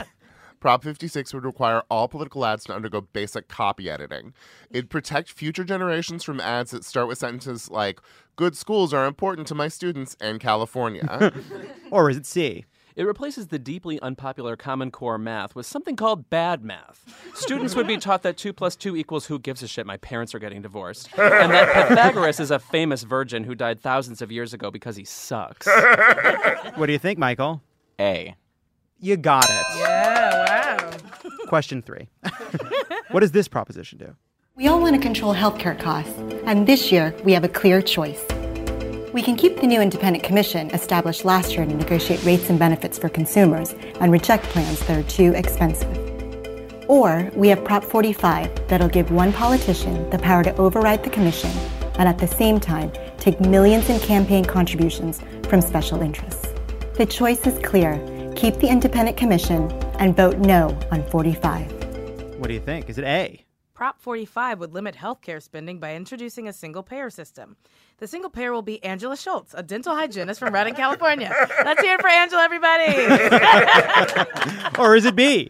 Prop 0.61 0.83
56 0.83 1.33
would 1.33 1.43
require 1.43 1.81
all 1.89 2.07
political 2.07 2.45
ads 2.45 2.63
to 2.65 2.73
undergo 2.73 3.01
basic 3.01 3.49
copy 3.49 3.89
editing. 3.89 4.33
It'd 4.69 4.89
protect 4.91 5.29
future 5.31 5.63
generations 5.65 6.23
from 6.23 6.39
ads 6.39 6.71
that 6.71 6.85
start 6.85 7.09
with 7.09 7.17
sentences 7.17 7.69
like, 7.69 7.99
Good 8.37 8.55
schools 8.55 8.93
are 8.93 9.07
important 9.07 9.45
to 9.47 9.55
my 9.55 9.67
students 9.67 10.15
and 10.21 10.39
California. 10.39 11.33
or 11.91 12.09
is 12.09 12.15
it 12.15 12.25
C? 12.25 12.65
It 12.95 13.03
replaces 13.03 13.47
the 13.47 13.59
deeply 13.59 13.99
unpopular 14.01 14.55
Common 14.55 14.91
Core 14.91 15.17
math 15.17 15.55
with 15.55 15.65
something 15.65 15.95
called 15.95 16.29
bad 16.29 16.63
math. 16.63 17.05
Students 17.33 17.75
would 17.75 17.87
be 17.87 17.97
taught 17.97 18.23
that 18.23 18.37
2 18.37 18.53
plus 18.53 18.75
2 18.75 18.95
equals 18.95 19.25
who 19.25 19.39
gives 19.39 19.63
a 19.63 19.67
shit, 19.67 19.85
my 19.85 19.97
parents 19.97 20.35
are 20.35 20.39
getting 20.39 20.61
divorced. 20.61 21.09
And 21.17 21.51
that 21.51 21.87
Pythagoras 21.89 22.39
is 22.39 22.51
a 22.51 22.59
famous 22.59 23.03
virgin 23.03 23.43
who 23.43 23.55
died 23.55 23.81
thousands 23.81 24.21
of 24.21 24.31
years 24.31 24.53
ago 24.53 24.71
because 24.71 24.95
he 24.95 25.05
sucks. 25.05 25.67
What 26.75 26.85
do 26.85 26.93
you 26.93 26.99
think, 26.99 27.19
Michael? 27.19 27.61
A. 27.99 28.35
You 28.99 29.17
got 29.17 29.45
it. 29.45 29.65
Yeah, 29.77 30.77
wow. 30.85 30.91
Question 31.47 31.81
three. 31.81 32.07
what 33.11 33.19
does 33.19 33.31
this 33.31 33.47
proposition 33.47 33.97
do? 33.97 34.15
We 34.55 34.67
all 34.67 34.79
want 34.79 34.95
to 34.95 35.01
control 35.01 35.33
healthcare 35.33 35.77
costs, 35.77 36.17
and 36.45 36.67
this 36.67 36.91
year 36.91 37.15
we 37.23 37.33
have 37.33 37.43
a 37.43 37.49
clear 37.49 37.81
choice. 37.81 38.23
We 39.13 39.21
can 39.21 39.35
keep 39.35 39.59
the 39.59 39.67
new 39.67 39.81
independent 39.81 40.23
commission 40.23 40.69
established 40.69 41.25
last 41.25 41.51
year 41.57 41.65
to 41.65 41.73
negotiate 41.73 42.23
rates 42.23 42.49
and 42.49 42.57
benefits 42.57 42.97
for 42.97 43.09
consumers 43.09 43.75
and 43.99 44.09
reject 44.09 44.45
plans 44.45 44.79
that 44.87 44.97
are 44.97 45.03
too 45.03 45.33
expensive. 45.33 45.97
Or 46.87 47.29
we 47.35 47.49
have 47.49 47.61
Prop 47.65 47.83
45 47.83 48.69
that'll 48.69 48.87
give 48.87 49.11
one 49.11 49.33
politician 49.33 50.09
the 50.11 50.19
power 50.19 50.43
to 50.43 50.55
override 50.55 51.03
the 51.03 51.09
commission 51.09 51.51
and 51.99 52.07
at 52.07 52.19
the 52.19 52.27
same 52.27 52.57
time 52.57 52.89
take 53.17 53.41
millions 53.41 53.89
in 53.89 53.99
campaign 53.99 54.45
contributions 54.45 55.19
from 55.49 55.59
special 55.59 56.01
interests. 56.01 56.47
The 56.95 57.05
choice 57.05 57.45
is 57.45 57.59
clear. 57.65 57.99
Keep 58.37 58.59
the 58.59 58.69
independent 58.69 59.17
commission 59.17 59.69
and 59.99 60.15
vote 60.15 60.37
no 60.37 60.79
on 60.89 61.03
45. 61.09 61.69
What 62.39 62.47
do 62.47 62.53
you 62.53 62.61
think? 62.61 62.89
Is 62.89 62.97
it 62.97 63.03
A? 63.03 63.43
Prop 63.81 63.99
45 63.99 64.59
would 64.59 64.73
limit 64.75 64.93
healthcare 64.93 65.41
spending 65.41 65.79
by 65.79 65.95
introducing 65.95 66.47
a 66.47 66.53
single 66.53 66.83
payer 66.83 67.09
system. 67.09 67.55
The 67.97 68.05
single 68.05 68.29
payer 68.29 68.53
will 68.53 68.61
be 68.61 68.83
Angela 68.83 69.17
Schultz, 69.17 69.55
a 69.55 69.63
dental 69.63 69.95
hygienist 69.95 70.39
from 70.39 70.53
Redding, 70.53 70.75
California. 70.75 71.33
Let's 71.65 71.81
hear 71.81 71.95
it 71.95 72.01
for 72.01 72.07
Angela, 72.07 72.43
everybody. 72.43 72.93
or 74.79 74.95
is 74.95 75.05
it 75.05 75.15
B? 75.15 75.49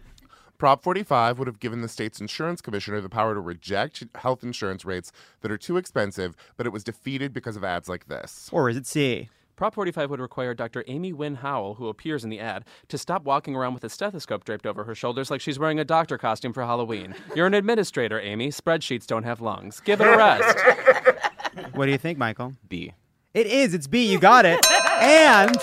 Prop 0.56 0.82
45 0.82 1.38
would 1.40 1.46
have 1.46 1.60
given 1.60 1.82
the 1.82 1.88
state's 1.88 2.22
insurance 2.22 2.62
commissioner 2.62 3.02
the 3.02 3.10
power 3.10 3.34
to 3.34 3.40
reject 3.40 4.02
health 4.14 4.42
insurance 4.42 4.86
rates 4.86 5.12
that 5.42 5.52
are 5.52 5.58
too 5.58 5.76
expensive, 5.76 6.34
but 6.56 6.64
it 6.66 6.70
was 6.70 6.82
defeated 6.82 7.34
because 7.34 7.56
of 7.56 7.64
ads 7.64 7.86
like 7.86 8.08
this. 8.08 8.48
Or 8.50 8.70
is 8.70 8.78
it 8.78 8.86
C? 8.86 9.28
Prop 9.56 9.74
45 9.74 10.10
would 10.10 10.20
require 10.20 10.54
Dr. 10.54 10.82
Amy 10.86 11.12
Wynne 11.12 11.36
Howell, 11.36 11.74
who 11.74 11.88
appears 11.88 12.24
in 12.24 12.30
the 12.30 12.40
ad, 12.40 12.64
to 12.88 12.98
stop 12.98 13.24
walking 13.24 13.54
around 13.54 13.74
with 13.74 13.84
a 13.84 13.88
stethoscope 13.88 14.44
draped 14.44 14.66
over 14.66 14.84
her 14.84 14.94
shoulders 14.94 15.30
like 15.30 15.40
she's 15.40 15.58
wearing 15.58 15.78
a 15.78 15.84
doctor 15.84 16.16
costume 16.18 16.52
for 16.52 16.62
Halloween. 16.64 17.14
You're 17.36 17.46
an 17.46 17.54
administrator, 17.54 18.18
Amy. 18.20 18.48
Spreadsheets 18.48 19.06
don't 19.06 19.24
have 19.24 19.40
lungs. 19.40 19.80
Give 19.80 20.00
it 20.00 20.06
a 20.06 20.16
rest. 20.16 20.58
What 21.74 21.84
do 21.86 21.92
you 21.92 21.98
think, 21.98 22.16
Michael? 22.16 22.54
B. 22.68 22.92
It 23.34 23.46
is. 23.46 23.74
It's 23.74 23.86
B. 23.86 24.10
You 24.10 24.18
got 24.18 24.46
it. 24.46 24.58
and 25.02 25.54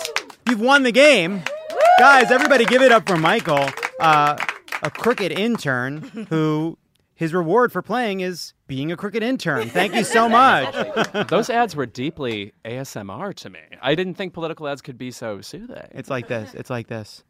you've 0.48 0.62
won 0.62 0.84
the 0.84 0.92
game. 0.92 1.42
Guys, 1.98 2.30
everybody 2.32 2.64
give 2.66 2.82
it 2.84 2.92
up 2.92 3.08
for 3.08 3.18
Michael, 3.18 3.68
uh, 4.00 4.38
a 4.84 4.92
crooked 4.92 5.32
intern 5.32 6.28
who 6.30 6.78
his 7.20 7.34
reward 7.34 7.74
for 7.74 7.82
playing 7.82 8.22
is 8.22 8.54
being 8.68 8.94
a 8.94 8.96
crooked 8.96 9.22
intern. 9.22 9.68
Thank 9.68 9.94
you 9.94 10.06
so 10.06 10.30
much. 10.30 10.74
Those 11.28 11.50
ads 11.50 11.76
were 11.76 11.86
deeply 11.86 12.54
ASMR 12.64 13.34
to 13.34 13.50
me. 13.50 13.60
I 13.82 13.94
didn't 13.94 14.14
think 14.14 14.34
political 14.34 14.70
ads 14.70 14.82
could 14.82 14.98
be 14.98 15.12
so 15.12 15.42
soothing. 15.42 15.86
It's 15.92 16.10
like 16.10 16.30
this. 16.30 16.54
It's 16.54 16.70
like 16.70 16.88
this. 16.88 17.26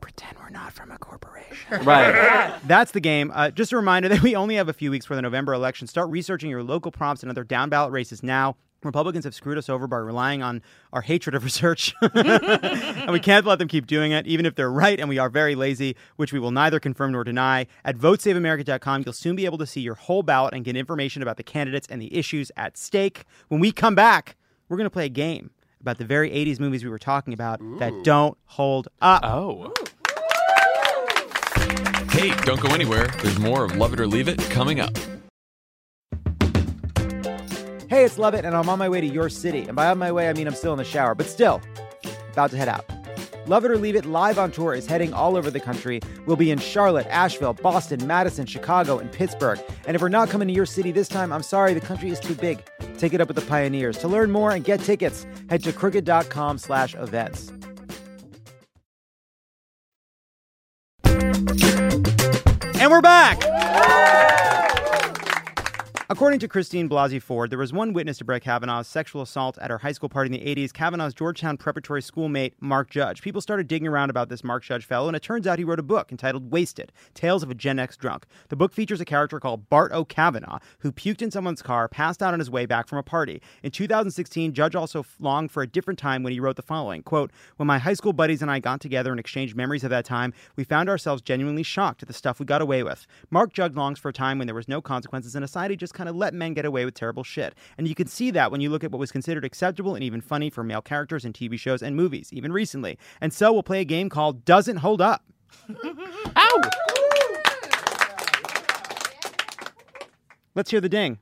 Pretend 0.00 0.38
we're 0.38 0.50
not 0.50 0.72
from 0.72 0.92
a 0.92 0.98
corporation. 0.98 1.56
Right. 1.84 2.54
That's 2.68 2.92
the 2.92 3.00
game. 3.00 3.32
Uh, 3.34 3.50
just 3.50 3.72
a 3.72 3.76
reminder 3.76 4.08
that 4.10 4.22
we 4.22 4.36
only 4.36 4.54
have 4.54 4.68
a 4.68 4.72
few 4.72 4.92
weeks 4.92 5.04
for 5.04 5.16
the 5.16 5.22
November 5.22 5.52
election. 5.52 5.88
Start 5.88 6.10
researching 6.10 6.48
your 6.48 6.62
local 6.62 6.92
prompts 6.92 7.24
and 7.24 7.30
other 7.30 7.42
down 7.42 7.70
ballot 7.70 7.90
races 7.90 8.22
now. 8.22 8.54
Republicans 8.84 9.24
have 9.24 9.34
screwed 9.34 9.58
us 9.58 9.68
over 9.68 9.86
by 9.86 9.96
relying 9.96 10.42
on 10.42 10.62
our 10.92 11.02
hatred 11.02 11.34
of 11.34 11.44
research. 11.44 11.94
and 12.14 13.10
we 13.10 13.20
can't 13.20 13.46
let 13.46 13.58
them 13.58 13.68
keep 13.68 13.86
doing 13.86 14.12
it, 14.12 14.26
even 14.26 14.46
if 14.46 14.54
they're 14.54 14.70
right 14.70 14.98
and 15.00 15.08
we 15.08 15.18
are 15.18 15.28
very 15.28 15.54
lazy, 15.54 15.96
which 16.16 16.32
we 16.32 16.38
will 16.38 16.50
neither 16.50 16.80
confirm 16.80 17.12
nor 17.12 17.24
deny. 17.24 17.66
At 17.84 17.96
votesaveamerica.com, 17.96 19.02
you'll 19.04 19.12
soon 19.12 19.36
be 19.36 19.44
able 19.44 19.58
to 19.58 19.66
see 19.66 19.80
your 19.80 19.94
whole 19.94 20.22
ballot 20.22 20.54
and 20.54 20.64
get 20.64 20.76
information 20.76 21.22
about 21.22 21.36
the 21.36 21.42
candidates 21.42 21.86
and 21.90 22.00
the 22.00 22.14
issues 22.16 22.50
at 22.56 22.76
stake. 22.76 23.24
When 23.48 23.60
we 23.60 23.72
come 23.72 23.94
back, 23.94 24.36
we're 24.68 24.76
going 24.76 24.86
to 24.86 24.90
play 24.90 25.06
a 25.06 25.10
game 25.10 25.50
about 25.80 25.98
the 25.98 26.04
very 26.04 26.30
80s 26.30 26.58
movies 26.58 26.82
we 26.82 26.90
were 26.90 26.98
talking 26.98 27.34
about 27.34 27.60
that 27.78 27.92
don't 28.04 28.38
hold 28.46 28.88
up. 29.02 29.22
Oh. 29.22 29.72
Hey, 32.10 32.34
don't 32.44 32.60
go 32.60 32.72
anywhere. 32.72 33.08
There's 33.22 33.38
more 33.38 33.64
of 33.64 33.76
Love 33.76 33.92
It 33.92 34.00
or 34.00 34.06
Leave 34.06 34.28
It 34.28 34.38
coming 34.50 34.80
up. 34.80 34.96
Hey, 37.88 38.04
it's 38.04 38.18
Lovett, 38.18 38.44
and 38.44 38.56
I'm 38.56 38.68
on 38.68 38.78
my 38.78 38.88
way 38.88 39.00
to 39.00 39.06
your 39.06 39.28
city. 39.28 39.62
And 39.62 39.76
by 39.76 39.88
on 39.88 39.98
my 39.98 40.10
way, 40.10 40.28
I 40.28 40.32
mean 40.32 40.46
I'm 40.46 40.54
still 40.54 40.72
in 40.72 40.78
the 40.78 40.84
shower, 40.84 41.14
but 41.14 41.26
still, 41.26 41.60
about 42.32 42.50
to 42.50 42.56
head 42.56 42.68
out. 42.68 42.84
Love 43.46 43.66
It 43.66 43.70
or 43.70 43.76
Leave 43.76 43.94
It 43.94 44.06
live 44.06 44.38
on 44.38 44.50
tour 44.50 44.72
is 44.72 44.86
heading 44.86 45.12
all 45.12 45.36
over 45.36 45.50
the 45.50 45.60
country. 45.60 46.00
We'll 46.24 46.36
be 46.36 46.50
in 46.50 46.58
Charlotte, 46.58 47.06
Asheville, 47.08 47.52
Boston, 47.52 48.06
Madison, 48.06 48.46
Chicago, 48.46 48.98
and 48.98 49.12
Pittsburgh. 49.12 49.60
And 49.86 49.94
if 49.94 50.00
we're 50.00 50.08
not 50.08 50.30
coming 50.30 50.48
to 50.48 50.54
your 50.54 50.64
city 50.64 50.92
this 50.92 51.08
time, 51.08 51.30
I'm 51.30 51.42
sorry, 51.42 51.74
the 51.74 51.80
country 51.80 52.08
is 52.08 52.18
too 52.18 52.34
big. 52.34 52.64
Take 52.96 53.12
it 53.12 53.20
up 53.20 53.28
with 53.28 53.36
the 53.36 53.44
pioneers. 53.44 53.98
To 53.98 54.08
learn 54.08 54.30
more 54.30 54.52
and 54.52 54.64
get 54.64 54.80
tickets, 54.80 55.26
head 55.50 55.62
to 55.64 55.72
crooked.com 55.72 56.56
slash 56.56 56.94
events. 56.94 57.52
And 62.80 62.90
we're 62.90 63.02
back. 63.02 64.53
According 66.10 66.40
to 66.40 66.48
Christine 66.48 66.86
Blasey 66.86 67.20
Ford, 67.20 67.48
there 67.48 67.58
was 67.58 67.72
one 67.72 67.94
witness 67.94 68.18
to 68.18 68.26
Brett 68.26 68.42
Kavanaugh's 68.42 68.86
sexual 68.86 69.22
assault 69.22 69.56
at 69.56 69.70
her 69.70 69.78
high 69.78 69.92
school 69.92 70.10
party 70.10 70.26
in 70.26 70.38
the 70.38 70.54
80s, 70.54 70.70
Kavanaugh's 70.70 71.14
Georgetown 71.14 71.56
preparatory 71.56 72.02
schoolmate, 72.02 72.54
Mark 72.60 72.90
Judge. 72.90 73.22
People 73.22 73.40
started 73.40 73.68
digging 73.68 73.88
around 73.88 74.10
about 74.10 74.28
this 74.28 74.44
Mark 74.44 74.62
Judge 74.64 74.84
fellow, 74.84 75.08
and 75.08 75.16
it 75.16 75.22
turns 75.22 75.46
out 75.46 75.58
he 75.58 75.64
wrote 75.64 75.78
a 75.78 75.82
book 75.82 76.12
entitled 76.12 76.52
Wasted 76.52 76.92
Tales 77.14 77.42
of 77.42 77.50
a 77.50 77.54
Gen 77.54 77.78
X 77.78 77.96
Drunk. 77.96 78.26
The 78.50 78.56
book 78.56 78.74
features 78.74 79.00
a 79.00 79.06
character 79.06 79.40
called 79.40 79.70
Bart 79.70 79.92
O'Kavanaugh, 79.92 80.58
who 80.80 80.92
puked 80.92 81.22
in 81.22 81.30
someone's 81.30 81.62
car, 81.62 81.88
passed 81.88 82.22
out 82.22 82.34
on 82.34 82.38
his 82.38 82.50
way 82.50 82.66
back 82.66 82.86
from 82.86 82.98
a 82.98 83.02
party. 83.02 83.40
In 83.62 83.70
2016, 83.70 84.52
Judge 84.52 84.74
also 84.74 85.06
longed 85.18 85.52
for 85.52 85.62
a 85.62 85.66
different 85.66 85.98
time 85.98 86.22
when 86.22 86.34
he 86.34 86.40
wrote 86.40 86.56
the 86.56 86.62
following 86.62 87.02
quote, 87.02 87.32
When 87.56 87.66
my 87.66 87.78
high 87.78 87.94
school 87.94 88.12
buddies 88.12 88.42
and 88.42 88.50
I 88.50 88.58
got 88.58 88.82
together 88.82 89.10
and 89.10 89.18
exchanged 89.18 89.56
memories 89.56 89.84
of 89.84 89.90
that 89.90 90.04
time, 90.04 90.34
we 90.54 90.64
found 90.64 90.90
ourselves 90.90 91.22
genuinely 91.22 91.62
shocked 91.62 92.02
at 92.02 92.08
the 92.08 92.14
stuff 92.14 92.38
we 92.38 92.44
got 92.44 92.60
away 92.60 92.82
with. 92.82 93.06
Mark 93.30 93.54
Judge 93.54 93.74
longs 93.74 93.98
for 93.98 94.10
a 94.10 94.12
time 94.12 94.36
when 94.36 94.46
there 94.46 94.54
was 94.54 94.68
no 94.68 94.82
consequences 94.82 95.34
and 95.34 95.42
a 95.42 95.48
society 95.48 95.76
just 95.76 95.93
kind 95.94 96.08
of 96.08 96.16
let 96.16 96.34
men 96.34 96.52
get 96.54 96.64
away 96.64 96.84
with 96.84 96.94
terrible 96.94 97.24
shit. 97.24 97.54
And 97.78 97.88
you 97.88 97.94
can 97.94 98.06
see 98.06 98.30
that 98.32 98.50
when 98.50 98.60
you 98.60 98.68
look 98.68 98.84
at 98.84 98.90
what 98.90 98.98
was 98.98 99.10
considered 99.10 99.44
acceptable 99.44 99.94
and 99.94 100.04
even 100.04 100.20
funny 100.20 100.50
for 100.50 100.62
male 100.62 100.82
characters 100.82 101.24
in 101.24 101.32
TV 101.32 101.58
shows 101.58 101.82
and 101.82 101.96
movies, 101.96 102.30
even 102.32 102.52
recently. 102.52 102.98
And 103.20 103.32
so 103.32 103.52
we'll 103.52 103.62
play 103.62 103.80
a 103.80 103.84
game 103.84 104.08
called 104.08 104.44
Doesn't 104.44 104.78
Hold 104.78 105.00
Up. 105.00 105.24
Ow! 106.36 106.60
Let's 110.54 110.70
hear 110.70 110.80
the 110.80 110.88
ding. 110.88 111.18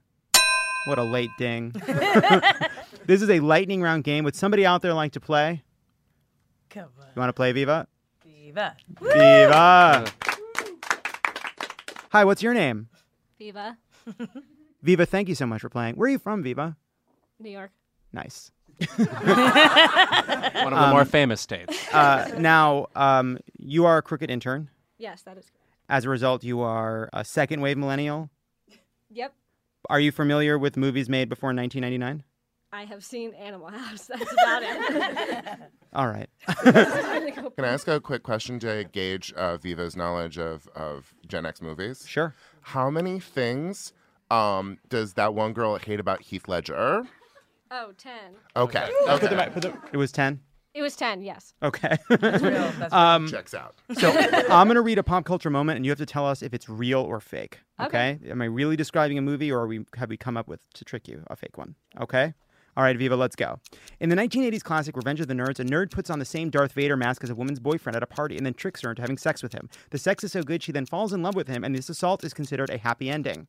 What 0.86 0.98
a 0.98 1.04
late 1.04 1.30
ding. 1.38 1.70
this 3.06 3.22
is 3.22 3.30
a 3.30 3.40
lightning 3.40 3.80
round 3.82 4.04
game. 4.04 4.24
Would 4.24 4.34
somebody 4.34 4.66
out 4.66 4.82
there 4.82 4.94
like 4.94 5.12
to 5.12 5.20
play? 5.20 5.62
Come 6.70 6.88
on. 6.98 7.06
You 7.14 7.20
want 7.20 7.28
to 7.28 7.34
play, 7.34 7.52
Viva? 7.52 7.86
Viva. 8.24 8.76
Viva. 9.00 10.04
Hi, 12.10 12.24
what's 12.24 12.42
your 12.42 12.52
name? 12.52 12.88
Viva, 13.38 13.78
Viva, 14.82 15.06
thank 15.06 15.28
you 15.28 15.34
so 15.34 15.46
much 15.46 15.60
for 15.60 15.68
playing. 15.68 15.94
Where 15.94 16.08
are 16.08 16.10
you 16.10 16.18
from, 16.18 16.42
Viva? 16.42 16.76
New 17.38 17.50
York. 17.50 17.70
Nice. 18.12 18.50
One 18.96 19.08
of 20.72 20.80
the 20.80 20.88
more 20.90 21.04
famous 21.04 21.40
states. 21.40 21.76
Uh, 21.92 22.30
now, 22.38 22.88
um, 22.96 23.38
you 23.58 23.84
are 23.86 23.98
a 23.98 24.02
crooked 24.02 24.30
intern. 24.30 24.70
Yes, 24.98 25.22
that 25.22 25.38
is 25.38 25.44
correct. 25.44 25.58
As 25.88 26.04
a 26.04 26.08
result, 26.08 26.42
you 26.42 26.60
are 26.60 27.08
a 27.12 27.24
second 27.24 27.60
wave 27.60 27.76
millennial. 27.76 28.30
Yep. 29.10 29.34
Are 29.90 30.00
you 30.00 30.10
familiar 30.10 30.58
with 30.58 30.76
movies 30.76 31.08
made 31.08 31.28
before 31.28 31.48
1999? 31.48 32.24
I 32.72 32.84
have 32.84 33.04
seen 33.04 33.34
Animal 33.34 33.68
House. 33.68 34.06
That's 34.08 34.32
about 34.32 34.62
it. 34.62 35.58
All 35.92 36.08
right. 36.08 36.30
Can 36.62 37.64
I 37.64 37.68
ask 37.68 37.86
a 37.86 38.00
quick 38.00 38.22
question 38.22 38.58
to 38.60 38.84
gauge 38.90 39.32
uh, 39.34 39.58
Viva's 39.58 39.94
knowledge 39.94 40.38
of, 40.38 40.66
of 40.74 41.14
Gen 41.28 41.44
X 41.44 41.60
movies? 41.60 42.06
Sure. 42.08 42.34
How 42.62 42.88
many 42.88 43.20
things 43.20 43.92
um, 44.32 44.78
does 44.88 45.14
that 45.14 45.34
one 45.34 45.52
girl 45.52 45.76
hate 45.76 46.00
about 46.00 46.22
Heath 46.22 46.48
Ledger? 46.48 47.04
oh, 47.70 47.92
10. 47.96 48.12
Okay. 48.56 48.90
Put 49.06 49.20
the 49.20 49.42
okay. 49.42 49.50
put 49.50 49.62
the- 49.62 49.78
it 49.92 49.96
was 49.96 50.12
10? 50.12 50.40
It 50.74 50.80
was 50.80 50.96
10, 50.96 51.20
yes. 51.20 51.52
Okay. 51.62 51.98
That's 52.08 52.42
real. 52.42 52.72
That's 52.78 52.92
um, 52.94 53.28
Checks 53.28 53.52
out. 53.52 53.74
So 53.92 54.10
I'm 54.10 54.66
going 54.68 54.76
to 54.76 54.80
read 54.80 54.96
a 54.98 55.02
pop 55.02 55.26
culture 55.26 55.50
moment, 55.50 55.76
and 55.76 55.84
you 55.84 55.90
have 55.90 55.98
to 55.98 56.06
tell 56.06 56.26
us 56.26 56.42
if 56.42 56.54
it's 56.54 56.66
real 56.66 57.00
or 57.00 57.20
fake. 57.20 57.58
Okay. 57.78 58.18
Okay? 58.22 58.30
Am 58.30 58.40
I 58.40 58.46
really 58.46 58.74
describing 58.76 59.18
a 59.18 59.22
movie, 59.22 59.52
or 59.52 59.60
are 59.60 59.66
we 59.66 59.84
have 59.96 60.08
we 60.08 60.16
come 60.16 60.38
up 60.38 60.48
with 60.48 60.60
to 60.72 60.84
trick 60.84 61.08
you 61.08 61.24
a 61.26 61.36
fake 61.36 61.58
one? 61.58 61.74
Okay. 62.00 62.32
All 62.74 62.82
right, 62.82 62.96
Viva, 62.96 63.16
let's 63.16 63.36
go. 63.36 63.60
In 64.00 64.08
the 64.08 64.16
1980s 64.16 64.64
classic 64.64 64.96
Revenge 64.96 65.20
of 65.20 65.28
the 65.28 65.34
Nerds, 65.34 65.60
a 65.60 65.64
nerd 65.64 65.90
puts 65.90 66.08
on 66.08 66.18
the 66.18 66.24
same 66.24 66.48
Darth 66.48 66.72
Vader 66.72 66.96
mask 66.96 67.22
as 67.22 67.28
a 67.28 67.34
woman's 67.34 67.60
boyfriend 67.60 67.96
at 67.96 68.02
a 68.02 68.06
party 68.06 68.38
and 68.38 68.46
then 68.46 68.54
tricks 68.54 68.80
her 68.80 68.88
into 68.88 69.02
having 69.02 69.18
sex 69.18 69.42
with 69.42 69.52
him. 69.52 69.68
The 69.90 69.98
sex 69.98 70.24
is 70.24 70.32
so 70.32 70.42
good 70.42 70.62
she 70.62 70.72
then 70.72 70.86
falls 70.86 71.12
in 71.12 71.22
love 71.22 71.34
with 71.34 71.48
him, 71.48 71.64
and 71.64 71.74
this 71.74 71.90
assault 71.90 72.24
is 72.24 72.32
considered 72.32 72.70
a 72.70 72.78
happy 72.78 73.10
ending. 73.10 73.46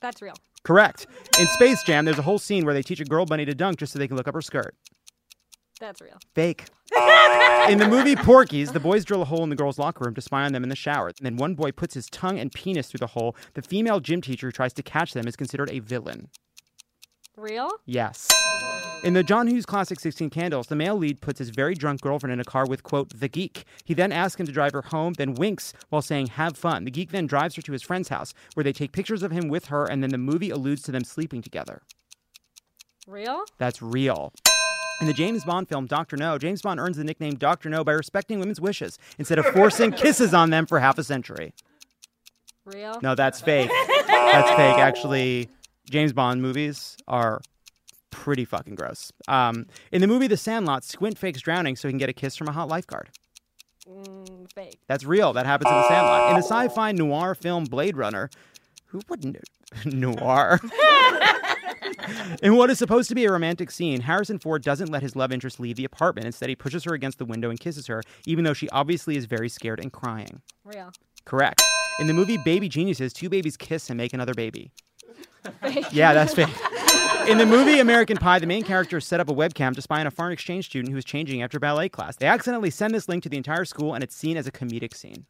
That's 0.00 0.22
real. 0.22 0.34
Correct. 0.62 1.06
In 1.38 1.46
Space 1.46 1.82
Jam, 1.82 2.04
there's 2.04 2.18
a 2.18 2.22
whole 2.22 2.38
scene 2.38 2.64
where 2.64 2.74
they 2.74 2.82
teach 2.82 3.00
a 3.00 3.04
girl 3.04 3.26
bunny 3.26 3.44
to 3.44 3.54
dunk 3.54 3.78
just 3.78 3.92
so 3.92 3.98
they 3.98 4.08
can 4.08 4.16
look 4.16 4.28
up 4.28 4.34
her 4.34 4.42
skirt. 4.42 4.74
That's 5.80 6.02
real. 6.02 6.18
Fake. 6.34 6.66
in 7.70 7.78
the 7.78 7.88
movie 7.88 8.14
Porky's, 8.14 8.72
the 8.72 8.80
boys 8.80 9.04
drill 9.04 9.22
a 9.22 9.24
hole 9.24 9.42
in 9.42 9.48
the 9.48 9.56
girls' 9.56 9.78
locker 9.78 10.04
room 10.04 10.14
to 10.14 10.20
spy 10.20 10.44
on 10.44 10.52
them 10.52 10.62
in 10.62 10.68
the 10.68 10.76
shower. 10.76 11.08
And 11.08 11.16
then 11.22 11.36
one 11.36 11.54
boy 11.54 11.72
puts 11.72 11.94
his 11.94 12.10
tongue 12.10 12.38
and 12.38 12.52
penis 12.52 12.88
through 12.88 12.98
the 12.98 13.06
hole. 13.06 13.34
The 13.54 13.62
female 13.62 14.00
gym 14.00 14.20
teacher 14.20 14.48
who 14.48 14.52
tries 14.52 14.74
to 14.74 14.82
catch 14.82 15.14
them 15.14 15.26
is 15.26 15.36
considered 15.36 15.70
a 15.70 15.78
villain. 15.78 16.28
Real? 17.40 17.70
Yes. 17.86 18.28
In 19.02 19.14
the 19.14 19.22
John 19.22 19.46
Hughes 19.46 19.64
classic 19.64 19.98
16 19.98 20.28
Candles, 20.28 20.66
the 20.66 20.76
male 20.76 20.96
lead 20.96 21.22
puts 21.22 21.38
his 21.38 21.48
very 21.48 21.74
drunk 21.74 22.02
girlfriend 22.02 22.34
in 22.34 22.40
a 22.40 22.44
car 22.44 22.66
with, 22.66 22.82
quote, 22.82 23.18
the 23.18 23.28
geek. 23.28 23.64
He 23.82 23.94
then 23.94 24.12
asks 24.12 24.38
him 24.38 24.46
to 24.46 24.52
drive 24.52 24.74
her 24.74 24.82
home, 24.82 25.14
then 25.14 25.32
winks 25.32 25.72
while 25.88 26.02
saying, 26.02 26.26
have 26.26 26.54
fun. 26.54 26.84
The 26.84 26.90
geek 26.90 27.12
then 27.12 27.26
drives 27.26 27.56
her 27.56 27.62
to 27.62 27.72
his 27.72 27.82
friend's 27.82 28.10
house, 28.10 28.34
where 28.52 28.62
they 28.62 28.74
take 28.74 28.92
pictures 28.92 29.22
of 29.22 29.30
him 29.30 29.48
with 29.48 29.66
her, 29.66 29.86
and 29.86 30.02
then 30.02 30.10
the 30.10 30.18
movie 30.18 30.50
alludes 30.50 30.82
to 30.82 30.92
them 30.92 31.02
sleeping 31.02 31.40
together. 31.40 31.80
Real? 33.06 33.44
That's 33.56 33.80
real. 33.80 34.34
In 35.00 35.06
the 35.06 35.14
James 35.14 35.46
Bond 35.46 35.66
film 35.66 35.86
Dr. 35.86 36.18
No, 36.18 36.36
James 36.36 36.60
Bond 36.60 36.78
earns 36.78 36.98
the 36.98 37.04
nickname 37.04 37.36
Dr. 37.36 37.70
No 37.70 37.82
by 37.82 37.92
respecting 37.92 38.38
women's 38.38 38.60
wishes 38.60 38.98
instead 39.18 39.38
of 39.38 39.46
forcing 39.46 39.92
kisses 39.96 40.34
on 40.34 40.50
them 40.50 40.66
for 40.66 40.78
half 40.78 40.98
a 40.98 41.04
century. 41.04 41.54
Real? 42.66 42.98
No, 43.02 43.14
that's 43.14 43.40
fake. 43.40 43.70
that's 44.06 44.50
fake. 44.50 44.76
Actually, 44.76 45.48
James 45.90 46.12
Bond 46.12 46.40
movies 46.40 46.96
are 47.08 47.40
pretty 48.10 48.44
fucking 48.44 48.76
gross. 48.76 49.12
Um, 49.28 49.66
in 49.92 50.00
the 50.00 50.06
movie 50.06 50.28
The 50.28 50.36
Sandlot, 50.36 50.84
Squint 50.84 51.18
fakes 51.18 51.40
drowning 51.40 51.76
so 51.76 51.88
he 51.88 51.92
can 51.92 51.98
get 51.98 52.08
a 52.08 52.12
kiss 52.12 52.36
from 52.36 52.48
a 52.48 52.52
hot 52.52 52.68
lifeguard. 52.68 53.10
Mm, 53.88 54.50
fake. 54.54 54.78
That's 54.86 55.04
real. 55.04 55.32
That 55.32 55.46
happens 55.46 55.70
in 55.70 55.76
The 55.76 55.88
Sandlot. 55.88 56.30
In 56.30 56.36
the 56.36 56.42
sci-fi 56.42 56.92
noir 56.92 57.34
film 57.34 57.64
Blade 57.64 57.96
Runner, 57.96 58.30
who 58.86 59.00
wouldn't 59.08 59.36
noir? 59.84 60.60
In 62.42 62.56
what 62.56 62.70
is 62.70 62.78
supposed 62.78 63.08
to 63.08 63.14
be 63.14 63.24
a 63.24 63.32
romantic 63.32 63.70
scene, 63.70 64.00
Harrison 64.00 64.38
Ford 64.38 64.62
doesn't 64.62 64.90
let 64.90 65.02
his 65.02 65.14
love 65.16 65.32
interest 65.32 65.60
leave 65.60 65.76
the 65.76 65.84
apartment. 65.84 66.26
Instead, 66.26 66.48
he 66.48 66.56
pushes 66.56 66.84
her 66.84 66.94
against 66.94 67.18
the 67.18 67.24
window 67.24 67.50
and 67.50 67.60
kisses 67.60 67.86
her, 67.86 68.02
even 68.26 68.44
though 68.44 68.54
she 68.54 68.68
obviously 68.70 69.16
is 69.16 69.26
very 69.26 69.48
scared 69.48 69.80
and 69.80 69.92
crying. 69.92 70.40
Real. 70.64 70.92
Correct. 71.24 71.62
In 72.00 72.06
the 72.06 72.14
movie 72.14 72.38
Baby 72.38 72.68
Geniuses, 72.68 73.12
two 73.12 73.28
babies 73.28 73.56
kiss 73.56 73.90
and 73.90 73.96
make 73.96 74.12
another 74.12 74.34
baby. 74.34 74.72
Fake. 75.62 75.86
Yeah, 75.92 76.12
that's 76.14 76.34
fake. 76.34 76.48
In 77.28 77.38
the 77.38 77.46
movie 77.46 77.80
American 77.80 78.16
Pie, 78.16 78.38
the 78.38 78.46
main 78.46 78.62
characters 78.64 79.06
set 79.06 79.20
up 79.20 79.28
a 79.28 79.34
webcam 79.34 79.74
to 79.74 79.82
spy 79.82 80.00
on 80.00 80.06
a 80.06 80.10
foreign 80.10 80.32
exchange 80.32 80.66
student 80.66 80.90
who 80.92 80.98
is 80.98 81.04
changing 81.04 81.42
after 81.42 81.58
ballet 81.58 81.88
class. 81.88 82.16
They 82.16 82.26
accidentally 82.26 82.70
send 82.70 82.94
this 82.94 83.08
link 83.08 83.22
to 83.24 83.28
the 83.28 83.36
entire 83.36 83.64
school, 83.64 83.94
and 83.94 84.02
it's 84.02 84.16
seen 84.16 84.36
as 84.36 84.46
a 84.46 84.52
comedic 84.52 84.94
scene. 84.94 85.26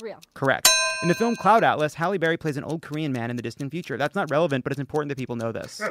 Real. 0.00 0.18
Correct. 0.34 0.68
In 1.02 1.08
the 1.08 1.14
film 1.14 1.36
Cloud 1.36 1.62
Atlas, 1.62 1.94
Halle 1.94 2.18
Berry 2.18 2.36
plays 2.36 2.56
an 2.56 2.64
old 2.64 2.82
Korean 2.82 3.12
man 3.12 3.30
in 3.30 3.36
the 3.36 3.42
distant 3.42 3.70
future. 3.70 3.96
That's 3.96 4.16
not 4.16 4.30
relevant, 4.30 4.64
but 4.64 4.72
it's 4.72 4.80
important 4.80 5.10
that 5.10 5.18
people 5.18 5.36
know 5.36 5.52
this. 5.52 5.80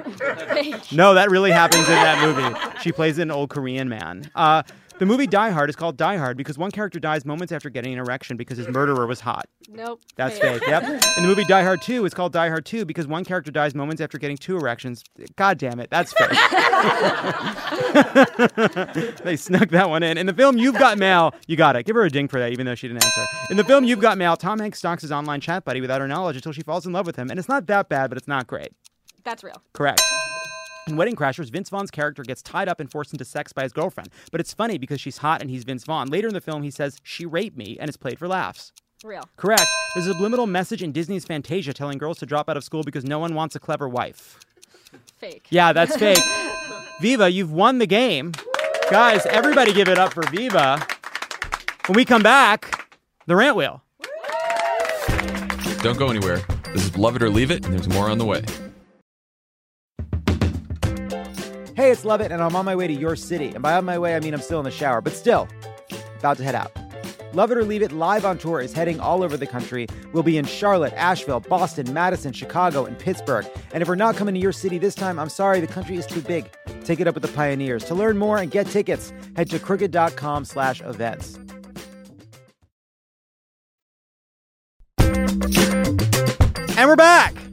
No, 0.92 1.14
that 1.14 1.30
really 1.30 1.52
happens 1.52 1.88
in 1.88 1.96
that 1.96 2.22
movie. 2.22 2.82
She 2.82 2.92
plays 2.92 3.18
an 3.18 3.32
old 3.32 3.50
Korean 3.50 3.88
man. 3.90 4.30
Uh, 4.36 4.64
the 5.00 5.06
movie 5.06 5.28
Die 5.28 5.50
Hard 5.52 5.70
is 5.70 5.76
called 5.76 5.98
Die 5.98 6.18
Hard 6.18 6.38
because 6.38 6.58
one 6.58 6.72
character 6.72 7.00
dies 7.00 7.26
moments 7.26 7.52
after 7.52 7.70
getting 7.70 7.94
an 7.94 8.00
erection 8.00 8.38
because 8.38 8.58
his 8.58 8.68
murderer 8.68 9.06
was 9.06 9.20
hot. 9.20 9.48
Nope. 9.70 10.02
That's 10.16 10.40
fake. 10.40 10.62
Yep. 10.66 10.84
And 10.84 11.24
the 11.24 11.28
movie 11.28 11.44
Die 11.44 11.64
Hard 11.64 11.82
2, 11.82 12.06
is 12.06 12.14
called 12.14 12.34
Die 12.34 12.48
Hard 12.48 12.66
2 12.66 12.86
because 12.86 13.08
one 13.08 13.24
character 13.24 13.52
dies 13.52 13.76
moments 13.76 14.02
after 14.02 14.18
getting 14.18 14.38
two 14.38 14.58
erections. 14.58 15.04
God 15.36 15.58
damn 15.58 15.80
it, 15.80 15.90
that's 15.90 16.14
fake. 16.14 16.30
they 19.24 19.36
snuck 19.36 19.70
that 19.70 19.90
one 19.90 20.04
in. 20.04 20.18
In 20.18 20.26
the 20.26 20.34
film 20.34 20.58
You've 20.58 20.78
Got 20.78 20.98
Mail, 20.98 21.34
you 21.48 21.56
got 21.56 21.76
it. 21.76 21.86
Give 21.86 21.96
her 21.96 22.04
a 22.04 22.10
ding 22.10 22.28
for 22.28 22.40
that, 22.40 22.52
even 22.52 22.66
though 22.66 22.76
she 22.76 22.88
didn't 22.88 23.04
answer. 23.04 23.26
In 23.52 23.58
the 23.58 23.64
film 23.64 23.84
You've 23.84 24.00
Got 24.00 24.18
Mail, 24.18 24.38
Tom 24.38 24.60
Hanks 24.60 24.80
stalks 24.80 25.02
his 25.02 25.12
online 25.12 25.42
chat 25.42 25.66
buddy 25.66 25.82
without 25.82 26.02
her 26.02 26.08
knowledge 26.08 26.36
until 26.36 26.52
she 26.52 26.62
falls 26.62 26.86
in 26.86 26.94
love 26.94 27.06
with 27.06 27.16
him. 27.16 27.30
And 27.30 27.40
it's 27.40 27.50
not 27.50 27.68
that 27.68 27.90
bad, 27.90 28.10
but 28.10 28.18
it's 28.18 28.28
not 28.28 28.48
great. 28.48 28.72
That's 29.24 29.44
real. 29.44 29.62
Correct. 29.74 30.02
In 30.88 30.96
Wedding 30.96 31.16
Crashers, 31.18 31.52
Vince 31.52 31.70
Vaughn's 31.70 31.92
character 31.92 32.24
gets 32.24 32.42
tied 32.42 32.70
up 32.70 32.80
and 32.80 32.90
forced 32.90 33.12
into 33.12 33.26
sex 33.26 33.52
by 33.52 33.64
his 33.64 33.74
girlfriend. 33.74 34.10
But 34.32 34.40
it's 34.40 34.54
funny 34.54 34.78
because 34.78 35.02
she's 35.02 35.18
hot 35.18 35.42
and 35.42 35.50
he's 35.50 35.66
Vince 35.66 35.84
Vaughn. 35.84 36.08
Later 36.08 36.30
in 36.30 36.34
the 36.34 36.40
film, 36.40 36.64
he 36.64 36.72
says, 36.72 36.98
She 37.04 37.26
raped 37.26 37.58
me, 37.58 37.78
and 37.78 37.90
it's 37.90 37.98
played 37.98 38.18
for 38.18 38.28
laughs. 38.28 38.72
Real. 39.04 39.28
Correct. 39.36 39.68
There's 39.94 40.08
a 40.08 40.14
subliminal 40.14 40.48
message 40.48 40.82
in 40.82 40.94
Disney's 40.94 41.26
Fantasia 41.26 41.74
telling 41.74 41.98
girls 41.98 42.20
to 42.20 42.26
drop 42.26 42.50
out 42.50 42.56
of 42.56 42.64
school 42.64 42.84
because 42.84 43.04
no 43.04 43.20
one 43.20 43.36
wants 43.36 43.56
a 43.56 43.60
clever 43.60 43.90
wife. 43.90 44.40
Fake. 45.18 45.48
Yeah, 45.50 45.74
that's 45.74 45.98
fake. 45.98 46.24
Viva, 47.02 47.30
you've 47.30 47.52
won 47.52 47.80
the 47.80 47.86
game. 47.86 48.32
Guys, 48.90 49.26
everybody 49.26 49.74
give 49.74 49.90
it 49.90 50.00
up 50.00 50.14
for 50.14 50.24
Viva. 50.28 50.80
When 51.88 51.96
we 51.98 52.06
come 52.06 52.24
back, 52.24 52.88
the 53.26 53.36
rant 53.36 53.58
wheel. 53.58 53.84
Don't 55.84 55.98
go 55.98 56.08
anywhere. 56.08 56.42
This 56.74 56.86
is 56.86 56.98
Love 56.98 57.18
It 57.18 57.24
or 57.24 57.30
Leave 57.30 57.52
It, 57.52 57.66
and 57.66 57.74
there's 57.74 57.90
more 57.90 58.10
on 58.10 58.18
the 58.18 58.26
way. 58.26 58.44
Hey, 61.88 61.94
it's 61.94 62.04
Lovett, 62.04 62.34
and 62.34 62.44
I'm 62.44 62.54
on 62.54 62.66
my 62.66 62.76
way 62.76 62.86
to 62.86 62.94
your 62.94 63.16
city. 63.16 63.48
And 63.48 63.62
by 63.62 63.74
on 63.76 63.86
my 63.86 63.98
way, 63.98 64.14
I 64.14 64.20
mean 64.20 64.34
I'm 64.34 64.42
still 64.42 64.60
in 64.60 64.66
the 64.66 64.72
shower, 64.72 65.00
but 65.00 65.14
still, 65.14 65.48
about 66.20 66.36
to 66.36 66.44
head 66.44 66.54
out. 66.54 66.70
Love 67.34 67.50
It 67.50 67.58
or 67.58 67.64
Leave 67.64 67.82
It 67.82 67.94
live 67.94 68.26
on 68.26 68.38
tour 68.38 68.60
is 68.60 68.74
heading 68.74 69.00
all 69.00 69.24
over 69.24 69.38
the 69.38 69.48
country. 69.48 69.88
We'll 70.12 70.22
be 70.22 70.38
in 70.38 70.44
Charlotte, 70.44 70.92
Asheville, 70.98 71.40
Boston, 71.40 71.94
Madison, 71.94 72.34
Chicago, 72.34 72.84
and 72.84 73.00
Pittsburgh. 73.00 73.48
And 73.72 73.82
if 73.82 73.88
we're 73.88 73.96
not 73.96 74.18
coming 74.18 74.36
to 74.36 74.42
your 74.42 74.52
city 74.52 74.78
this 74.78 74.96
time, 74.96 75.18
I'm 75.18 75.30
sorry, 75.30 75.62
the 75.62 75.68
country 75.68 75.96
is 75.96 76.06
too 76.06 76.20
big. 76.20 76.52
Take 76.84 77.00
it 77.00 77.08
up 77.08 77.16
with 77.16 77.24
the 77.24 77.32
pioneers. 77.32 77.86
To 77.86 77.96
learn 77.96 78.18
more 78.18 78.38
and 78.38 78.52
get 78.52 78.68
tickets, 78.68 79.14
head 79.38 79.50
to 79.52 79.58
crooked.com 79.58 80.44
slash 80.44 80.82
events. 80.82 81.40
And 86.78 86.90
we're 86.90 86.98
back. 86.98 87.47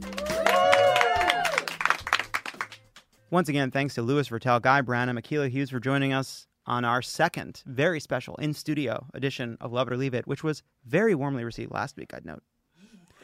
Once 3.35 3.49
again, 3.49 3.69
thanks 3.69 3.93
to 3.93 4.01
Louis 4.01 4.29
Virtel, 4.29 4.61
Guy 4.61 4.81
Branum, 4.81 5.09
and 5.09 5.21
Akila 5.21 5.49
Hughes 5.49 5.69
for 5.69 5.81
joining 5.81 6.13
us 6.13 6.47
on 6.65 6.85
our 6.85 7.01
second 7.01 7.61
very 7.65 7.99
special 7.99 8.37
in 8.37 8.53
studio 8.53 9.07
edition 9.13 9.57
of 9.59 9.73
Love 9.73 9.89
It 9.89 9.93
or 9.93 9.97
Leave 9.97 10.13
It, 10.13 10.25
which 10.25 10.41
was 10.41 10.63
very 10.85 11.13
warmly 11.15 11.43
received 11.43 11.69
last 11.69 11.97
week, 11.97 12.13
I'd 12.13 12.25
note. 12.25 12.41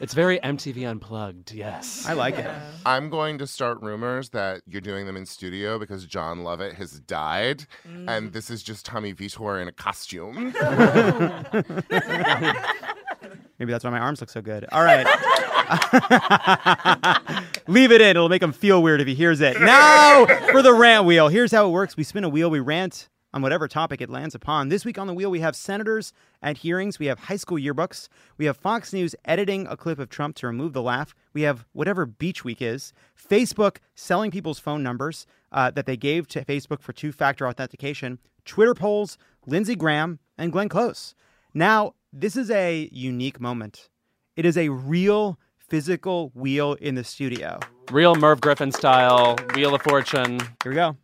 It's 0.00 0.12
very 0.12 0.38
MTV 0.40 0.86
Unplugged, 0.86 1.52
yes. 1.52 2.04
I 2.06 2.12
like 2.12 2.36
it. 2.36 2.50
I'm 2.84 3.08
going 3.08 3.38
to 3.38 3.46
start 3.46 3.80
rumors 3.80 4.28
that 4.30 4.60
you're 4.66 4.82
doing 4.82 5.06
them 5.06 5.16
in 5.16 5.24
studio 5.24 5.78
because 5.78 6.04
Jon 6.04 6.44
Lovett 6.44 6.74
has 6.74 7.00
died, 7.00 7.64
mm. 7.88 8.04
and 8.06 8.34
this 8.34 8.50
is 8.50 8.62
just 8.62 8.84
Tommy 8.84 9.14
Vitor 9.14 9.62
in 9.62 9.68
a 9.68 9.72
costume. 9.72 10.52
Maybe 13.58 13.72
that's 13.72 13.82
why 13.82 13.90
my 13.90 13.98
arms 13.98 14.20
look 14.20 14.28
so 14.28 14.42
good. 14.42 14.66
All 14.72 14.84
right. 14.84 15.06
Leave 17.66 17.92
it 17.92 18.00
in. 18.00 18.10
It'll 18.10 18.28
make 18.28 18.42
him 18.42 18.52
feel 18.52 18.82
weird 18.82 19.00
if 19.00 19.06
he 19.06 19.14
hears 19.14 19.40
it. 19.40 19.60
Now 19.60 20.26
for 20.50 20.62
the 20.62 20.74
rant 20.74 21.06
wheel. 21.06 21.28
Here's 21.28 21.52
how 21.52 21.66
it 21.66 21.70
works 21.70 21.96
we 21.96 22.04
spin 22.04 22.24
a 22.24 22.28
wheel, 22.28 22.50
we 22.50 22.60
rant 22.60 23.08
on 23.34 23.42
whatever 23.42 23.66
topic 23.66 24.00
it 24.00 24.10
lands 24.10 24.34
upon. 24.34 24.68
This 24.68 24.84
week 24.84 24.98
on 24.98 25.06
the 25.06 25.14
wheel, 25.14 25.30
we 25.30 25.40
have 25.40 25.56
senators 25.56 26.12
at 26.42 26.58
hearings, 26.58 26.98
we 26.98 27.06
have 27.06 27.18
high 27.18 27.36
school 27.36 27.58
yearbooks, 27.58 28.08
we 28.36 28.44
have 28.44 28.56
Fox 28.56 28.92
News 28.92 29.14
editing 29.24 29.66
a 29.66 29.76
clip 29.76 29.98
of 29.98 30.10
Trump 30.10 30.36
to 30.36 30.46
remove 30.46 30.72
the 30.72 30.82
laugh, 30.82 31.14
we 31.32 31.42
have 31.42 31.64
whatever 31.72 32.04
Beach 32.04 32.44
Week 32.44 32.60
is, 32.60 32.92
Facebook 33.16 33.78
selling 33.94 34.30
people's 34.30 34.58
phone 34.58 34.82
numbers 34.82 35.26
uh, 35.50 35.70
that 35.70 35.86
they 35.86 35.96
gave 35.96 36.28
to 36.28 36.44
Facebook 36.44 36.82
for 36.82 36.92
two 36.92 37.12
factor 37.12 37.48
authentication, 37.48 38.18
Twitter 38.44 38.74
polls, 38.74 39.16
Lindsey 39.46 39.76
Graham, 39.76 40.18
and 40.36 40.52
Glenn 40.52 40.68
Close. 40.68 41.14
Now, 41.54 41.94
this 42.12 42.36
is 42.36 42.50
a 42.50 42.88
unique 42.92 43.40
moment. 43.40 43.88
It 44.36 44.44
is 44.44 44.56
a 44.56 44.70
real 44.70 45.38
physical 45.72 46.30
wheel 46.34 46.74
in 46.82 46.96
the 46.96 47.02
studio. 47.02 47.58
Real 47.90 48.14
Merv 48.14 48.42
Griffin 48.42 48.70
style, 48.70 49.38
Wheel 49.54 49.74
of 49.74 49.80
Fortune. 49.80 50.38
Here 50.62 50.70
we 50.70 50.74
go. 50.74 50.98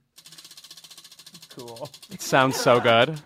Cool. 1.48 1.88
It 2.10 2.20
sounds 2.20 2.54
so 2.60 2.78
good. 2.78 3.18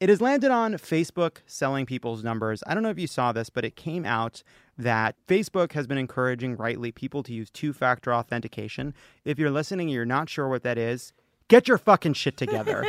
It 0.00 0.08
has 0.08 0.22
landed 0.22 0.50
on 0.50 0.72
Facebook 0.76 1.42
selling 1.44 1.84
people's 1.84 2.24
numbers. 2.24 2.62
I 2.66 2.72
don't 2.72 2.82
know 2.82 2.88
if 2.88 2.98
you 2.98 3.06
saw 3.06 3.30
this, 3.30 3.50
but 3.50 3.62
it 3.62 3.76
came 3.76 4.06
out 4.06 4.42
that 4.78 5.16
Facebook 5.26 5.72
has 5.72 5.86
been 5.86 5.98
encouraging 5.98 6.56
rightly 6.56 6.90
people 6.90 7.22
to 7.24 7.34
use 7.34 7.50
two 7.50 7.74
factor 7.74 8.14
authentication. 8.14 8.94
If 9.22 9.38
you're 9.38 9.50
listening 9.50 9.88
and 9.88 9.94
you're 9.94 10.06
not 10.06 10.30
sure 10.30 10.48
what 10.48 10.62
that 10.62 10.78
is, 10.78 11.12
get 11.48 11.68
your 11.68 11.78
fucking 11.78 12.14
shit 12.14 12.36
together. 12.36 12.84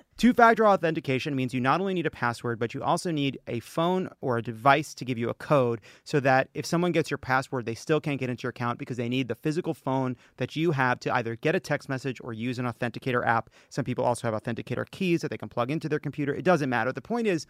Two 0.16 0.32
factor 0.32 0.64
authentication 0.64 1.34
means 1.34 1.52
you 1.52 1.60
not 1.60 1.80
only 1.80 1.92
need 1.92 2.06
a 2.06 2.10
password, 2.10 2.60
but 2.60 2.72
you 2.72 2.82
also 2.82 3.10
need 3.10 3.38
a 3.48 3.58
phone 3.58 4.08
or 4.20 4.38
a 4.38 4.42
device 4.42 4.94
to 4.94 5.04
give 5.04 5.18
you 5.18 5.28
a 5.28 5.34
code 5.34 5.80
so 6.04 6.20
that 6.20 6.48
if 6.54 6.64
someone 6.64 6.92
gets 6.92 7.10
your 7.10 7.18
password, 7.18 7.66
they 7.66 7.74
still 7.74 8.00
can't 8.00 8.20
get 8.20 8.30
into 8.30 8.44
your 8.44 8.50
account 8.50 8.78
because 8.78 8.96
they 8.96 9.08
need 9.08 9.26
the 9.26 9.34
physical 9.34 9.74
phone 9.74 10.16
that 10.36 10.54
you 10.54 10.70
have 10.70 11.00
to 11.00 11.12
either 11.16 11.34
get 11.34 11.56
a 11.56 11.60
text 11.60 11.88
message 11.88 12.20
or 12.22 12.32
use 12.32 12.60
an 12.60 12.64
authenticator 12.64 13.26
app. 13.26 13.50
Some 13.70 13.84
people 13.84 14.04
also 14.04 14.30
have 14.30 14.40
authenticator 14.40 14.88
keys 14.88 15.20
that 15.22 15.32
they 15.32 15.38
can 15.38 15.48
plug 15.48 15.72
into 15.72 15.88
their 15.88 15.98
computer. 15.98 16.32
It 16.32 16.44
doesn't 16.44 16.70
matter. 16.70 16.92
The 16.92 17.02
point 17.02 17.26
is, 17.26 17.46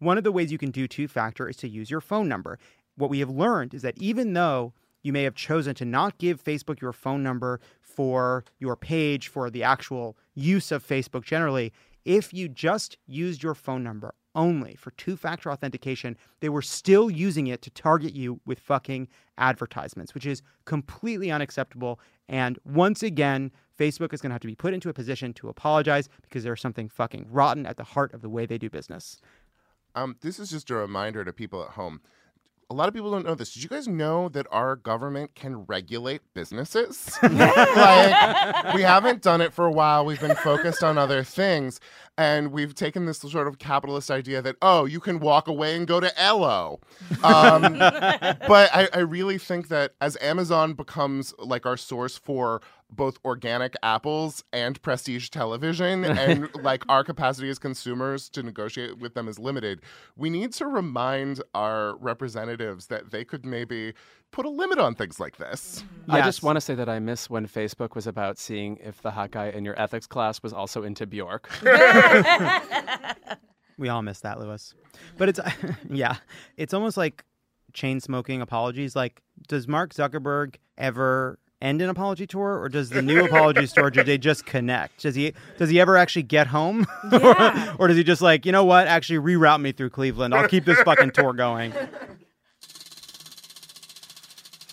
one 0.00 0.18
of 0.18 0.24
the 0.24 0.32
ways 0.32 0.50
you 0.50 0.58
can 0.58 0.72
do 0.72 0.88
two 0.88 1.06
factor 1.06 1.48
is 1.48 1.56
to 1.58 1.68
use 1.68 1.90
your 1.90 2.00
phone 2.00 2.26
number. 2.26 2.58
What 2.96 3.10
we 3.10 3.20
have 3.20 3.30
learned 3.30 3.72
is 3.72 3.82
that 3.82 3.98
even 3.98 4.32
though 4.32 4.72
you 5.02 5.12
may 5.12 5.22
have 5.22 5.34
chosen 5.34 5.74
to 5.76 5.84
not 5.84 6.18
give 6.18 6.42
Facebook 6.42 6.80
your 6.80 6.92
phone 6.92 7.22
number 7.22 7.60
for 7.90 8.44
your 8.58 8.76
page, 8.76 9.28
for 9.28 9.50
the 9.50 9.62
actual 9.62 10.16
use 10.34 10.70
of 10.72 10.86
Facebook 10.86 11.24
generally. 11.24 11.72
If 12.04 12.32
you 12.32 12.48
just 12.48 12.96
used 13.06 13.42
your 13.42 13.54
phone 13.54 13.82
number 13.82 14.14
only 14.34 14.74
for 14.76 14.92
two 14.92 15.16
factor 15.16 15.50
authentication, 15.50 16.16
they 16.40 16.48
were 16.48 16.62
still 16.62 17.10
using 17.10 17.48
it 17.48 17.62
to 17.62 17.70
target 17.70 18.14
you 18.14 18.40
with 18.46 18.58
fucking 18.60 19.08
advertisements, 19.38 20.14
which 20.14 20.26
is 20.26 20.42
completely 20.64 21.30
unacceptable. 21.30 22.00
And 22.28 22.58
once 22.64 23.02
again, 23.02 23.50
Facebook 23.78 24.12
is 24.12 24.20
going 24.20 24.30
to 24.30 24.34
have 24.34 24.40
to 24.42 24.46
be 24.46 24.54
put 24.54 24.74
into 24.74 24.88
a 24.88 24.94
position 24.94 25.32
to 25.34 25.48
apologize 25.48 26.08
because 26.22 26.44
there's 26.44 26.60
something 26.60 26.88
fucking 26.88 27.26
rotten 27.30 27.66
at 27.66 27.76
the 27.76 27.84
heart 27.84 28.14
of 28.14 28.22
the 28.22 28.28
way 28.28 28.46
they 28.46 28.58
do 28.58 28.70
business. 28.70 29.20
Um, 29.94 30.16
this 30.20 30.38
is 30.38 30.50
just 30.50 30.70
a 30.70 30.76
reminder 30.76 31.24
to 31.24 31.32
people 31.32 31.62
at 31.64 31.70
home. 31.70 32.00
A 32.70 32.74
lot 32.74 32.86
of 32.86 32.94
people 32.94 33.10
don't 33.10 33.26
know 33.26 33.34
this. 33.34 33.52
Did 33.52 33.64
you 33.64 33.68
guys 33.68 33.88
know 33.88 34.28
that 34.28 34.46
our 34.52 34.76
government 34.76 35.34
can 35.34 35.66
regulate 35.66 36.20
businesses? 36.34 37.18
like, 37.22 38.74
we 38.74 38.82
haven't 38.82 39.22
done 39.22 39.40
it 39.40 39.52
for 39.52 39.66
a 39.66 39.72
while. 39.72 40.06
We've 40.06 40.20
been 40.20 40.36
focused 40.36 40.84
on 40.84 40.96
other 40.96 41.24
things. 41.24 41.80
And 42.16 42.52
we've 42.52 42.72
taken 42.72 43.06
this 43.06 43.18
sort 43.18 43.48
of 43.48 43.58
capitalist 43.58 44.08
idea 44.08 44.40
that, 44.42 44.54
oh, 44.62 44.84
you 44.84 45.00
can 45.00 45.18
walk 45.18 45.48
away 45.48 45.74
and 45.74 45.84
go 45.84 45.98
to 45.98 46.20
Ello. 46.20 46.78
Um, 47.24 47.62
but 47.78 48.70
I, 48.72 48.88
I 48.94 49.00
really 49.00 49.38
think 49.38 49.66
that 49.68 49.94
as 50.00 50.16
Amazon 50.20 50.74
becomes 50.74 51.34
like 51.38 51.66
our 51.66 51.76
source 51.76 52.16
for 52.18 52.62
both 52.92 53.18
organic 53.24 53.74
apples 53.82 54.42
and 54.52 54.80
prestige 54.82 55.28
television 55.28 56.04
and 56.04 56.48
like 56.62 56.84
our 56.88 57.04
capacity 57.04 57.48
as 57.48 57.58
consumers 57.58 58.28
to 58.28 58.42
negotiate 58.42 58.98
with 58.98 59.14
them 59.14 59.28
is 59.28 59.38
limited 59.38 59.80
we 60.16 60.30
need 60.30 60.52
to 60.52 60.66
remind 60.66 61.42
our 61.54 61.96
representatives 61.96 62.86
that 62.86 63.10
they 63.10 63.24
could 63.24 63.44
maybe 63.44 63.92
put 64.30 64.46
a 64.46 64.50
limit 64.50 64.78
on 64.78 64.94
things 64.94 65.18
like 65.18 65.36
this 65.36 65.84
I 66.08 66.22
just 66.22 66.42
want 66.42 66.56
to 66.56 66.60
say 66.60 66.74
that 66.74 66.88
I 66.88 66.98
miss 66.98 67.30
when 67.30 67.46
Facebook 67.46 67.94
was 67.94 68.06
about 68.06 68.38
seeing 68.38 68.78
if 68.78 69.00
the 69.02 69.12
hot 69.12 69.30
guy 69.30 69.50
in 69.50 69.64
your 69.64 69.80
ethics 69.80 70.06
class 70.06 70.42
was 70.42 70.52
also 70.52 70.82
into 70.82 71.06
Bjork. 71.06 71.48
We 73.80 73.88
all 73.88 74.02
miss 74.02 74.20
that, 74.20 74.38
Louis. 74.38 74.74
But 75.16 75.30
it's 75.30 75.40
yeah, 75.88 76.16
it's 76.58 76.74
almost 76.74 76.98
like 76.98 77.24
chain 77.72 77.98
smoking 77.98 78.42
apologies. 78.42 78.94
Like, 78.94 79.22
does 79.48 79.66
Mark 79.66 79.94
Zuckerberg 79.94 80.56
ever 80.76 81.38
end 81.60 81.82
an 81.82 81.90
apology 81.90 82.26
tour, 82.26 82.58
or 82.58 82.68
does 82.68 82.90
the 82.90 83.02
new 83.02 83.24
apology 83.24 83.66
tour 83.66 83.90
do 83.90 84.02
they 84.02 84.18
just 84.18 84.46
connect? 84.46 85.02
Does 85.02 85.14
he 85.14 85.34
does 85.58 85.70
he 85.70 85.80
ever 85.80 85.96
actually 85.96 86.22
get 86.22 86.46
home, 86.46 86.86
or 87.78 87.88
does 87.88 87.96
he 87.96 88.04
just 88.04 88.22
like 88.22 88.46
you 88.46 88.52
know 88.52 88.64
what? 88.64 88.86
Actually, 88.86 89.18
reroute 89.18 89.60
me 89.60 89.72
through 89.72 89.90
Cleveland. 89.90 90.34
I'll 90.34 90.48
keep 90.48 90.64
this 90.64 90.80
fucking 90.82 91.12
tour 91.12 91.32
going. 91.32 91.72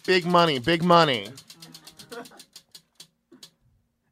big 0.05 0.25
money 0.25 0.57
big 0.57 0.83
money 0.83 1.27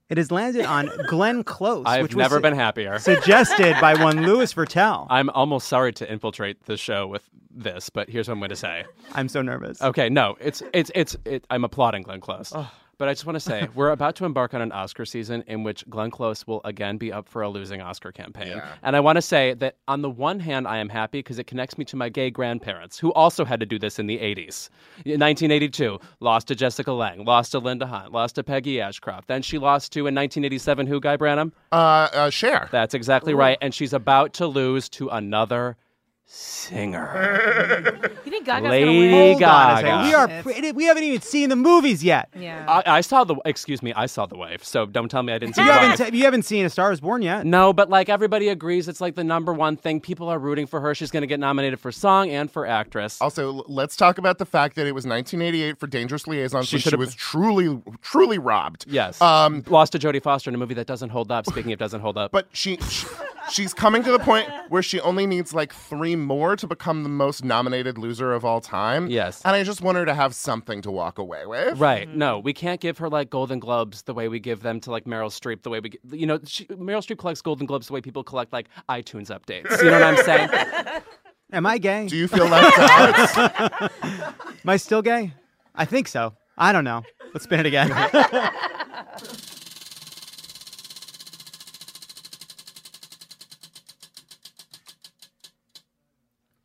It 0.09 0.17
has 0.17 0.31
landed 0.31 0.65
on 0.65 0.91
Glenn 1.07 1.43
Close, 1.43 1.83
I've 1.87 2.03
which 2.03 2.13
was 2.13 2.23
never 2.23 2.35
su- 2.35 2.41
been 2.41 2.53
happier. 2.55 2.99
Suggested 2.99 3.75
by 3.81 3.95
one 4.01 4.21
Louis 4.23 4.53
Virtel. 4.53 5.07
I'm 5.09 5.31
almost 5.31 5.67
sorry 5.67 5.93
to 5.93 6.11
infiltrate 6.11 6.63
the 6.65 6.77
show 6.77 7.07
with 7.07 7.27
this, 7.49 7.89
but 7.89 8.07
here's 8.09 8.27
what 8.27 8.33
I'm 8.33 8.39
going 8.39 8.49
to 8.49 8.55
say. 8.55 8.85
I'm 9.13 9.27
so 9.27 9.41
nervous. 9.41 9.81
Okay, 9.81 10.09
no, 10.09 10.37
it's 10.39 10.61
it's 10.73 10.91
it's 10.93 11.15
it, 11.25 11.45
I'm 11.49 11.63
applauding 11.63 12.03
Glenn 12.03 12.21
Close. 12.21 12.53
But 12.97 13.09
I 13.09 13.13
just 13.13 13.25
want 13.25 13.35
to 13.35 13.39
say 13.39 13.67
we're 13.75 13.91
about 13.91 14.15
to 14.17 14.25
embark 14.25 14.53
on 14.53 14.61
an 14.61 14.71
Oscar 14.71 15.05
season 15.05 15.43
in 15.47 15.63
which 15.63 15.87
Glenn 15.89 16.11
Close 16.11 16.45
will 16.47 16.61
again 16.63 16.97
be 16.97 17.11
up 17.11 17.27
for 17.27 17.41
a 17.41 17.49
losing 17.49 17.81
Oscar 17.81 18.11
campaign. 18.11 18.61
And 18.83 18.95
I 18.95 18.99
want 18.99 19.17
to 19.17 19.21
say 19.21 19.53
that 19.55 19.77
on 19.87 20.01
the 20.01 20.09
one 20.09 20.39
hand, 20.39 20.67
I 20.67 20.77
am 20.77 20.89
happy 20.89 21.19
because 21.19 21.39
it 21.39 21.47
connects 21.47 21.77
me 21.77 21.85
to 21.85 21.95
my 21.95 22.09
gay 22.09 22.29
grandparents 22.29 22.97
who 22.99 23.11
also 23.13 23.45
had 23.45 23.59
to 23.59 23.65
do 23.65 23.77
this 23.79 23.99
in 23.99 24.07
the 24.07 24.17
80s. 24.17 24.69
In 25.05 25.19
1982, 25.19 25.99
lost 26.19 26.47
to 26.47 26.55
Jessica 26.55 26.91
Lange, 26.91 27.25
lost 27.25 27.51
to 27.51 27.59
Linda 27.59 27.85
Hunt, 27.85 28.11
lost 28.11 28.35
to 28.35 28.43
Peggy 28.43 28.81
Ashcroft. 28.81 29.27
Then 29.27 29.41
she 29.41 29.57
lost 29.57 29.91
to 29.93 29.99
in 29.99 30.15
1987 30.15 30.87
who 30.87 30.99
Guy 30.99 31.17
Branum? 31.17 31.51
uh, 31.71 32.07
uh 32.13 32.29
Cher 32.29 32.69
That's 32.71 32.93
exactly 32.93 33.33
right. 33.33 33.57
And 33.61 33.73
she's 33.73 33.93
about 33.93 34.33
to 34.35 34.47
lose 34.47 34.89
to 34.89 35.09
another 35.09 35.77
singer. 36.25 38.09
You 38.25 38.31
think 38.31 38.45
Gaga's 38.45 38.69
Lady 38.69 38.85
gonna 38.85 38.99
win? 38.99 39.11
Hold 39.11 39.43
on. 39.43 39.83
Gaga. 39.83 40.07
We 40.07 40.13
are 40.13 40.41
pre- 40.41 40.71
we 40.71 40.83
haven't 40.85 41.03
even 41.03 41.21
seen 41.21 41.49
the 41.49 41.55
movies 41.55 42.03
yet. 42.03 42.29
Yeah. 42.37 42.65
I, 42.67 42.97
I 42.97 43.01
saw 43.01 43.23
the. 43.23 43.35
Excuse 43.45 43.81
me, 43.83 43.93
I 43.93 44.07
saw 44.07 44.25
the 44.25 44.35
wave. 44.37 44.63
So 44.63 44.85
don't 44.85 45.09
tell 45.09 45.23
me 45.23 45.33
I 45.33 45.37
didn't 45.37 45.55
see 45.55 45.61
You 45.61 45.67
the 45.67 45.73
haven't 45.73 45.99
wave. 45.99 46.11
t- 46.11 46.17
you 46.17 46.23
haven't 46.25 46.43
seen 46.43 46.65
A 46.65 46.69
Star 46.69 46.91
Is 46.91 46.99
Born 46.99 47.21
yet. 47.21 47.45
No, 47.45 47.73
but 47.73 47.89
like 47.89 48.09
everybody 48.09 48.49
agrees, 48.49 48.87
it's 48.87 49.01
like 49.01 49.15
the 49.15 49.23
number 49.23 49.53
one 49.53 49.77
thing. 49.77 50.01
People 50.01 50.27
are 50.29 50.39
rooting 50.39 50.65
for 50.67 50.81
her. 50.81 50.95
She's 50.95 51.11
going 51.11 51.21
to 51.21 51.27
get 51.27 51.39
nominated 51.39 51.79
for 51.79 51.91
song 51.91 52.29
and 52.29 52.49
for 52.51 52.65
actress. 52.65 53.21
also 53.21 53.63
let's 53.67 53.95
talk 53.95 54.17
about 54.17 54.37
the 54.39 54.45
fact 54.45 54.75
that 54.75 54.87
it 54.87 54.93
was 54.93 55.05
1988 55.05 55.79
for 55.79 55.87
dangerous 55.87 56.27
liaisons 56.27 56.67
She 56.67 56.77
when 56.77 56.81
she 56.81 56.95
was 56.95 57.13
truly 57.15 57.81
truly 58.01 58.37
robbed 58.39 58.85
Yes. 58.87 59.21
um 59.21 59.63
Lost 59.67 59.91
to 59.93 59.99
Jodie 59.99 60.21
Foster 60.21 60.49
in 60.49 60.55
a 60.55 60.57
movie 60.57 60.73
that 60.75 60.87
doesn't 60.87 61.09
hold 61.09 61.31
up. 61.31 61.45
Speaking 61.45 61.71
of 61.71 61.79
doesn't 61.79 62.01
hold 62.01 62.17
up. 62.17 62.31
but 62.31 62.47
she, 62.51 62.77
she 62.89 63.05
she's 63.51 63.73
coming 63.73 64.01
to 64.03 64.11
the 64.11 64.19
point 64.19 64.49
where 64.69 64.81
she 64.81 64.99
only 65.01 65.25
needs 65.27 65.53
like 65.53 65.73
three 65.73 66.14
more 66.15 66.55
to 66.55 66.67
become 66.67 67.03
the 67.03 67.09
most 67.09 67.43
nominated 67.43 67.97
loser 67.97 68.33
of 68.33 68.43
all 68.45 68.61
time 68.61 69.07
Yes. 69.09 69.41
and 69.45 69.55
i 69.55 69.63
just 69.63 69.81
want 69.81 69.97
her 69.97 70.05
to 70.05 70.13
have 70.13 70.33
something 70.35 70.81
to 70.81 70.91
walk 70.91 71.17
away 71.17 71.45
with 71.45 71.79
Right. 71.79 72.07
Mm-hmm. 72.07 72.17
No, 72.17 72.39
we 72.39 72.53
can't 72.53 72.79
give 72.81 72.97
her 72.99 73.09
like 73.09 73.29
Golden 73.29 73.59
Globes 73.59 74.03
the 74.03 74.13
way 74.13 74.27
we 74.27 74.39
give 74.39 74.61
them 74.61 74.79
to 74.81 74.91
like 74.91 75.05
Meryl 75.05 75.29
Streep. 75.29 75.63
The 75.63 75.69
way 75.69 75.79
we, 75.79 75.91
you 76.11 76.25
know, 76.25 76.39
she, 76.45 76.65
Meryl 76.65 77.01
Streep 77.05 77.17
collects 77.17 77.41
Golden 77.41 77.65
Globes 77.65 77.87
the 77.87 77.93
way 77.93 78.01
people 78.01 78.23
collect 78.23 78.53
like 78.53 78.67
iTunes 78.89 79.27
updates. 79.29 79.69
You 79.83 79.91
know 79.91 79.99
what 79.99 80.03
I'm 80.03 80.17
saying? 80.23 80.49
Am 81.53 81.65
I 81.65 81.77
gay? 81.77 82.07
do 82.07 82.15
you 82.15 82.27
feel 82.27 82.47
left 82.47 82.77
out 82.79 83.91
Am 84.03 84.69
I 84.69 84.77
still 84.77 85.01
gay? 85.01 85.33
I 85.75 85.85
think 85.85 86.07
so. 86.07 86.33
I 86.57 86.71
don't 86.71 86.83
know. 86.83 87.03
Let's 87.33 87.43
spin 87.43 87.59
it 87.59 87.65
again. 87.65 87.89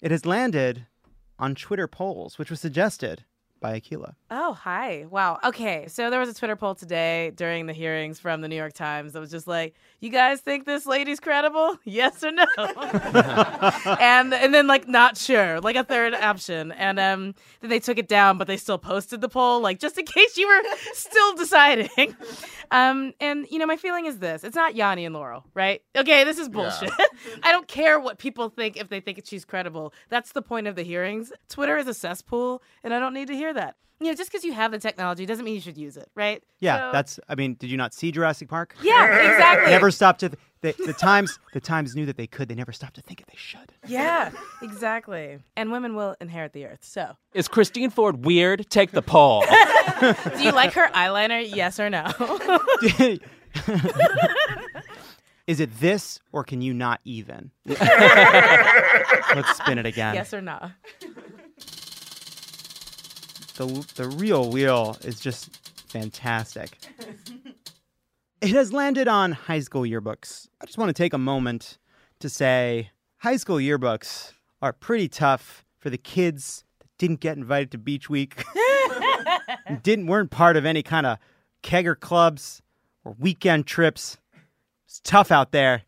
it 0.01 0.11
has 0.11 0.27
landed 0.27 0.87
on 1.39 1.55
Twitter 1.55 1.87
polls, 1.87 2.39
which 2.39 2.51
was 2.51 2.61
suggested 2.61 3.25
by 3.61 3.79
Akila. 3.79 4.15
Oh, 4.31 4.55
hi. 4.55 5.07
Wow. 5.11 5.39
Okay. 5.45 5.87
So 5.89 6.09
there 6.11 6.19
was 6.19 6.29
a 6.29 6.35
Twitter 6.35 6.57
poll 6.57 6.75
today 6.75 7.31
during 7.35 7.67
the 7.67 7.73
hearings 7.73 8.19
from 8.19 8.41
the 8.41 8.49
New 8.49 8.57
York 8.57 8.73
Times 8.73 9.13
that 9.13 9.21
was 9.21 9.31
just 9.31 9.47
like, 9.47 9.75
you 10.01 10.09
guys 10.11 10.41
think 10.41 10.65
this 10.65 10.87
lady's 10.87 11.21
credible? 11.21 11.77
Yes 11.91 12.23
or 12.23 12.31
no? 12.31 12.47
and 14.01 14.33
and 14.33 14.55
then 14.55 14.67
like 14.67 14.87
not 14.87 15.17
sure, 15.17 15.61
like 15.61 15.75
a 15.77 15.83
third 15.85 16.15
option. 16.15 16.71
And 16.73 17.01
um 17.01 17.35
then 17.61 17.71
they 17.71 17.81
took 17.81 17.99
it 17.99 18.07
down, 18.07 18.39
but 18.39 18.47
they 18.47 18.57
still 18.57 18.79
posted 18.79 19.21
the 19.21 19.29
poll, 19.29 19.61
like 19.61 19.79
just 19.81 19.99
in 19.99 20.05
case 20.17 20.37
you 20.37 20.47
were 20.47 20.63
still 20.93 21.35
deciding. 21.35 22.15
Um 22.71 23.13
and 23.21 23.47
you 23.51 23.59
know, 23.59 23.67
my 23.67 23.77
feeling 23.77 24.07
is 24.07 24.19
this. 24.19 24.45
It's 24.45 24.55
not 24.55 24.75
Yanny 24.75 25.05
and 25.05 25.15
Laurel, 25.15 25.45
right? 25.55 25.83
Okay, 25.97 26.23
this 26.25 26.39
is 26.39 26.49
bullshit. 26.49 26.91
I 27.43 27.51
don't 27.51 27.67
care 27.67 27.99
what 27.99 28.19
people 28.19 28.49
think 28.49 28.77
if 28.77 28.89
they 28.89 29.01
think 29.01 29.21
she's 29.25 29.45
credible. 29.45 29.93
That's 30.09 30.33
the 30.33 30.43
point 30.43 30.67
of 30.69 30.77
the 30.77 30.83
hearings. 30.83 31.33
Twitter 31.49 31.77
is 31.77 31.89
a 31.89 31.95
cesspool, 31.95 32.63
and 32.85 32.95
I 32.95 33.01
don't 33.01 33.15
need 33.15 33.29
to 33.29 33.35
hear 33.35 33.50
that. 33.53 33.77
You 34.03 34.07
know, 34.07 34.15
just 34.15 34.31
because 34.33 34.45
you 34.45 34.55
have 34.55 34.71
the 34.73 34.79
technology 34.79 35.27
doesn't 35.27 35.45
mean 35.45 35.55
you 35.55 35.61
should 35.61 35.77
use 35.77 35.99
it, 35.99 36.09
right? 36.15 36.43
Yeah, 36.59 36.89
So- 36.89 36.93
that's. 36.93 37.21
I 37.29 37.35
mean, 37.35 37.55
did 37.55 37.71
you 37.71 37.77
not 37.77 37.93
see 37.93 38.11
Jurassic 38.11 38.49
Park? 38.49 38.75
Yeah, 38.83 39.05
exactly. 39.33 39.71
Never 39.71 39.91
stopped 39.91 40.21
to. 40.21 40.31
The, 40.63 40.75
the 40.87 40.93
times. 40.95 41.39
The 41.55 41.61
times 41.61 41.95
knew 41.95 42.05
that 42.07 42.17
they 42.17 42.27
could. 42.27 42.49
They 42.49 42.55
never 42.55 42.73
stopped 42.73 42.95
to 42.95 43.03
think 43.03 43.21
if 43.21 43.27
they 43.27 43.37
should. 43.37 43.73
Yeah, 43.87 44.31
exactly. 44.63 45.39
And 45.57 45.71
women 45.73 45.95
will 45.97 46.17
inherit 46.21 46.53
the 46.55 46.65
earth. 46.67 46.83
So, 46.83 47.17
Is 47.35 47.47
Christine 47.49 47.91
Ford 47.91 48.25
weird? 48.25 48.69
Take 48.71 48.91
the 48.91 49.03
poll. 49.03 49.41
do 50.01 50.43
you 50.43 50.53
like 50.53 50.73
her 50.75 50.89
eyeliner? 50.95 51.43
Yes 51.47 51.79
or 51.81 51.89
no? 51.91 52.05
Is 55.47 55.59
it 55.61 55.81
this 55.81 56.21
or 56.33 56.45
can 56.45 56.63
you 56.63 56.73
not 56.73 57.01
even? 57.05 57.51
Let's 57.67 57.81
spin 59.57 59.79
it 59.79 59.87
again. 59.87 60.15
yes 60.15 60.33
or 60.33 60.41
no? 60.41 60.71
The 63.61 63.87
the 63.97 64.09
real 64.09 64.51
wheel 64.51 64.97
is 65.03 65.21
just 65.21 65.57
fantastic. 65.89 66.79
It 68.43 68.53
has 68.53 68.73
landed 68.73 69.07
on 69.07 69.33
high 69.33 69.61
school 69.61 69.83
yearbooks. 69.83 70.49
I 70.63 70.65
just 70.65 70.79
want 70.79 70.89
to 70.89 70.95
take 70.95 71.13
a 71.13 71.19
moment 71.19 71.77
to 72.21 72.31
say 72.31 72.91
high 73.19 73.37
school 73.37 73.57
yearbooks 73.57 74.33
are 74.63 74.73
pretty 74.73 75.09
tough 75.09 75.63
for 75.79 75.91
the 75.91 75.99
kids 75.99 76.65
that 76.79 76.89
didn't 76.97 77.21
get 77.21 77.37
invited 77.37 77.71
to 77.73 77.77
beach 77.77 78.09
week, 78.09 78.43
didn't 79.83 80.07
weren't 80.07 80.31
part 80.31 80.57
of 80.57 80.65
any 80.65 80.83
kind 80.83 81.05
of 81.05 81.19
kegger 81.63 82.01
clubs 82.01 82.63
or 83.05 83.15
weekend 83.19 83.67
trips. 83.67 84.17
It's 84.87 85.01
tough 85.01 85.31
out 85.31 85.53
there 85.53 85.83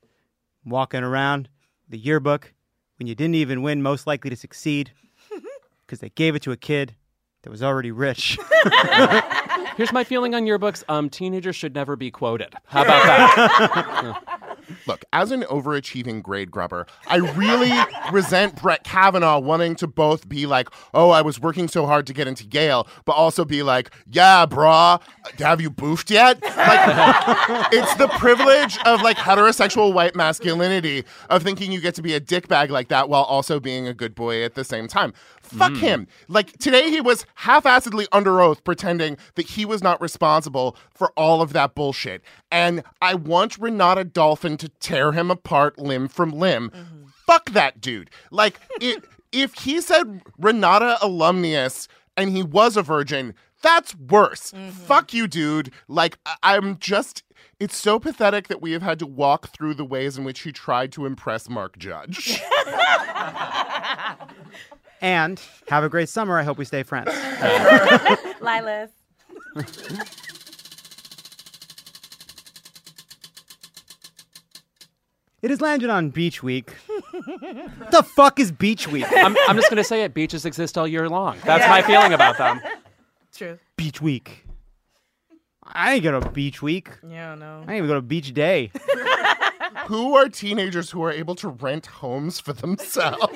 walking 0.62 1.02
around 1.02 1.48
the 1.88 1.96
yearbook 1.96 2.52
when 2.98 3.06
you 3.06 3.14
didn't 3.14 3.36
even 3.36 3.62
win 3.62 3.80
most 3.80 4.06
likely 4.06 4.28
to 4.28 4.36
succeed 4.36 4.92
because 5.86 6.00
they 6.00 6.10
gave 6.10 6.34
it 6.36 6.42
to 6.42 6.52
a 6.52 6.56
kid 6.58 6.96
that 7.43 7.51
was 7.51 7.62
already 7.62 7.90
rich. 7.90 8.38
Here's 9.76 9.93
my 9.93 10.05
feeling 10.05 10.34
on 10.34 10.45
yearbooks. 10.45 10.84
Um, 10.88 11.11
teenagers 11.11 11.57
should 11.57 11.74
never 11.74 11.97
be 11.97 12.11
quoted. 12.11 12.55
How 12.66 12.82
about 12.82 13.05
that? 13.05 14.43
Look, 14.86 15.05
as 15.12 15.32
an 15.32 15.43
overachieving 15.43 16.22
grade 16.22 16.51
grubber, 16.51 16.86
I 17.09 17.16
really 17.16 17.72
resent 18.12 18.61
Brett 18.62 18.84
Kavanaugh 18.84 19.40
wanting 19.40 19.74
to 19.76 19.86
both 19.86 20.28
be 20.28 20.47
like, 20.47 20.68
oh, 20.95 21.11
I 21.11 21.22
was 21.22 21.40
working 21.40 21.68
so 21.68 21.84
hard 21.86 22.07
to 22.07 22.12
get 22.12 22.28
into 22.28 22.45
Yale, 22.45 22.86
but 23.05 23.12
also 23.12 23.45
be 23.45 23.62
like, 23.62 23.93
yeah, 24.07 24.47
brah, 24.47 25.03
have 25.38 25.61
you 25.61 25.70
boofed 25.70 26.11
yet? 26.11 26.40
Like, 26.43 27.68
it's 27.72 27.95
the 27.97 28.09
privilege 28.18 28.78
of 28.84 29.03
like 29.03 29.16
heterosexual 29.16 29.93
white 29.93 30.14
masculinity 30.14 31.05
of 31.28 31.43
thinking 31.43 31.72
you 31.72 31.80
get 31.80 31.95
to 31.97 32.03
be 32.03 32.14
a 32.14 32.20
dickbag 32.20 32.70
like 32.70 32.88
that 32.88 33.09
while 33.09 33.24
also 33.24 33.59
being 33.59 33.88
a 33.88 33.95
good 33.95 34.14
boy 34.14 34.45
at 34.45 34.55
the 34.55 34.64
same 34.64 34.86
time. 34.86 35.12
Fuck 35.53 35.72
mm. 35.72 35.78
him. 35.78 36.07
Like 36.28 36.57
today, 36.59 36.90
he 36.90 37.00
was 37.00 37.26
half 37.34 37.64
assedly 37.64 38.07
under 38.12 38.40
oath 38.40 38.64
pretending 38.64 39.16
that 39.34 39.46
he 39.46 39.64
was 39.64 39.82
not 39.82 40.00
responsible 40.00 40.76
for 40.94 41.12
all 41.16 41.42
of 41.42 41.53
that 41.53 41.74
bullshit. 41.74 42.22
And 42.50 42.82
I 43.00 43.14
want 43.14 43.61
Renate 43.61 44.12
Dolphin 44.12 44.57
to 44.59 44.68
tear 44.68 45.12
him 45.12 45.30
apart 45.30 45.78
limb 45.78 46.09
from 46.09 46.30
limb. 46.30 46.70
Mm-hmm. 46.70 47.05
Fuck 47.26 47.50
that 47.50 47.80
dude. 47.80 48.11
Like, 48.30 48.61
it, 48.80 49.05
if 49.30 49.55
he 49.55 49.80
said 49.80 50.22
Renate 50.40 50.98
alumnius 51.00 51.88
and 52.16 52.30
he 52.30 52.42
was 52.42 52.76
a 52.76 52.82
virgin, 52.82 53.34
that's 53.62 53.94
worse. 53.94 54.53
Mm-hmm. 54.53 54.70
Fuck 54.70 55.14
you, 55.14 55.28
dude. 55.28 55.72
Like, 55.88 56.18
I- 56.26 56.36
I'm 56.42 56.78
just. 56.78 57.22
It's 57.59 57.76
so 57.76 58.00
pathetic 58.00 58.48
that 58.48 58.61
we 58.61 58.72
have 58.72 58.82
had 58.82 58.98
to 58.98 59.07
walk 59.07 59.50
through 59.50 59.74
the 59.74 59.84
ways 59.84 60.18
in 60.18 60.24
which 60.24 60.40
he 60.40 60.50
tried 60.50 60.90
to 60.92 61.07
impress 61.07 61.48
Mark 61.48 61.78
Judge. 61.78 62.40
And 65.03 65.40
have 65.66 65.82
a 65.82 65.88
great 65.88 66.09
summer. 66.09 66.38
I 66.38 66.44
hope 66.44 66.57
we 66.59 66.64
stay 66.64 66.84
friends. 66.84 67.11
Lilas. 68.40 68.88
It 75.42 75.50
has 75.50 75.61
landed 75.61 75.90
on 75.90 76.11
Beach 76.11 76.44
Week. 76.44 76.70
What 77.11 77.90
the 77.90 78.05
fuck 78.05 78.38
is 78.38 78.53
Beach 78.53 78.86
Week? 78.86 79.05
I'm, 79.11 79.36
I'm 79.48 79.57
just 79.57 79.68
going 79.68 79.76
to 79.76 79.84
say 79.84 80.05
it. 80.05 80.14
Beaches 80.14 80.46
exist 80.46 80.78
all 80.78 80.86
year 80.86 81.09
long. 81.09 81.36
That's 81.44 81.68
my 81.68 81.82
feeling 81.82 82.12
about 82.12 82.38
them. 82.38 82.61
True. 83.34 83.59
Beach 83.76 84.00
Week. 84.00 84.46
I 85.64 85.94
ain't 85.94 86.05
go 86.05 86.20
to 86.20 86.30
Beach 86.30 86.62
Week. 86.62 86.90
Yeah, 87.09 87.34
no. 87.34 87.64
I 87.66 87.72
ain't 87.72 87.78
even 87.78 87.88
go 87.88 87.94
to 87.94 88.03
Beach 88.03 88.32
Day. 88.32 88.70
who 89.86 90.14
are 90.14 90.28
teenagers 90.28 90.90
who 90.90 91.03
are 91.03 91.11
able 91.11 91.34
to 91.36 91.48
rent 91.48 91.86
homes 91.86 92.38
for 92.38 92.53
themselves? 92.53 93.26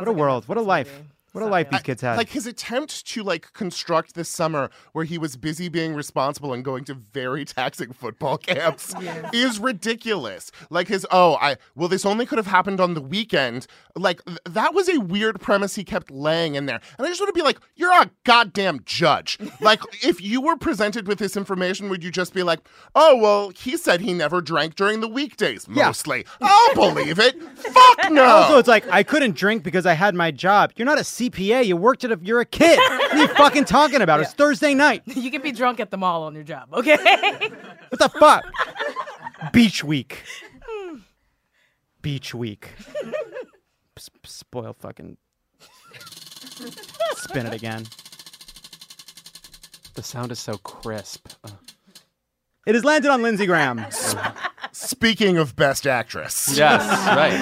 What 0.00 0.08
a 0.08 0.12
world. 0.12 0.48
What 0.48 0.58
a 0.58 0.62
life. 0.62 1.02
What 1.34 1.42
a 1.42 1.46
life 1.48 1.68
these 1.68 1.82
kids 1.82 2.00
had. 2.00 2.16
Like 2.16 2.28
his 2.28 2.46
attempt 2.46 3.06
to 3.08 3.24
like 3.24 3.52
construct 3.54 4.14
this 4.14 4.28
summer 4.28 4.70
where 4.92 5.04
he 5.04 5.18
was 5.18 5.36
busy 5.36 5.68
being 5.68 5.92
responsible 5.92 6.52
and 6.52 6.64
going 6.64 6.84
to 6.84 6.94
very 6.94 7.44
taxing 7.44 7.92
football 7.92 8.38
camps 8.38 8.94
is 9.32 9.58
ridiculous. 9.58 10.52
Like 10.70 10.86
his 10.86 11.04
oh, 11.10 11.36
I 11.40 11.56
well 11.74 11.88
this 11.88 12.06
only 12.06 12.24
could 12.24 12.38
have 12.38 12.46
happened 12.46 12.80
on 12.80 12.94
the 12.94 13.00
weekend. 13.00 13.66
Like 13.96 14.24
th- 14.24 14.38
that 14.44 14.74
was 14.74 14.88
a 14.88 15.00
weird 15.00 15.40
premise 15.40 15.74
he 15.74 15.82
kept 15.82 16.08
laying 16.08 16.54
in 16.54 16.66
there. 16.66 16.80
And 16.98 17.04
I 17.06 17.10
just 17.10 17.20
want 17.20 17.34
to 17.34 17.38
be 17.38 17.44
like, 17.44 17.58
you're 17.74 17.90
a 17.92 18.10
goddamn 18.22 18.80
judge. 18.84 19.36
like 19.60 19.80
if 20.04 20.20
you 20.20 20.40
were 20.40 20.56
presented 20.56 21.08
with 21.08 21.18
this 21.18 21.36
information, 21.36 21.88
would 21.88 22.04
you 22.04 22.12
just 22.12 22.32
be 22.32 22.44
like, 22.44 22.60
"Oh, 22.94 23.16
well, 23.16 23.48
he 23.50 23.76
said 23.76 24.00
he 24.00 24.12
never 24.12 24.40
drank 24.40 24.76
during 24.76 25.00
the 25.00 25.08
weekdays 25.08 25.66
Yeah. 25.68 25.86
mostly." 25.86 26.26
I'll 26.40 26.74
believe 26.74 27.18
it. 27.18 27.42
Fuck 27.58 28.12
no. 28.12 28.22
Also, 28.24 28.58
it's 28.58 28.68
like 28.68 28.88
I 28.88 29.02
couldn't 29.02 29.34
drink 29.34 29.64
because 29.64 29.84
I 29.84 29.94
had 29.94 30.14
my 30.14 30.30
job. 30.30 30.70
You're 30.76 30.86
not 30.86 31.00
a 31.00 31.04
CPA. 31.30 31.64
You 31.66 31.76
worked 31.76 32.04
at 32.04 32.12
a. 32.12 32.18
You're 32.22 32.40
a 32.40 32.44
kid. 32.44 32.78
what 32.78 33.12
are 33.12 33.18
you 33.18 33.28
fucking 33.36 33.64
talking 33.64 34.02
about? 34.02 34.20
It's 34.20 34.32
Thursday 34.32 34.74
night. 34.74 35.02
You 35.24 35.30
can 35.30 35.42
be 35.42 35.52
drunk 35.52 35.80
at 35.80 35.90
the 35.90 35.96
mall 35.96 36.24
on 36.24 36.34
your 36.34 36.44
job, 36.44 36.68
okay? 36.72 36.96
What 37.88 37.98
the 37.98 38.08
fuck? 38.18 38.44
Beach 39.52 39.84
week. 39.84 40.22
Beach 42.02 42.34
week. 42.34 42.70
Spoil 44.24 44.74
fucking. 44.78 45.16
Spin 47.16 47.46
it 47.46 47.54
again. 47.54 47.86
The 49.94 50.02
sound 50.02 50.32
is 50.32 50.40
so 50.40 50.56
crisp. 50.58 51.28
Uh, 51.44 51.50
It 52.66 52.74
has 52.74 52.84
landed 52.84 53.10
on 53.10 53.22
Lindsey 53.22 53.46
Graham. 53.46 53.84
Speaking 54.72 55.38
of 55.38 55.54
best 55.54 55.86
actress. 55.86 56.48
Yes, 56.56 56.82
right. 57.06 57.38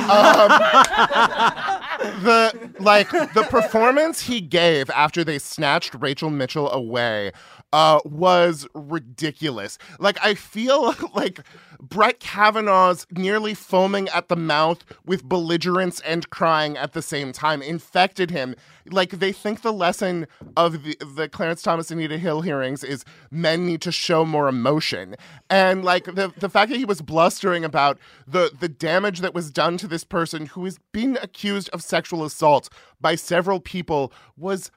Um, 1.78 1.81
the 2.02 2.72
like 2.78 3.10
the 3.10 3.46
performance 3.48 4.22
he 4.22 4.40
gave 4.40 4.90
after 4.90 5.24
they 5.24 5.38
snatched 5.38 5.94
Rachel 5.94 6.30
Mitchell 6.30 6.70
away 6.70 7.32
uh, 7.72 8.00
was 8.04 8.66
ridiculous. 8.74 9.78
Like 9.98 10.18
I 10.22 10.34
feel 10.34 10.94
like 11.14 11.40
Brett 11.80 12.20
Kavanaugh's 12.20 13.06
nearly 13.10 13.54
foaming 13.54 14.08
at 14.10 14.28
the 14.28 14.36
mouth 14.36 14.84
with 15.04 15.24
belligerence 15.24 16.00
and 16.00 16.28
crying 16.30 16.76
at 16.76 16.92
the 16.92 17.02
same 17.02 17.32
time 17.32 17.62
infected 17.62 18.30
him. 18.30 18.54
Like 18.90 19.10
they 19.10 19.32
think 19.32 19.62
the 19.62 19.72
lesson 19.72 20.26
of 20.56 20.82
the, 20.84 20.96
the 21.14 21.28
Clarence 21.28 21.62
Thomas 21.62 21.90
Anita 21.90 22.18
Hill 22.18 22.40
hearings 22.42 22.82
is 22.82 23.04
men 23.30 23.66
need 23.66 23.80
to 23.82 23.92
show 23.92 24.24
more 24.24 24.48
emotion. 24.48 25.14
And 25.48 25.84
like 25.84 26.04
the 26.04 26.32
the 26.36 26.48
fact 26.48 26.70
that 26.70 26.78
he 26.78 26.84
was 26.84 27.02
blustering 27.02 27.64
about 27.64 27.98
the 28.26 28.50
the 28.58 28.68
damage 28.68 29.20
that 29.20 29.34
was 29.34 29.50
done 29.50 29.76
to 29.78 29.86
this 29.86 30.04
person 30.04 30.46
who 30.46 30.66
is 30.66 30.78
being 30.92 31.16
accused 31.18 31.68
of 31.70 31.82
sexual 31.82 32.24
assault 32.24 32.68
by 33.00 33.14
several 33.14 33.60
people 33.60 34.12
was 34.36 34.70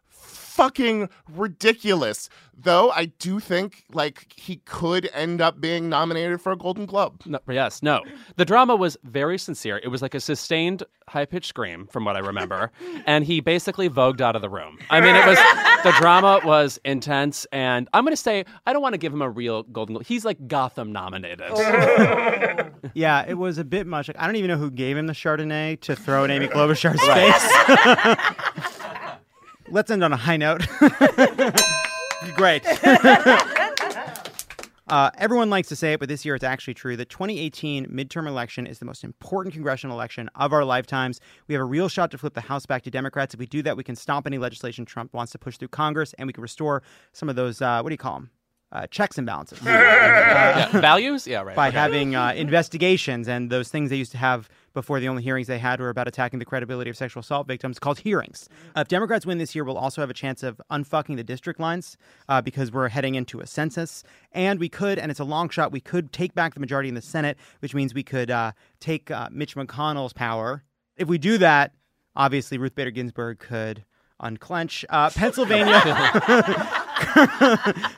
fucking 0.55 1.09
ridiculous. 1.33 2.29
Though 2.57 2.89
I 2.91 3.05
do 3.05 3.41
think 3.41 3.83
like 3.91 4.31
he 4.33 4.57
could 4.63 5.09
end 5.13 5.41
up 5.41 5.59
being 5.59 5.89
nominated 5.89 6.39
for 6.39 6.53
a 6.53 6.57
Golden 6.57 6.85
Globe. 6.85 7.21
No, 7.25 7.39
yes, 7.49 7.83
no. 7.83 8.01
The 8.37 8.45
drama 8.45 8.77
was 8.77 8.95
very 9.03 9.37
sincere. 9.37 9.81
It 9.83 9.89
was 9.89 10.01
like 10.01 10.15
a 10.15 10.21
sustained, 10.21 10.83
high 11.09 11.25
pitched 11.25 11.49
scream, 11.49 11.87
from 11.87 12.05
what 12.05 12.15
I 12.15 12.19
remember. 12.19 12.71
and 13.05 13.25
he 13.25 13.41
basically 13.41 13.89
vogued 13.89 14.21
out 14.21 14.37
of 14.37 14.41
the 14.41 14.49
room. 14.49 14.77
I 14.89 15.01
mean, 15.01 15.17
it 15.17 15.25
was 15.25 15.37
the 15.83 15.91
drama 15.99 16.39
was 16.45 16.79
intense. 16.85 17.45
And 17.51 17.89
I'm 17.93 18.05
going 18.05 18.13
to 18.13 18.17
say, 18.17 18.45
I 18.65 18.71
don't 18.71 18.81
want 18.81 18.93
to 18.93 18.99
give 18.99 19.13
him 19.13 19.21
a 19.21 19.29
real 19.29 19.63
Golden 19.63 19.95
Globe. 19.95 20.05
He's 20.05 20.23
like 20.23 20.47
Gotham 20.47 20.93
nominated. 20.93 21.51
Yeah, 22.93 23.25
it 23.27 23.33
was 23.33 23.57
a 23.57 23.63
bit 23.63 23.87
much. 23.87 24.07
Like, 24.07 24.17
I 24.19 24.25
don't 24.25 24.35
even 24.37 24.49
know 24.49 24.57
who 24.57 24.71
gave 24.71 24.95
him 24.95 25.07
the 25.07 25.13
Chardonnay 25.13 25.79
to 25.81 25.95
throw 25.95 26.23
in 26.23 26.31
Amy 26.31 26.47
Klobuchar's 26.47 27.01
face. 27.01 28.53
Let's 29.75 29.91
end 29.91 30.05
on 30.05 30.13
a 30.13 30.15
high 30.15 30.37
note. 30.37 30.65
Great. 32.35 32.65
Uh, 34.87 35.09
everyone 35.17 35.49
likes 35.49 35.67
to 35.67 35.75
say 35.75 35.93
it, 35.93 35.99
but 35.99 36.07
this 36.07 36.23
year 36.23 36.35
it's 36.35 36.43
actually 36.43 36.75
true. 36.75 36.95
The 36.95 37.05
2018 37.05 37.87
midterm 37.87 38.27
election 38.27 38.67
is 38.67 38.77
the 38.77 38.85
most 38.85 39.03
important 39.03 39.51
congressional 39.51 39.97
election 39.97 40.29
of 40.35 40.53
our 40.53 40.63
lifetimes. 40.63 41.19
We 41.47 41.55
have 41.55 41.61
a 41.63 41.65
real 41.65 41.89
shot 41.89 42.11
to 42.11 42.19
flip 42.19 42.35
the 42.35 42.41
House 42.41 42.67
back 42.67 42.83
to 42.83 42.91
Democrats. 42.91 43.33
If 43.33 43.39
we 43.39 43.47
do 43.47 43.63
that, 43.63 43.75
we 43.75 43.83
can 43.83 43.95
stop 43.95 44.27
any 44.27 44.37
legislation 44.37 44.85
Trump 44.85 45.11
wants 45.11 45.31
to 45.31 45.39
push 45.39 45.57
through 45.57 45.69
Congress, 45.69 46.13
and 46.19 46.27
we 46.27 46.33
can 46.33 46.43
restore 46.43 46.83
some 47.13 47.29
of 47.29 47.35
those, 47.35 47.63
uh, 47.63 47.81
what 47.81 47.89
do 47.89 47.93
you 47.95 47.97
call 47.97 48.13
them? 48.13 48.29
Uh, 48.71 48.85
checks 48.87 49.17
and 49.17 49.25
balances. 49.25 49.59
Yeah, 49.65 50.67
values? 50.79 51.25
Yeah, 51.25 51.41
right. 51.41 51.55
By 51.55 51.69
okay. 51.69 51.77
having 51.77 52.15
uh, 52.15 52.33
investigations 52.35 53.27
and 53.27 53.49
those 53.49 53.69
things 53.69 53.89
they 53.89 53.95
used 53.95 54.11
to 54.11 54.19
have 54.19 54.49
before 54.75 54.99
the 54.99 55.07
only 55.07 55.23
hearings 55.23 55.47
they 55.47 55.57
had 55.57 55.79
were 55.79 55.89
about 55.89 56.07
attacking 56.07 56.37
the 56.37 56.45
credibility 56.45 56.91
of 56.91 56.95
sexual 56.95 57.21
assault 57.21 57.47
victims 57.47 57.79
called 57.79 57.97
hearings. 57.97 58.47
Uh, 58.75 58.81
if 58.81 58.87
Democrats 58.87 59.25
win 59.25 59.39
this 59.39 59.55
year, 59.55 59.63
we'll 59.63 59.79
also 59.79 60.01
have 60.01 60.11
a 60.11 60.13
chance 60.13 60.43
of 60.43 60.61
unfucking 60.69 61.15
the 61.15 61.23
district 61.23 61.59
lines 61.59 61.97
uh, 62.29 62.39
because 62.39 62.71
we're 62.71 62.89
heading 62.89 63.15
into 63.15 63.39
a 63.39 63.47
census. 63.47 64.03
And 64.31 64.59
we 64.59 64.69
could, 64.69 64.99
and 64.99 65.09
it's 65.09 65.19
a 65.19 65.23
long 65.25 65.49
shot, 65.49 65.71
we 65.71 65.79
could 65.81 66.13
take 66.13 66.35
back 66.35 66.53
the 66.53 66.59
majority 66.59 66.89
in 66.89 66.95
the 66.95 67.01
Senate, 67.01 67.37
which 67.59 67.73
means 67.73 67.95
we 67.95 68.03
could 68.03 68.29
uh, 68.29 68.51
take 68.79 69.09
uh, 69.09 69.29
Mitch 69.31 69.55
McConnell's 69.55 70.13
power. 70.13 70.63
If 70.95 71.07
we 71.07 71.17
do 71.17 71.39
that, 71.39 71.73
obviously 72.15 72.59
Ruth 72.59 72.75
Bader 72.75 72.91
Ginsburg 72.91 73.39
could 73.39 73.83
unclench. 74.19 74.85
Uh, 74.89 75.09
Pennsylvania. 75.09 75.81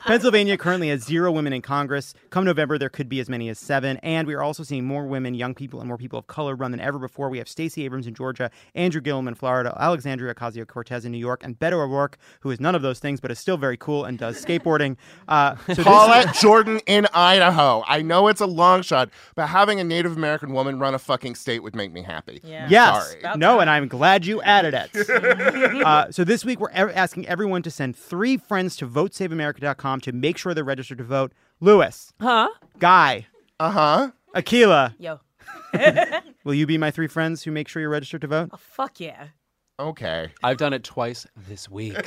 Pennsylvania 0.06 0.56
currently 0.56 0.88
has 0.88 1.04
zero 1.04 1.30
women 1.30 1.52
in 1.52 1.62
Congress. 1.62 2.14
Come 2.30 2.44
November, 2.44 2.78
there 2.78 2.88
could 2.88 3.08
be 3.08 3.20
as 3.20 3.28
many 3.28 3.48
as 3.48 3.58
seven. 3.58 3.96
And 3.98 4.26
we 4.26 4.34
are 4.34 4.42
also 4.42 4.62
seeing 4.62 4.84
more 4.84 5.06
women, 5.06 5.34
young 5.34 5.54
people, 5.54 5.80
and 5.80 5.88
more 5.88 5.98
people 5.98 6.18
of 6.18 6.26
color 6.26 6.54
run 6.56 6.70
than 6.70 6.80
ever 6.80 6.98
before. 6.98 7.28
We 7.28 7.38
have 7.38 7.48
Stacey 7.48 7.84
Abrams 7.84 8.06
in 8.06 8.14
Georgia, 8.14 8.50
Andrew 8.74 9.00
Gillum 9.00 9.28
in 9.28 9.34
Florida, 9.34 9.76
Alexandria 9.78 10.34
Ocasio 10.34 10.66
Cortez 10.66 11.04
in 11.04 11.12
New 11.12 11.18
York, 11.18 11.42
and 11.44 11.58
Beto 11.58 11.74
O'Rourke, 11.74 12.18
who 12.40 12.50
is 12.50 12.60
none 12.60 12.74
of 12.74 12.82
those 12.82 12.98
things 12.98 13.20
but 13.20 13.30
is 13.30 13.38
still 13.38 13.56
very 13.56 13.76
cool 13.76 14.04
and 14.04 14.18
does 14.18 14.44
skateboarding. 14.44 14.96
Uh, 15.28 15.56
so 15.68 15.74
this- 15.74 15.84
Paulette 15.84 16.34
Jordan 16.34 16.80
in 16.86 17.06
Idaho. 17.14 17.84
I 17.86 18.02
know 18.02 18.28
it's 18.28 18.40
a 18.40 18.46
long 18.46 18.82
shot, 18.82 19.10
but 19.34 19.46
having 19.48 19.80
a 19.80 19.84
Native 19.84 20.16
American 20.16 20.52
woman 20.52 20.78
run 20.78 20.94
a 20.94 20.98
fucking 20.98 21.34
state 21.36 21.62
would 21.62 21.76
make 21.76 21.92
me 21.92 22.02
happy. 22.02 22.40
Yes. 22.44 23.08
Sorry. 23.22 23.36
No, 23.38 23.60
and 23.60 23.70
I'm 23.70 23.88
glad 23.88 24.26
you 24.26 24.42
added 24.42 24.74
it. 24.74 25.10
uh, 25.84 26.07
so 26.10 26.24
this 26.24 26.44
week 26.44 26.60
we're 26.60 26.70
asking 26.70 27.26
everyone 27.26 27.62
to 27.62 27.70
send 27.70 27.96
three 27.96 28.36
friends 28.36 28.76
to 28.76 28.86
votesaveamerica.com 28.86 30.00
to 30.00 30.12
make 30.12 30.38
sure 30.38 30.54
they're 30.54 30.64
registered 30.64 30.98
to 30.98 31.04
vote. 31.04 31.32
Louis. 31.60 32.12
Huh? 32.20 32.48
Guy. 32.78 33.26
Uh 33.60 33.70
huh. 33.70 34.10
Akila. 34.34 34.94
Yo. 34.98 35.20
Will 36.44 36.54
you 36.54 36.66
be 36.66 36.78
my 36.78 36.90
three 36.90 37.08
friends 37.08 37.42
who 37.42 37.50
make 37.50 37.68
sure 37.68 37.80
you're 37.80 37.90
registered 37.90 38.20
to 38.22 38.26
vote? 38.26 38.50
Oh, 38.52 38.56
Fuck 38.56 39.00
yeah. 39.00 39.28
Okay. 39.80 40.28
I've 40.42 40.56
done 40.56 40.72
it 40.72 40.82
twice 40.82 41.26
this 41.36 41.68
week. 41.68 41.96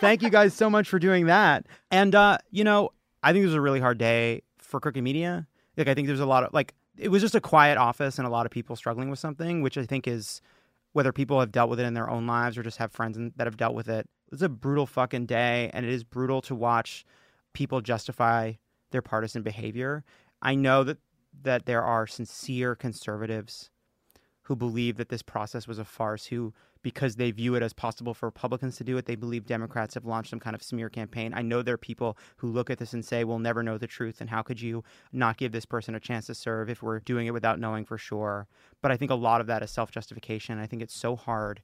Thank 0.00 0.22
you 0.22 0.30
guys 0.30 0.54
so 0.54 0.70
much 0.70 0.88
for 0.88 1.00
doing 1.00 1.26
that. 1.26 1.66
And 1.90 2.14
uh, 2.14 2.38
you 2.50 2.62
know, 2.64 2.90
I 3.22 3.32
think 3.32 3.42
this 3.42 3.48
was 3.48 3.56
a 3.56 3.60
really 3.60 3.80
hard 3.80 3.98
day 3.98 4.42
for 4.58 4.78
crooked 4.78 5.02
media. 5.02 5.46
Like 5.76 5.88
I 5.88 5.94
think 5.94 6.06
there's 6.06 6.20
a 6.20 6.26
lot 6.26 6.44
of 6.44 6.52
like 6.52 6.74
it 6.96 7.08
was 7.08 7.22
just 7.22 7.34
a 7.34 7.40
quiet 7.40 7.76
office 7.76 8.18
and 8.18 8.26
a 8.26 8.30
lot 8.30 8.46
of 8.46 8.52
people 8.52 8.76
struggling 8.76 9.10
with 9.10 9.18
something, 9.18 9.62
which 9.62 9.76
I 9.76 9.84
think 9.84 10.06
is 10.06 10.40
whether 10.98 11.12
people 11.12 11.38
have 11.38 11.52
dealt 11.52 11.70
with 11.70 11.78
it 11.78 11.86
in 11.86 11.94
their 11.94 12.10
own 12.10 12.26
lives 12.26 12.58
or 12.58 12.64
just 12.64 12.78
have 12.78 12.90
friends 12.90 13.16
that 13.36 13.46
have 13.46 13.56
dealt 13.56 13.72
with 13.72 13.88
it. 13.88 14.04
It's 14.32 14.42
a 14.42 14.48
brutal 14.48 14.84
fucking 14.84 15.26
day, 15.26 15.70
and 15.72 15.86
it 15.86 15.92
is 15.92 16.02
brutal 16.02 16.42
to 16.42 16.56
watch 16.56 17.04
people 17.52 17.80
justify 17.80 18.54
their 18.90 19.00
partisan 19.00 19.42
behavior. 19.44 20.02
I 20.42 20.56
know 20.56 20.82
that 20.82 20.98
that 21.44 21.66
there 21.66 21.84
are 21.84 22.08
sincere 22.08 22.74
conservatives 22.74 23.70
who 24.48 24.56
believe 24.56 24.96
that 24.96 25.10
this 25.10 25.20
process 25.20 25.68
was 25.68 25.78
a 25.78 25.84
farce, 25.84 26.24
who, 26.24 26.54
because 26.80 27.16
they 27.16 27.30
view 27.30 27.54
it 27.54 27.62
as 27.62 27.74
possible 27.74 28.14
for 28.14 28.28
Republicans 28.28 28.76
to 28.76 28.82
do 28.82 28.96
it, 28.96 29.04
they 29.04 29.14
believe 29.14 29.44
Democrats 29.44 29.92
have 29.92 30.06
launched 30.06 30.30
some 30.30 30.40
kind 30.40 30.56
of 30.56 30.62
smear 30.62 30.88
campaign. 30.88 31.34
I 31.34 31.42
know 31.42 31.60
there 31.60 31.74
are 31.74 31.76
people 31.78 32.16
who 32.38 32.48
look 32.48 32.70
at 32.70 32.78
this 32.78 32.94
and 32.94 33.04
say, 33.04 33.24
we'll 33.24 33.40
never 33.40 33.62
know 33.62 33.76
the 33.76 33.86
truth, 33.86 34.22
and 34.22 34.30
how 34.30 34.40
could 34.40 34.58
you 34.58 34.84
not 35.12 35.36
give 35.36 35.52
this 35.52 35.66
person 35.66 35.94
a 35.94 36.00
chance 36.00 36.24
to 36.26 36.34
serve 36.34 36.70
if 36.70 36.82
we're 36.82 37.00
doing 37.00 37.26
it 37.26 37.34
without 37.34 37.60
knowing 37.60 37.84
for 37.84 37.98
sure? 37.98 38.48
But 38.80 38.90
I 38.90 38.96
think 38.96 39.10
a 39.10 39.16
lot 39.16 39.42
of 39.42 39.48
that 39.48 39.62
is 39.62 39.70
self 39.70 39.90
justification. 39.90 40.58
I 40.58 40.66
think 40.66 40.80
it's 40.80 40.96
so 40.96 41.14
hard 41.14 41.60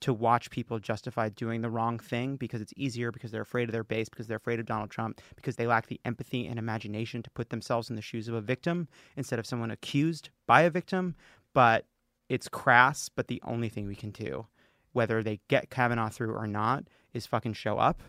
to 0.00 0.14
watch 0.14 0.48
people 0.48 0.78
justify 0.78 1.28
doing 1.28 1.60
the 1.60 1.70
wrong 1.70 1.98
thing 1.98 2.36
because 2.36 2.62
it's 2.62 2.72
easier 2.78 3.12
because 3.12 3.30
they're 3.30 3.42
afraid 3.42 3.68
of 3.68 3.72
their 3.72 3.84
base 3.84 4.08
because 4.08 4.26
they're 4.26 4.38
afraid 4.38 4.58
of 4.58 4.64
Donald 4.64 4.90
Trump 4.90 5.20
because 5.36 5.56
they 5.56 5.66
lack 5.66 5.86
the 5.86 6.00
empathy 6.06 6.46
and 6.46 6.58
imagination 6.58 7.22
to 7.22 7.30
put 7.30 7.50
themselves 7.50 7.90
in 7.90 7.94
the 7.94 8.02
shoes 8.02 8.26
of 8.26 8.34
a 8.34 8.40
victim 8.40 8.88
instead 9.16 9.38
of 9.38 9.46
someone 9.46 9.70
accused 9.70 10.30
by 10.46 10.62
a 10.62 10.70
victim 10.70 11.14
but 11.54 11.84
it's 12.32 12.48
crass 12.48 13.10
but 13.10 13.28
the 13.28 13.42
only 13.44 13.68
thing 13.68 13.86
we 13.86 13.94
can 13.94 14.10
do 14.10 14.46
whether 14.92 15.22
they 15.22 15.38
get 15.48 15.70
Kavanaugh 15.70 16.08
through 16.08 16.34
or 16.34 16.46
not 16.46 16.84
is 17.12 17.26
fucking 17.26 17.52
show 17.52 17.78
up 17.78 18.02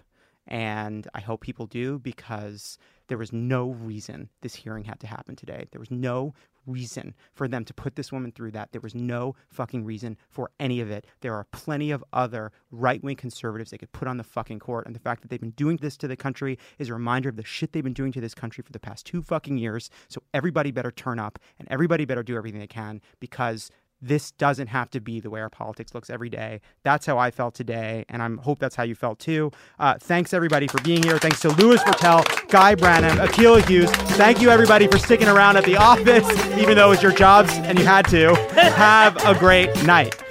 and 0.47 1.07
I 1.13 1.21
hope 1.21 1.41
people 1.41 1.67
do 1.67 1.99
because 1.99 2.77
there 3.07 3.17
was 3.17 3.31
no 3.31 3.69
reason 3.69 4.29
this 4.41 4.55
hearing 4.55 4.85
had 4.85 4.99
to 5.01 5.07
happen 5.07 5.35
today. 5.35 5.67
There 5.71 5.79
was 5.79 5.91
no 5.91 6.33
reason 6.65 7.13
for 7.33 7.47
them 7.47 7.65
to 7.65 7.73
put 7.73 7.95
this 7.95 8.11
woman 8.11 8.31
through 8.31 8.51
that. 8.51 8.71
There 8.71 8.81
was 8.81 8.95
no 8.95 9.35
fucking 9.49 9.83
reason 9.83 10.17
for 10.29 10.49
any 10.59 10.79
of 10.79 10.89
it. 10.89 11.05
There 11.21 11.33
are 11.33 11.45
plenty 11.51 11.91
of 11.91 12.03
other 12.13 12.51
right 12.71 13.03
wing 13.03 13.15
conservatives 13.15 13.71
they 13.71 13.77
could 13.77 13.91
put 13.91 14.07
on 14.07 14.17
the 14.17 14.23
fucking 14.23 14.59
court. 14.59 14.85
And 14.85 14.95
the 14.95 14.99
fact 14.99 15.21
that 15.21 15.29
they've 15.29 15.39
been 15.39 15.51
doing 15.51 15.77
this 15.77 15.97
to 15.97 16.07
the 16.07 16.15
country 16.15 16.57
is 16.79 16.89
a 16.89 16.93
reminder 16.93 17.29
of 17.29 17.35
the 17.35 17.43
shit 17.43 17.73
they've 17.73 17.83
been 17.83 17.93
doing 17.93 18.13
to 18.13 18.21
this 18.21 18.33
country 18.33 18.63
for 18.63 18.71
the 18.71 18.79
past 18.79 19.05
two 19.05 19.21
fucking 19.21 19.57
years. 19.57 19.89
So 20.07 20.23
everybody 20.33 20.71
better 20.71 20.91
turn 20.91 21.19
up 21.19 21.39
and 21.59 21.67
everybody 21.69 22.05
better 22.05 22.23
do 22.23 22.37
everything 22.37 22.59
they 22.59 22.67
can 22.67 23.01
because 23.19 23.69
this 24.03 24.31
doesn't 24.31 24.67
have 24.67 24.89
to 24.91 24.99
be 24.99 25.19
the 25.19 25.29
way 25.29 25.39
our 25.41 25.49
politics 25.49 25.95
looks 25.95 26.09
every 26.09 26.29
day. 26.29 26.61
That's 26.83 27.05
how 27.05 27.17
I 27.17 27.31
felt 27.31 27.55
today, 27.55 28.05
and 28.09 28.21
I 28.21 28.29
hope 28.41 28.59
that's 28.59 28.75
how 28.75 28.83
you 28.83 28.95
felt 28.95 29.19
too. 29.19 29.51
Uh, 29.79 29.95
thanks 29.99 30.33
everybody 30.33 30.67
for 30.67 30.81
being 30.81 31.01
here. 31.01 31.17
Thanks 31.17 31.39
to 31.41 31.49
Louis 31.49 31.81
Virtel, 31.81 32.23
Guy 32.49 32.75
Branum, 32.75 33.25
Akila 33.25 33.65
Hughes. 33.67 33.89
Thank 34.17 34.41
you 34.41 34.49
everybody 34.49 34.87
for 34.87 34.97
sticking 34.97 35.27
around 35.27 35.57
at 35.57 35.63
the 35.63 35.77
office, 35.83 36.29
even 36.57 36.75
though 36.75 36.87
it 36.87 36.95
was 36.95 37.03
your 37.03 37.13
jobs 37.13 37.51
and 37.53 37.79
you 37.79 37.85
had 37.85 38.07
to. 38.09 38.35
Have 38.73 39.17
a 39.25 39.37
great 39.37 39.83
night. 39.83 40.22